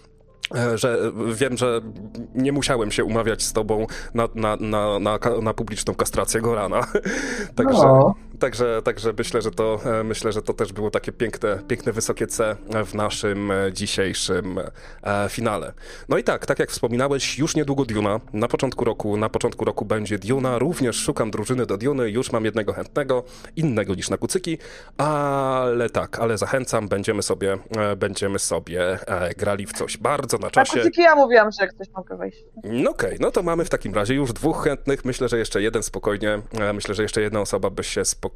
e, 0.54 0.78
że 0.78 1.12
wiem, 1.34 1.56
że 1.56 1.80
nie 2.34 2.52
musiałem 2.52 2.90
się 2.90 3.04
umawiać 3.04 3.42
z 3.42 3.52
tobą 3.52 3.86
na, 4.14 4.28
na, 4.34 4.56
na, 4.56 4.98
na, 4.98 5.18
na 5.42 5.54
publiczną 5.54 5.94
kastrację 5.94 6.40
Gorana. 6.40 6.86
Także, 7.56 7.82
No. 7.82 8.14
Także, 8.42 8.82
także 8.84 9.12
myślę, 9.18 9.42
że 9.42 9.50
to 9.50 9.80
e, 9.84 10.04
myślę, 10.04 10.32
że 10.32 10.42
to 10.42 10.52
też 10.54 10.72
było 10.72 10.90
takie 10.90 11.12
piękne, 11.12 11.58
piękne 11.68 11.92
wysokie 11.92 12.26
C 12.26 12.56
w 12.86 12.94
naszym 12.94 13.50
e, 13.50 13.72
dzisiejszym 13.72 14.58
e, 15.02 15.28
finale. 15.28 15.72
No 16.08 16.18
i 16.18 16.24
tak, 16.24 16.46
tak 16.46 16.58
jak 16.58 16.70
wspominałeś, 16.70 17.38
już 17.38 17.56
niedługo 17.56 17.84
Duna. 17.84 18.20
Na 18.32 18.48
początku 18.48 18.84
roku, 18.84 19.16
na 19.16 19.28
początku 19.28 19.64
roku 19.64 19.84
będzie 19.84 20.18
Duna. 20.18 20.58
Również 20.58 20.96
szukam 20.96 21.30
drużyny 21.30 21.66
do 21.66 21.78
Duny. 21.78 22.10
Już 22.10 22.32
mam 22.32 22.44
jednego 22.44 22.72
chętnego, 22.72 23.24
innego 23.56 23.94
niż 23.94 24.10
na 24.10 24.16
kucyki, 24.16 24.58
ale 24.96 25.90
tak, 25.90 26.18
ale 26.18 26.38
zachęcam, 26.38 26.88
będziemy 26.88 27.22
sobie, 27.22 27.58
będziemy 27.96 28.38
sobie 28.38 28.98
grali 29.36 29.66
w 29.66 29.72
coś 29.72 29.96
bardzo 29.96 30.38
na 30.38 30.46
Na 30.46 30.50
czasie. 30.50 30.78
kucyki 30.78 31.00
ja 31.02 31.14
mówiłam, 31.14 31.50
że 31.52 31.64
jak 31.66 31.74
ktoś 31.74 31.88
mogę 31.96 32.16
wejść. 32.16 32.44
No 32.64 32.90
okej, 32.90 33.16
no 33.20 33.30
to 33.30 33.42
mamy 33.42 33.64
w 33.64 33.70
takim 33.70 33.94
razie 33.94 34.14
już 34.14 34.32
dwóch 34.32 34.64
chętnych. 34.64 35.04
Myślę, 35.04 35.28
że 35.28 35.38
jeszcze 35.38 35.62
jeden 35.62 35.82
spokojnie, 35.82 36.42
myślę, 36.74 36.94
że 36.94 37.02
jeszcze 37.02 37.20
jedna 37.22 37.40
osoba 37.40 37.70
by 37.70 37.84
się 37.84 38.04
spokojnie 38.04 38.31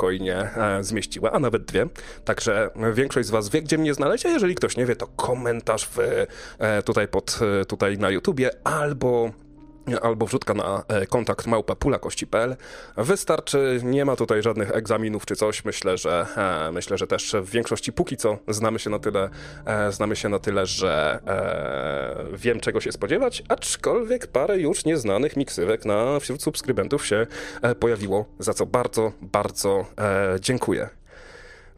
e, 0.57 0.85
zmieściła, 0.85 1.33
a 1.33 1.39
nawet 1.39 1.65
dwie. 1.65 1.87
Także 2.25 2.71
większość 2.93 3.29
z 3.29 3.31
was 3.31 3.49
wie, 3.49 3.63
gdzie 3.63 3.79
mnie 3.79 3.95
znaleźć, 3.95 4.27
a 4.27 4.29
jeżeli 4.29 4.55
ktoś 4.55 4.77
nie 4.77 4.87
wie, 4.87 4.97
to 4.97 5.07
komentarz 5.07 5.89
w, 5.89 5.99
e, 6.59 6.83
tutaj 6.83 7.09
pod, 7.09 7.39
e, 7.61 7.65
tutaj 7.65 7.99
na 7.99 8.11
YouTubie 8.11 8.51
albo 8.65 9.31
albo 10.03 10.27
wrzutka 10.27 10.55
na 10.55 10.85
e, 10.89 11.07
kontakt 11.07 11.47
małpa.pulakości.pl. 11.47 12.57
Wystarczy, 12.97 13.81
nie 13.85 14.05
ma 14.05 14.17
tutaj 14.17 14.43
żadnych 14.43 14.71
egzaminów 14.71 15.27
czy 15.27 15.37
coś. 15.37 15.65
Myślę, 15.65 15.99
że 15.99 16.27
e, 16.37 16.73
myślę, 16.73 16.99
że 16.99 17.07
też 17.07 17.37
w 17.43 17.51
większości 17.51 17.93
póki 17.93 18.17
co 18.17 18.39
znamy 18.49 18.79
się 18.79 18.91
na 18.91 18.99
tyle, 18.99 19.31
e, 19.65 19.93
znamy 19.93 20.17
się 20.17 20.29
na 20.29 20.39
tyle, 20.39 20.67
że 20.67 21.21
wiem 22.33 22.61
czego 22.61 22.81
się 22.81 22.93
spodziewać, 22.93 23.43
aczkolwiek 23.49 24.27
parę 24.27 24.59
już 24.59 24.85
nieznanych 24.85 25.37
miksywek 25.37 25.85
na 25.85 26.21
wśród 26.21 26.43
subskrybentów 26.43 27.07
się 27.07 27.27
pojawiło, 27.81 28.25
za 28.39 28.55
co 28.55 28.67
bardzo, 28.67 29.13
bardzo 29.21 29.87
dziękuję. 30.41 30.96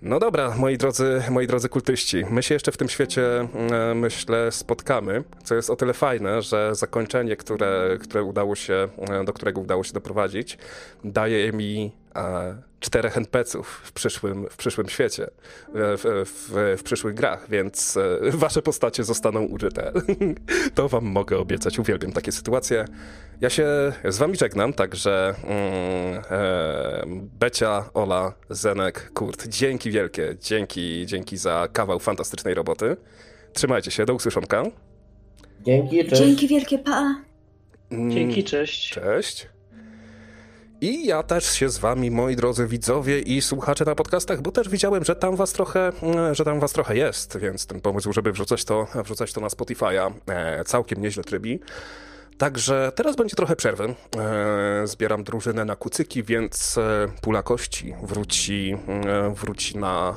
No 0.03 0.19
dobra, 0.19 0.55
moi 0.57 0.79
drodzy, 0.79 1.23
moi 1.31 1.47
drodzy 1.47 1.69
kultyści, 1.69 2.25
my 2.31 2.43
się 2.43 2.55
jeszcze 2.55 2.73
w 2.73 2.77
tym 2.77 2.89
świecie, 2.89 3.49
e, 3.71 3.95
myślę, 3.95 4.53
spotkamy, 4.53 5.25
co 5.45 5.55
jest 5.55 5.71
o 5.71 5.77
tyle 5.77 5.95
fajne, 5.95 6.43
że 6.43 6.75
zakończenie, 6.75 7.37
które, 7.37 7.99
które 8.01 8.23
udało 8.23 8.55
się, 8.55 8.89
e, 9.11 9.25
do 9.25 9.33
którego 9.33 9.61
udało 9.61 9.85
się 9.85 9.93
doprowadzić, 9.93 10.59
daje 11.05 11.53
mi 11.53 11.93
czterech 12.81 13.17
NPC-ów 13.17 13.81
w 13.85 13.93
przyszłym, 13.93 14.47
w 14.51 14.57
przyszłym 14.57 14.89
świecie, 14.89 15.25
e, 15.25 15.29
w, 15.73 16.03
w, 16.05 16.77
w 16.79 16.83
przyszłych 16.83 17.15
grach, 17.15 17.47
więc 17.51 17.97
e, 17.97 18.19
wasze 18.31 18.63
postacie 18.63 19.05
zostaną 19.05 19.45
użyte. 19.45 19.93
to 20.75 20.89
wam 20.89 21.05
mogę 21.05 21.39
obiecać, 21.39 21.79
uwielbiam 21.79 22.13
takie 22.13 22.33
sytuacje. 22.33 22.85
Ja 23.41 23.51
się 23.51 23.67
z 24.05 24.19
wami 24.19 24.37
żegnam, 24.37 24.73
także 24.73 25.35
mm, 25.45 26.23
e, 26.31 27.03
Becia, 27.41 27.91
Ola, 27.95 28.33
Zenek, 28.51 29.11
Kurt, 29.15 29.47
dzięki 29.47 29.91
wielkie, 29.91 30.37
dzięki, 30.41 31.07
dzięki 31.07 31.37
za 31.37 31.69
kawał 31.73 31.99
fantastycznej 31.99 32.55
roboty. 32.55 32.97
Trzymajcie 33.53 33.91
się, 33.91 34.05
do 34.07 34.15
usłyszonka. 34.15 34.63
Dzięki, 35.61 36.05
cześć. 36.05 36.23
Dzięki 36.23 36.49
wielkie, 36.49 36.79
pa! 36.79 37.23
Mm, 37.91 38.11
Dzięki, 38.11 38.45
cześć. 38.45 38.91
Cześć. 38.91 39.49
I 40.81 41.07
ja 41.07 41.23
też 41.23 41.53
się 41.53 41.69
z 41.71 41.79
wami, 41.79 42.11
moi 42.11 42.37
drodzy 42.37 42.67
widzowie 42.67 43.21
i 43.21 43.43
słuchacze 43.43 43.85
na 43.85 43.95
podcastach, 43.95 44.43
bo 44.43 44.53
też 44.53 44.69
widziałem, 44.69 45.05
że 45.05 45.17
tam 45.17 45.37
was 45.37 45.53
trochę, 45.53 45.93
mm, 46.03 46.35
że 46.35 46.45
tam 46.45 46.61
was 46.61 46.73
trochę 46.73 46.97
jest, 46.97 47.39
więc 47.39 47.67
ten 47.67 47.81
pomysł, 47.81 48.13
żeby 48.13 48.33
wrzucać 48.33 48.65
to, 48.65 48.87
wrzucać 48.95 49.33
to 49.33 49.41
na 49.41 49.49
Spotify'a, 49.49 50.13
e, 50.27 50.65
całkiem 50.65 51.03
nieźle 51.03 51.25
trybi. 51.25 51.61
Także 52.39 52.93
teraz 52.95 53.17
będzie 53.17 53.37
trochę 53.37 53.57
przerwy. 53.57 53.95
E, 54.19 54.87
zbieram 54.87 55.25
drużynę 55.25 55.65
na 55.65 55.77
kucyki, 55.77 56.23
więc 56.23 56.79
e, 56.79 57.09
pula 57.21 57.43
kości 57.43 57.95
wróci, 58.03 58.77
e, 59.07 59.35
wróci 59.35 59.79
na, 59.79 60.15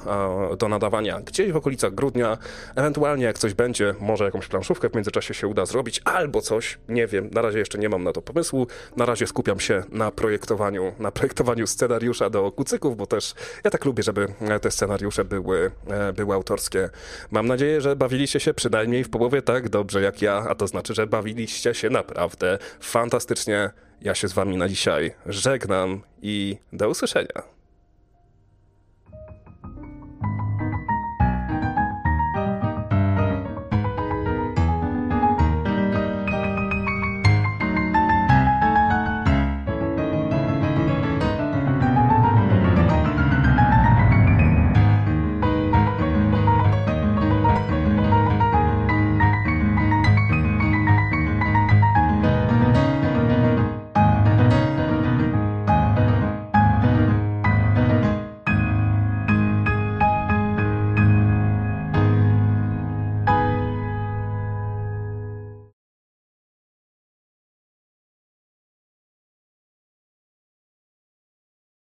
do 0.58 0.68
nadawania 0.68 1.22
gdzieś 1.22 1.52
w 1.52 1.56
okolicach 1.56 1.94
grudnia. 1.94 2.38
Ewentualnie 2.76 3.26
jak 3.26 3.38
coś 3.38 3.54
będzie, 3.54 3.96
może 4.00 4.26
jakąś 4.26 4.48
planszówkę 4.48 4.90
w 4.90 4.96
międzyczasie 4.96 5.34
się 5.34 5.48
uda 5.48 5.66
zrobić, 5.66 6.02
albo 6.06 6.42
coś, 6.42 6.78
nie 6.90 7.08
wiem. 7.08 7.30
Na 7.34 7.42
razie 7.42 7.60
jeszcze 7.60 7.78
nie 7.78 7.90
mam 7.90 8.04
na 8.04 8.14
to 8.14 8.22
pomysłu. 8.22 8.68
Na 8.98 9.06
razie 9.06 9.28
skupiam 9.28 9.60
się 9.60 9.84
na 9.90 10.12
projektowaniu, 10.12 10.94
na 11.00 11.12
projektowaniu 11.12 11.68
scenariusza 11.68 12.30
do 12.30 12.52
kucyków, 12.52 12.98
bo 12.98 13.06
też 13.06 13.34
ja 13.64 13.72
tak 13.72 13.86
lubię, 13.86 14.04
żeby 14.04 14.28
te 14.62 14.72
scenariusze 14.72 15.26
były, 15.26 15.72
były 16.16 16.36
autorskie. 16.36 16.90
Mam 17.32 17.48
nadzieję, 17.48 17.82
że 17.82 17.96
bawiliście 17.96 18.40
się 18.40 18.54
przynajmniej 18.54 19.04
w 19.04 19.10
połowie 19.10 19.42
tak 19.42 19.70
dobrze 19.70 20.02
jak 20.02 20.22
ja, 20.22 20.46
a 20.50 20.56
to 20.56 20.68
znaczy, 20.68 20.94
że 20.94 21.08
bawiliście 21.08 21.74
się 21.74 21.90
naprawdę 22.12 22.58
fantastycznie. 22.80 23.70
Ja 24.02 24.16
się 24.16 24.28
z 24.28 24.34
wami 24.34 24.58
na 24.58 24.68
dzisiaj 24.68 25.14
żegnam 25.26 26.04
i 26.22 26.58
do 26.74 26.90
usłyszenia. 26.90 27.61